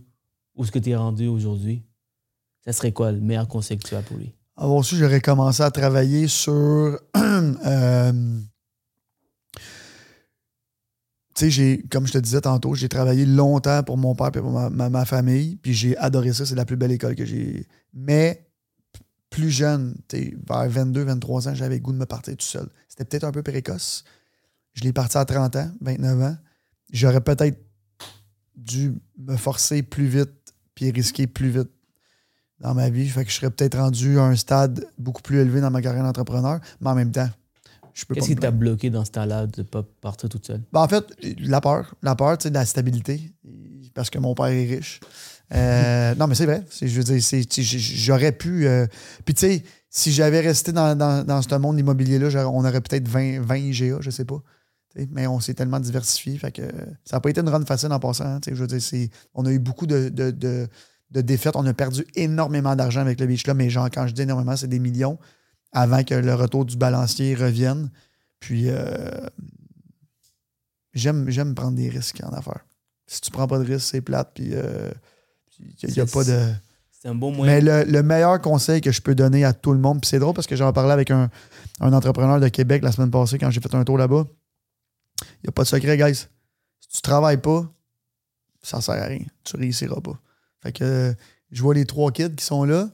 [0.56, 1.84] où ce que tu es rendu aujourd'hui,
[2.64, 4.34] ça serait quoi le meilleur conseil que tu as pour lui?
[4.58, 6.54] avoir su, j'aurais commencé à travailler sur.
[7.18, 8.40] euh,
[11.36, 14.52] tu sais, comme je te disais tantôt, j'ai travaillé longtemps pour mon père et pour
[14.52, 16.46] ma, ma- ma famille, puis j'ai adoré ça.
[16.46, 17.68] C'est la plus belle école que j'ai.
[17.94, 18.45] Mais
[19.30, 22.68] plus jeune, vers 22, 23 ans, j'avais le goût de me partir tout seul.
[22.88, 24.04] C'était peut-être un peu précoce.
[24.74, 26.38] Je l'ai parti à 30 ans, 29 ans.
[26.92, 27.60] J'aurais peut-être
[28.56, 31.70] dû me forcer plus vite puis risquer plus vite
[32.60, 33.08] dans ma vie.
[33.08, 36.04] Fait que je serais peut-être rendu à un stade beaucoup plus élevé dans ma carrière
[36.04, 37.30] d'entrepreneur, mais en même temps,
[37.94, 38.20] je peux pas.
[38.20, 40.62] Qu'est-ce qui t'a bloqué dans ce temps-là de ne pas partir toute seule?
[40.74, 41.06] Ben, en fait,
[41.40, 41.96] la peur.
[42.04, 43.32] La peur, tu sais, de la stabilité.
[43.94, 45.00] Parce que mon père est riche.
[45.54, 46.64] Euh, non, mais c'est vrai.
[46.82, 47.46] Je veux dire,
[47.98, 48.68] j'aurais pu.
[48.68, 48.88] euh,
[49.26, 53.42] puis, tu sais, si j'avais resté dans, dans, ce monde immobilier-là, on aurait peut-être 20,
[53.42, 54.42] 20 IGA, je sais pas.
[55.12, 56.38] Mais on s'est tellement diversifié.
[56.38, 56.62] Fait que
[57.04, 58.26] ça n'a pas été une run facile en passant.
[58.26, 60.68] hein, je veux dire, on a eu beaucoup de, de, de-
[61.22, 61.56] défaites.
[61.56, 64.56] On a perdu énormément d'argent avec le beach là, mais genre, quand je dis énormément,
[64.56, 65.18] c'est des millions
[65.72, 67.90] avant que le retour du balancier revienne.
[68.40, 69.28] Puis, euh,
[70.94, 72.66] j'aime, prendre des risques en affaires.
[73.08, 74.32] Si tu prends pas de risques, c'est plate.
[74.34, 74.54] Puis,
[75.60, 76.52] il n'y a pas de.
[76.92, 77.54] C'est un bon moyen.
[77.54, 80.20] Mais le, le meilleur conseil que je peux donner à tout le monde, puis c'est
[80.20, 81.30] drôle parce que j'en parlais avec un,
[81.80, 84.26] un entrepreneur de Québec la semaine passée quand j'ai fait un tour là-bas.
[85.22, 86.26] Il n'y a pas de secret, guys.
[86.80, 87.66] Si tu travailles pas,
[88.62, 89.22] ça sert à rien.
[89.44, 90.20] Tu réussiras pas.
[90.64, 91.14] Fait que
[91.52, 92.90] je vois les trois kids qui sont là,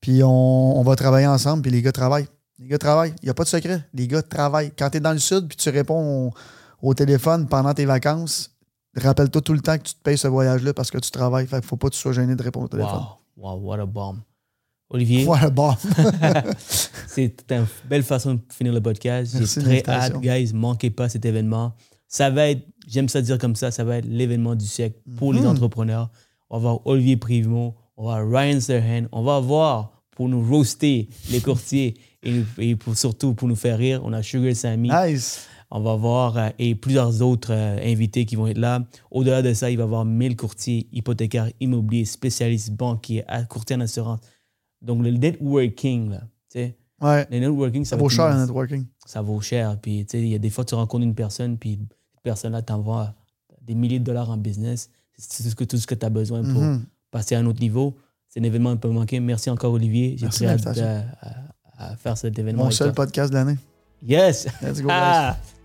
[0.00, 2.28] puis on, on va travailler ensemble, puis les gars travaillent.
[2.58, 3.14] Les gars travaillent.
[3.22, 3.84] Il n'y a pas de secret.
[3.94, 4.72] Les gars travaillent.
[4.78, 8.50] Quand tu es dans le sud, puis tu réponds au, au téléphone pendant tes vacances,
[8.96, 11.46] rappelle-toi tout le temps que tu te payes ce voyage-là parce que tu travailles.
[11.46, 13.02] Fait faut pas que tu sois gêné de répondre au téléphone.
[13.36, 14.18] Wow, wow, what a bomb.
[14.92, 15.72] Olivier, Voilà, bon.
[17.06, 19.36] c'est une belle façon de finir le podcast.
[19.38, 20.50] J'ai très hâte, guys.
[20.52, 21.74] Manquez pas cet événement.
[22.08, 25.32] Ça va être, j'aime ça dire comme ça, ça va être l'événement du siècle pour
[25.32, 25.46] les Mhm.
[25.46, 26.10] entrepreneurs.
[26.48, 30.42] On va voir Olivier Privmo, on va voir Ryan Serhan, on va voir pour nous
[30.44, 34.00] roaster les courtiers et, et pour, surtout pour nous faire rire.
[34.04, 34.90] On a Sugar Sammy.
[34.90, 35.46] Nice.
[35.72, 38.84] On va voir euh, et plusieurs autres euh, invités qui vont être là.
[39.10, 43.80] Au-delà de ça, il va y avoir 1000 courtiers hypothécaires, immobiliers, spécialistes, banquiers, courtiers en
[43.80, 44.20] assurance.
[44.82, 47.26] Donc, le networking, là, tu sais, Ouais.
[47.30, 48.84] le networking, ça, Ça va vaut cher le networking.
[49.06, 49.78] Ça vaut cher.
[49.80, 51.78] Puis, tu sais, il y a des fois, tu rencontres une personne, puis
[52.12, 53.14] cette personne-là t'envoie
[53.62, 54.90] des milliers de dollars en business.
[55.16, 56.84] C'est tout ce que, tout ce que tu as besoin pour Mhm.
[57.10, 57.96] passer à un autre niveau.
[58.28, 59.18] C'est un événement un peu manqué.
[59.20, 60.16] Merci encore, Olivier.
[60.18, 62.64] J'ai très hâte de- à, à faire cet événement.
[62.64, 63.04] Mon seul toi.
[63.06, 63.56] podcast de l'année.
[64.06, 64.46] Yes!
[64.62, 65.59] Let's go, guys.